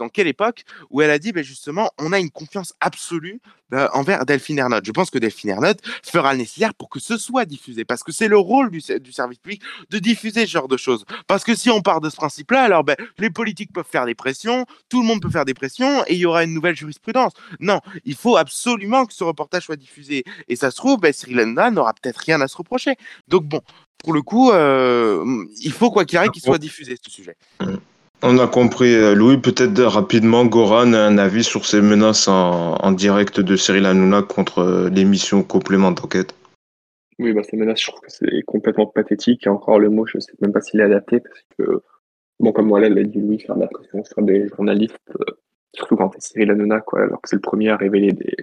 dans 0.03 0.09
quelle 0.09 0.27
époque 0.27 0.65
où 0.89 1.01
elle 1.01 1.09
a 1.09 1.19
dit 1.19 1.31
ben 1.31 1.43
justement 1.43 1.89
on 1.97 2.11
a 2.11 2.19
une 2.19 2.29
confiance 2.29 2.73
absolue 2.81 3.39
euh, 3.73 3.87
envers 3.93 4.25
Delphine 4.25 4.59
Ernotte. 4.59 4.85
Je 4.85 4.91
pense 4.91 5.09
que 5.09 5.17
Delphine 5.17 5.51
Ernotte 5.51 5.79
fera 6.03 6.33
le 6.33 6.39
nécessaire 6.39 6.73
pour 6.73 6.89
que 6.89 6.99
ce 6.99 7.17
soit 7.17 7.45
diffusé 7.45 7.85
parce 7.85 8.03
que 8.03 8.11
c'est 8.11 8.27
le 8.27 8.37
rôle 8.37 8.69
du, 8.69 8.81
du, 8.99 9.11
service 9.11 9.39
public 9.39 9.61
de 9.89 9.99
diffuser 9.99 10.45
ce 10.45 10.51
genre 10.51 10.67
de 10.67 10.77
choses. 10.77 11.05
Parce 11.27 11.43
que 11.43 11.55
si 11.55 11.69
on 11.69 11.81
part 11.81 12.01
de 12.01 12.09
ce 12.09 12.15
principe-là, 12.17 12.63
alors 12.63 12.83
ben, 12.83 12.95
les 13.17 13.29
politiques 13.29 13.71
peuvent 13.73 13.87
faire 13.89 14.05
des 14.05 14.13
pressions, 14.13 14.65
tout 14.89 15.01
le 15.01 15.07
monde 15.07 15.21
peut 15.21 15.29
faire 15.29 15.45
des 15.45 15.53
pressions 15.53 16.03
et 16.07 16.13
il 16.13 16.19
y 16.19 16.25
aura 16.25 16.43
une 16.43 16.53
nouvelle 16.53 16.75
jurisprudence. 16.75 17.31
Non, 17.59 17.79
il 18.03 18.15
faut 18.15 18.37
absolument 18.37 19.05
que 19.05 19.13
ce 19.13 19.23
reportage 19.23 19.63
soit 19.63 19.77
diffusé. 19.77 20.23
Et 20.49 20.55
ça 20.55 20.69
se 20.69 20.75
trouve, 20.75 20.99
ben, 20.99 21.13
Cyril 21.13 21.39
Hanouna 21.39 21.71
n'aura 21.71 21.93
peut-être 21.93 22.17
rien 22.17 22.41
à 22.41 22.47
se 22.47 22.57
reprocher. 22.57 22.95
Donc 23.27 23.45
bon, 23.45 23.61
pour 24.03 24.13
le 24.13 24.21
coup, 24.21 24.51
euh, 24.51 25.45
il 25.61 25.71
faut 25.71 25.89
quoi 25.89 26.05
qu'il 26.05 26.17
arrive 26.17 26.31
qu'il 26.31 26.43
soit 26.43 26.59
diffusé 26.59 26.97
ce 27.01 27.09
sujet. 27.09 27.37
On 28.25 28.37
a 28.37 28.47
compris. 28.47 28.95
Euh, 28.95 29.15
Louis, 29.15 29.37
peut-être 29.37 29.83
rapidement, 29.83 30.45
Goran, 30.45 30.93
un 30.93 31.17
avis 31.17 31.43
sur 31.43 31.65
ces 31.65 31.81
menaces 31.81 32.29
en, 32.29 32.91
direct 32.93 33.41
de 33.41 33.57
Cyril 33.57 33.85
Hanouna 33.85 34.21
contre 34.21 34.59
euh, 34.59 34.89
l'émission 34.89 35.43
Complément 35.43 35.91
d'enquête 35.91 36.33
Oui, 37.19 37.33
bah, 37.33 37.43
ces 37.43 37.57
menaces, 37.57 37.81
je 37.81 37.87
trouve 37.87 37.99
que 37.99 38.09
c'est 38.09 38.41
complètement 38.47 38.87
pathétique. 38.87 39.45
Et 39.45 39.49
encore 39.49 39.77
le 39.77 39.89
mot, 39.89 40.05
je 40.05 40.19
ne 40.19 40.21
sais 40.21 40.31
même 40.39 40.53
pas 40.53 40.61
s'il 40.61 40.79
est 40.79 40.83
adapté 40.83 41.19
parce 41.19 41.43
que, 41.59 41.83
bon, 42.39 42.53
comme 42.53 42.69
voilà, 42.69 42.87
l'a 42.87 43.03
dit 43.03 43.19
Louis, 43.19 43.39
faire 43.39 43.57
de 43.57 43.61
la 43.61 43.67
pression 43.67 44.01
sur 44.05 44.21
des 44.21 44.47
journalistes, 44.47 44.95
euh, 45.19 45.33
surtout 45.75 45.97
quand 45.97 46.09
c'est 46.13 46.21
Cyril 46.21 46.51
Hanouna, 46.51 46.79
quoi, 46.79 47.01
alors 47.01 47.21
que 47.21 47.27
c'est 47.27 47.35
le 47.35 47.41
premier 47.41 47.71
à 47.71 47.75
révéler 47.75 48.13
des, 48.13 48.37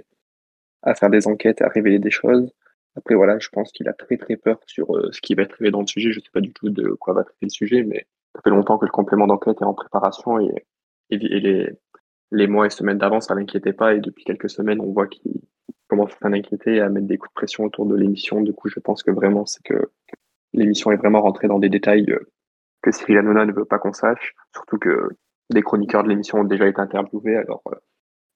à 0.83 0.95
faire 0.95 1.09
des 1.09 1.27
enquêtes, 1.27 1.63
à 1.63 1.69
révéler 1.69 1.99
des 1.99 2.11
choses. 2.11 2.53
Après, 2.97 3.15
voilà, 3.15 3.39
je 3.39 3.49
pense 3.49 3.73
qu'il 3.73 3.89
a 3.89 3.95
très 3.95 4.19
très 4.19 4.37
peur 4.37 4.61
sur 4.67 4.89
ce 5.11 5.23
qui 5.23 5.35
va 5.35 5.45
être 5.45 5.53
révélé 5.53 5.71
dans 5.71 5.81
le 5.81 5.87
sujet. 5.87 6.13
Je 6.13 6.19
ne 6.19 6.23
sais 6.23 6.31
pas 6.35 6.43
du 6.43 6.53
tout 6.53 6.69
de 6.69 6.91
quoi 6.91 7.15
va 7.15 7.25
traiter 7.25 7.47
le 7.47 7.49
sujet, 7.49 7.83
mais 7.83 8.07
ça 8.35 8.41
fait 8.43 8.51
longtemps 8.51 8.79
que 8.79 8.87
le 8.87 8.91
complément 8.91 9.27
d'enquête 9.27 9.61
est 9.61 9.65
en 9.65 9.75
préparation 9.75 10.39
et, 10.39 10.67
les, 11.11 12.47
mois 12.47 12.67
et 12.67 12.71
semaines 12.71 12.99
d'avance, 12.99 13.27
ça 13.27 13.35
l'inquiétait 13.35 13.73
pas. 13.73 13.95
Et 13.95 14.01
depuis 14.01 14.25
quelques 14.25 14.51
semaines, 14.51 14.81
on 14.81 14.93
voit 14.93 15.09
qu'il 15.09 15.41
commence 15.89 16.13
à 16.13 16.29
s'inquiéter 16.29 16.77
et 16.77 16.81
à 16.81 16.89
mettre 16.89 17.07
des 17.07 17.19
coups 17.19 17.31
de 17.31 17.35
pression 17.35 17.65
autour 17.65 17.87
de 17.87 17.97
l'émission. 17.97 18.41
Du 18.41 18.53
coup, 18.53 18.69
je 18.69 18.79
pense 18.79 19.03
que 19.03 19.11
vraiment, 19.11 19.45
c'est 19.47 19.63
que 19.65 19.91
l'émission 20.53 20.93
est 20.93 20.97
vraiment 20.97 21.23
rentrée 21.23 21.49
dans 21.49 21.59
des 21.59 21.69
détails 21.69 22.07
que 22.83 22.93
Cyril 22.93 23.19
Hanouna 23.19 23.45
ne 23.45 23.53
veut 23.53 23.65
pas 23.65 23.79
qu'on 23.79 23.93
sache. 23.93 24.35
Surtout 24.55 24.79
que 24.79 25.09
des 25.51 25.63
chroniqueurs 25.63 26.05
de 26.05 26.09
l'émission 26.09 26.39
ont 26.39 26.45
déjà 26.45 26.69
été 26.69 26.81
interviewés. 26.81 27.37
Alors, 27.37 27.63
euh, 27.73 27.77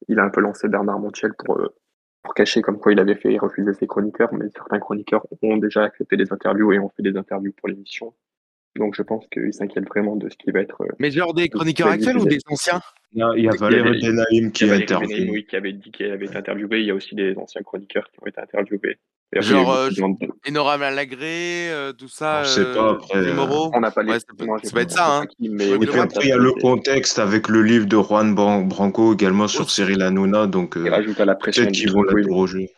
il 0.09 0.19
a 0.19 0.25
un 0.25 0.31
peu 0.31 0.41
lancé 0.41 0.69
Bernard 0.69 0.99
Montiel 0.99 1.33
pour, 1.35 1.59
euh, 1.59 1.75
pour 2.23 2.35
cacher 2.35 2.63
comme 2.63 2.79
quoi 2.79 2.93
il 2.93 2.99
avait 2.99 3.15
fait 3.15 3.39
refuser 3.39 3.73
ses 3.75 3.87
chroniqueurs, 3.87 4.35
mais 4.35 4.49
certains 4.51 4.81
chroniqueurs 4.81 5.25
ont 5.43 5.57
déjà 5.57 5.85
accepté 5.85 6.17
des 6.17 6.33
interviews 6.33 6.73
et 6.73 6.79
ont 6.79 6.91
fait 6.91 7.03
des 7.03 7.17
interviews 7.17 7.53
pour 7.53 7.69
l'émission. 7.69 8.15
Donc 8.77 8.95
je 8.97 9.03
pense 9.03 9.25
qu'il 9.33 9.53
s'inquiète 9.53 9.87
vraiment 9.87 10.17
de 10.17 10.29
ce 10.29 10.37
qui 10.37 10.51
va 10.51 10.61
être. 10.61 10.83
euh, 10.83 10.89
Mais 10.99 11.11
genre 11.11 11.33
des 11.35 11.49
chroniqueurs 11.49 11.89
actuels 11.89 12.19
ou 12.19 12.25
des 12.27 12.39
anciens? 12.49 12.81
Non, 13.15 13.33
Il 13.35 13.45
y 13.45 13.49
a 13.49 13.53
Valérie 13.57 14.01
Benaïm 14.01 14.51
qui 14.51 14.65
il 14.65 14.69
y 14.69 14.73
a 14.73 14.75
interviewé. 14.75 15.31
Oui, 15.31 15.47
qui 15.49 15.55
avait 15.55 15.73
dit 15.73 15.93
qu'elle 15.93 16.11
avait 16.13 16.27
été 16.27 16.37
interviewée. 16.37 16.81
Il 16.81 16.87
y 16.87 16.91
a 16.91 16.95
aussi 16.95 17.15
des 17.15 17.37
anciens 17.37 17.63
chroniqueurs 17.63 18.11
qui 18.11 18.19
ont 18.23 18.27
été 18.27 18.41
interviewés. 18.41 18.99
Genre, 19.37 19.73
euh, 19.73 19.89
je- 19.91 20.03
Enora 20.49 20.79
Malagré, 20.79 21.71
euh, 21.71 21.93
tout 21.93 22.09
ça. 22.09 22.43
On 22.43 22.47
sait 22.47 22.73
pas, 22.73 22.91
après, 22.93 23.19
euh. 23.19 23.35
On 23.73 23.81
n'a 23.81 23.91
pas 23.91 24.03
les. 24.03 24.13
Ouais, 24.13 24.19
ça 24.21 24.27
peut- 24.37 24.47
ça 24.63 24.71
peut 24.73 24.81
être 24.81 24.91
ça, 24.93 25.17
hein. 25.19 25.27
qui- 25.27 25.49
mais 25.49 25.71
Et 25.71 25.79
puis 25.79 25.99
après, 25.99 26.25
il 26.25 26.29
y 26.29 26.33
a 26.33 26.37
le 26.37 26.53
contexte 26.53 27.19
avec 27.19 27.49
le 27.49 27.63
livre 27.63 27.87
de 27.87 27.97
Juan 28.01 28.35
Bran- 28.35 28.63
Branco 28.63 29.13
également 29.15 29.49
sur. 29.49 29.71
Cyril 29.71 30.03
Hanouna, 30.03 30.47
donc 30.47 30.77
la 30.77 31.35
peut-être 31.37 31.73
qu'ils 31.73 31.91
vont 31.93 32.01
oui. 32.13 32.23
l'interroger. 32.23 32.71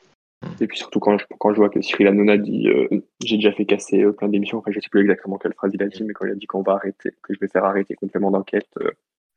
Et 0.61 0.67
puis 0.67 0.77
surtout 0.77 1.01
quand 1.01 1.19
je, 1.19 1.25
quand 1.39 1.53
je 1.53 1.57
vois 1.57 1.71
que 1.71 1.81
Cyril 1.81 2.09
Hanouna 2.09 2.37
dit 2.37 2.69
euh, 2.69 2.89
j'ai 3.25 3.37
déjà 3.37 3.53
fait 3.53 3.65
casser 3.65 4.03
euh, 4.03 4.13
plein 4.13 4.29
d'émissions, 4.29 4.59
enfin 4.59 4.71
je 4.71 4.81
sais 4.81 4.89
plus 4.91 5.01
exactement 5.01 5.39
quelle 5.39 5.55
phrase 5.55 5.73
il 5.75 5.83
a 5.83 5.87
dit, 5.87 6.03
mais 6.05 6.13
quand 6.13 6.27
il 6.27 6.33
a 6.33 6.35
dit 6.35 6.47
qu'on 6.47 6.63
va 6.63 6.75
arrêter, 6.75 7.11
que 7.23 7.35
je 7.35 7.41
vais 7.41 7.49
faire 7.49 7.65
arrêter 7.65 7.95
complément 7.95 8.31
d'enquête, 8.31 8.67
euh, 8.81 8.91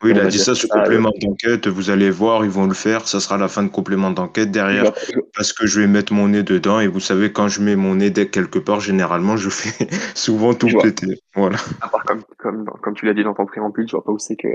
Oui, 0.03 0.11
il 0.11 0.19
a 0.19 0.27
dit 0.27 0.39
ça 0.39 0.55
sur 0.55 0.67
complément 0.69 1.11
d'enquête, 1.21 1.67
vous 1.67 1.89
allez 1.89 2.09
voir, 2.09 2.43
ils 2.43 2.51
vont 2.51 2.67
le 2.67 2.73
faire, 2.73 3.07
ça 3.07 3.19
sera 3.21 3.37
la 3.37 3.47
fin 3.47 3.63
de 3.63 3.69
complément 3.69 4.11
d'enquête 4.11 4.51
derrière, 4.51 4.93
je 4.95 5.19
parce 5.33 5.53
que 5.53 5.67
je 5.67 5.79
vais 5.79 5.87
mettre 5.87 6.13
mon 6.13 6.27
nez 6.27 6.43
dedans, 6.43 6.81
et 6.81 6.87
vous 6.87 6.99
savez, 6.99 7.31
quand 7.31 7.47
je 7.47 7.61
mets 7.61 7.77
mon 7.77 7.95
nez 7.95 8.09
dès 8.09 8.27
quelque 8.27 8.59
part, 8.59 8.81
généralement, 8.81 9.37
je 9.37 9.49
fais 9.49 9.87
souvent 10.15 10.53
tout 10.53 10.67
Je 10.67 10.73
vois. 10.73 10.83
péter. 10.83 11.19
Voilà. 11.33 11.57
à 11.81 11.87
part 11.87 12.03
comme, 12.03 12.23
comme, 12.37 12.65
comme 12.65 12.93
tu 12.93 13.05
l'as 13.05 13.13
dit 13.13 13.23
dans 13.23 13.33
ton 13.33 13.45
préambule, 13.45 13.87
je 13.87 13.93
vois 13.93 14.03
pas 14.03 14.11
où 14.11 14.19
c'est 14.19 14.35
que 14.35 14.49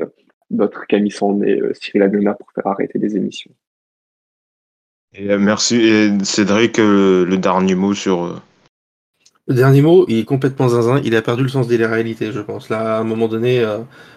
d'autres 0.50 0.86
qui 0.86 0.94
a 0.94 1.00
mis 1.00 1.10
son 1.10 1.34
nez 1.36 1.58
euh, 1.58 1.72
Cyril 1.74 2.02
Hanouna 2.02 2.34
pour 2.34 2.52
faire 2.52 2.66
arrêter 2.66 2.98
des 2.98 3.16
émissions. 3.16 3.50
Euh, 5.20 5.38
merci, 5.38 5.76
et 5.76 6.10
Cédric, 6.24 6.78
euh, 6.78 7.24
le 7.24 7.36
dernier 7.36 7.74
mot 7.74 7.94
sur... 7.94 8.24
euh, 8.24 8.40
Le 9.46 9.54
dernier 9.54 9.80
mot, 9.82 10.04
il 10.08 10.18
est 10.18 10.24
complètement 10.24 10.68
zinzin. 10.68 11.00
Il 11.04 11.14
a 11.14 11.22
perdu 11.22 11.42
le 11.44 11.48
sens 11.48 11.68
des 11.68 11.84
réalités, 11.84 12.32
je 12.32 12.40
pense. 12.40 12.68
Là, 12.68 12.96
à 12.96 13.00
un 13.00 13.04
moment 13.04 13.28
donné, 13.28 13.64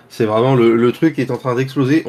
c'est 0.09 0.25
vraiment 0.25 0.55
le, 0.55 0.91
truc 0.91 1.19
est 1.19 1.31
en 1.31 1.37
train 1.37 1.53
d'exploser. 1.55 2.03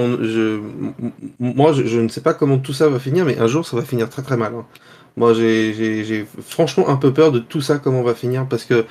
Moi, 1.39 1.73
je, 1.73 2.01
ne 2.01 2.09
sais 2.09 2.21
pas 2.23 2.33
comment 2.35 2.59
tout 2.59 2.73
ça 2.73 2.89
va 2.89 2.99
finir, 2.99 3.25
mais 3.25 3.39
un 3.39 3.47
jour, 3.47 3.67
ça 3.67 3.77
va 3.77 3.83
finir 3.83 4.09
très 4.09 4.23
très 4.23 4.37
mal. 4.37 4.55
hein. 4.55 4.65
Moi, 5.17 5.35
j'ai- 5.35 6.27
franchement 6.47 6.89
un 6.89 6.97
peu 6.97 7.13
peur 7.13 7.33
de 7.33 7.41
tout 7.41 7.61
ça, 7.61 7.79
comment 7.79 8.01
on 8.01 8.05
va 8.05 8.15
finir, 8.15 8.47
parce 8.49 8.65
que 8.65 8.87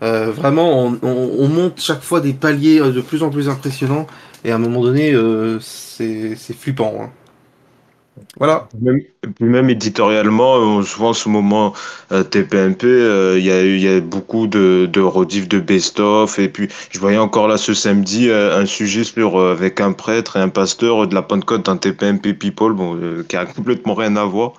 vraiment, 0.00 0.84
on, 0.86 0.98
on- 1.02 1.30
on 1.38 1.48
monte 1.48 1.80
chaque 1.80 2.02
fois 2.02 2.20
des 2.20 2.32
paliers 2.32 2.80
de 2.80 3.00
plus 3.00 3.22
en 3.22 3.30
plus 3.30 3.48
impressionnants, 3.48 4.06
et 4.44 4.50
à 4.52 4.56
un 4.56 4.58
moment 4.58 4.80
donné, 4.82 5.14
c'est 5.60 6.34
c'est 6.36 6.56
flippant. 6.56 6.94
hein. 7.00 7.10
Voilà. 8.38 8.68
Même, 8.80 9.00
puis 9.36 9.44
même 9.44 9.70
éditorialement, 9.70 10.78
euh, 10.78 10.82
souvent 10.82 11.10
en 11.10 11.12
ce 11.14 11.28
moment 11.28 11.72
euh, 12.12 12.22
TPMP, 12.22 12.84
euh, 12.86 13.36
il 13.38 13.44
y 13.44 13.50
a 13.50 13.62
y 13.64 13.88
a 13.88 14.00
beaucoup 14.00 14.46
de, 14.46 14.86
de 14.90 15.00
rediff 15.00 15.48
de 15.48 15.58
best-of. 15.60 16.38
Et 16.38 16.48
puis, 16.48 16.68
je 16.90 16.98
voyais 16.98 17.18
encore 17.18 17.48
là 17.48 17.56
ce 17.56 17.74
samedi 17.74 18.28
euh, 18.28 18.58
un 18.58 18.66
sujet 18.66 19.04
sur, 19.04 19.38
euh, 19.40 19.52
avec 19.52 19.80
un 19.80 19.92
prêtre 19.92 20.36
et 20.36 20.40
un 20.40 20.48
pasteur 20.50 21.04
euh, 21.04 21.06
de 21.06 21.14
la 21.14 21.22
Pentecôte 21.22 21.64
dans 21.66 21.76
TPMP 21.78 22.34
People, 22.34 22.74
bon, 22.74 22.96
euh, 22.96 23.22
qui 23.28 23.36
a 23.36 23.46
complètement 23.46 23.94
rien 23.94 24.16
à 24.16 24.24
voir. 24.24 24.52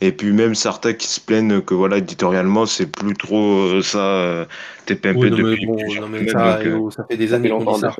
Et 0.00 0.12
puis 0.12 0.32
même 0.32 0.54
certains 0.54 0.92
qui 0.94 1.06
se 1.06 1.20
plaignent 1.20 1.60
que 1.62 1.74
voilà, 1.74 1.98
éditorialement, 1.98 2.66
c'est 2.66 2.86
plus 2.86 3.16
trop 3.16 3.58
euh, 3.60 3.82
ça, 3.82 3.98
euh, 3.98 4.44
TPMP 4.86 5.16
Oui, 5.20 5.30
non, 5.30 5.38
mais 5.38 5.56
depuis 5.56 5.66
bon, 5.66 5.76
plusieurs 5.76 6.08
non, 6.08 6.08
mais 6.08 6.26
ça, 6.26 6.58
donc, 6.64 6.92
ça 6.92 7.04
fait 7.08 7.16
des 7.16 7.32
Ça 7.32 7.34
années 7.34 7.52
qu'on 7.54 7.64
longtemps 7.64 7.78
dit 7.78 7.78
ça. 7.78 7.94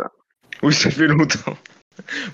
oui, 0.63 0.75
ça 0.75 0.91
fait 0.91 1.07
longtemps. 1.07 1.57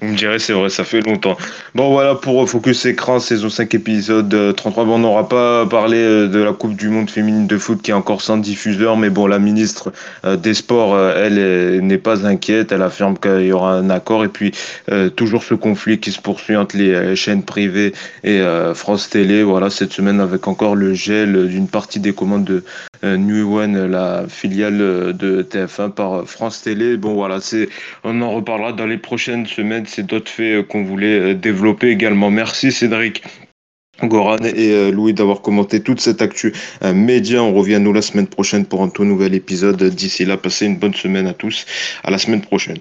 Vous 0.01 0.09
me 0.09 0.17
direz, 0.17 0.39
c'est 0.39 0.53
vrai, 0.53 0.71
ça 0.71 0.85
fait 0.85 1.01
longtemps. 1.01 1.37
Bon, 1.75 1.93
voilà 1.93 2.15
pour 2.15 2.49
Focus 2.49 2.87
Écran, 2.87 3.21
saison 3.21 3.49
5, 3.49 3.75
épisode 3.75 4.33
euh, 4.33 4.53
33. 4.53 4.85
Bon, 4.85 4.95
on 4.95 4.99
n'aura 4.99 5.29
pas 5.29 5.67
parlé 5.67 5.99
euh, 5.99 6.29
de 6.29 6.39
la 6.39 6.53
Coupe 6.53 6.75
du 6.75 6.89
Monde 6.89 7.11
féminine 7.11 7.47
de 7.47 7.59
foot 7.59 7.83
qui 7.83 7.91
est 7.91 7.95
encore 7.95 8.23
sans 8.23 8.39
diffuseur, 8.39 8.97
mais 8.97 9.11
bon, 9.11 9.27
la 9.27 9.39
ministre 9.39 9.93
euh, 10.25 10.37
des 10.37 10.55
Sports, 10.55 10.95
euh, 10.95 11.15
elle, 11.17 11.39
euh, 11.39 11.81
n'est 11.81 11.99
pas 11.99 12.27
inquiète. 12.27 12.73
Elle 12.73 12.83
affirme 12.83 13.19
qu'il 13.19 13.47
y 13.47 13.53
aura 13.53 13.75
un 13.75 13.91
accord. 13.91 14.25
Et 14.25 14.29
puis, 14.29 14.53
euh, 14.91 15.11
toujours 15.11 15.43
ce 15.43 15.55
conflit 15.55 15.99
qui 15.99 16.13
se 16.13 16.21
poursuit 16.21 16.57
entre 16.57 16.77
les 16.77 16.93
euh, 16.93 17.15
chaînes 17.15 17.43
privées 17.43 17.93
et 18.25 18.41
euh, 18.41 18.75
France 18.75 19.11
Télé. 19.11 19.43
Voilà, 19.43 19.71
cette 19.71 19.93
semaine, 19.93 20.21
avec 20.21 20.49
encore 20.49 20.77
le 20.77 20.95
gel 20.95 21.49
d'une 21.49 21.69
partie 21.69 22.01
des 22.01 22.13
commandes 22.13 22.45
de 22.45 22.65
euh, 22.98 22.98
New 23.03 23.59
One, 23.59 23.87
la 23.87 24.27
filiale 24.29 24.81
euh, 24.81 25.13
de 25.13 25.43
TF1 25.43 25.91
par 25.91 26.13
euh, 26.15 26.25
France 26.25 26.63
Télé. 26.63 26.97
Bon, 26.97 27.15
voilà, 27.15 27.41
c'est 27.41 27.69
on 28.05 28.21
en 28.23 28.33
reparlera 28.33 28.73
dans 28.73 28.87
les 28.87 28.99
prochaines 28.99 29.47
semaines. 29.47 29.85
C'est 29.87 30.07
d'autres 30.07 30.31
faits 30.31 30.59
euh, 30.59 30.63
qu'on 30.63 30.85
voulait 30.85 31.21
euh, 31.21 31.35
développer 31.35 31.89
également. 31.89 32.31
Merci 32.31 32.73
Cédric. 32.73 33.23
Goran 34.03 34.39
et 34.45 34.73
euh, 34.73 34.91
Louis 34.91 35.13
d'avoir 35.13 35.43
commenté 35.43 35.83
toute 35.83 36.01
cette 36.01 36.23
actu 36.23 36.53
euh, 36.83 36.95
média. 36.95 37.43
On 37.43 37.53
revient 37.53 37.81
nous 37.81 37.93
la 37.93 38.03
semaine 38.03 38.29
prochaine 38.29 38.65
pour 38.65 38.83
un 38.83 38.89
tout 38.89 39.05
nouvel 39.05 39.35
épisode. 39.35 39.83
D'ici 39.83 40.25
là, 40.25 40.37
passez 40.37 40.67
une 40.67 40.77
bonne 40.77 40.95
semaine 40.95 41.27
à 41.27 41.35
tous. 41.35 41.67
À 42.05 42.11
la 42.11 42.19
semaine 42.19 42.43
prochaine. 42.43 42.79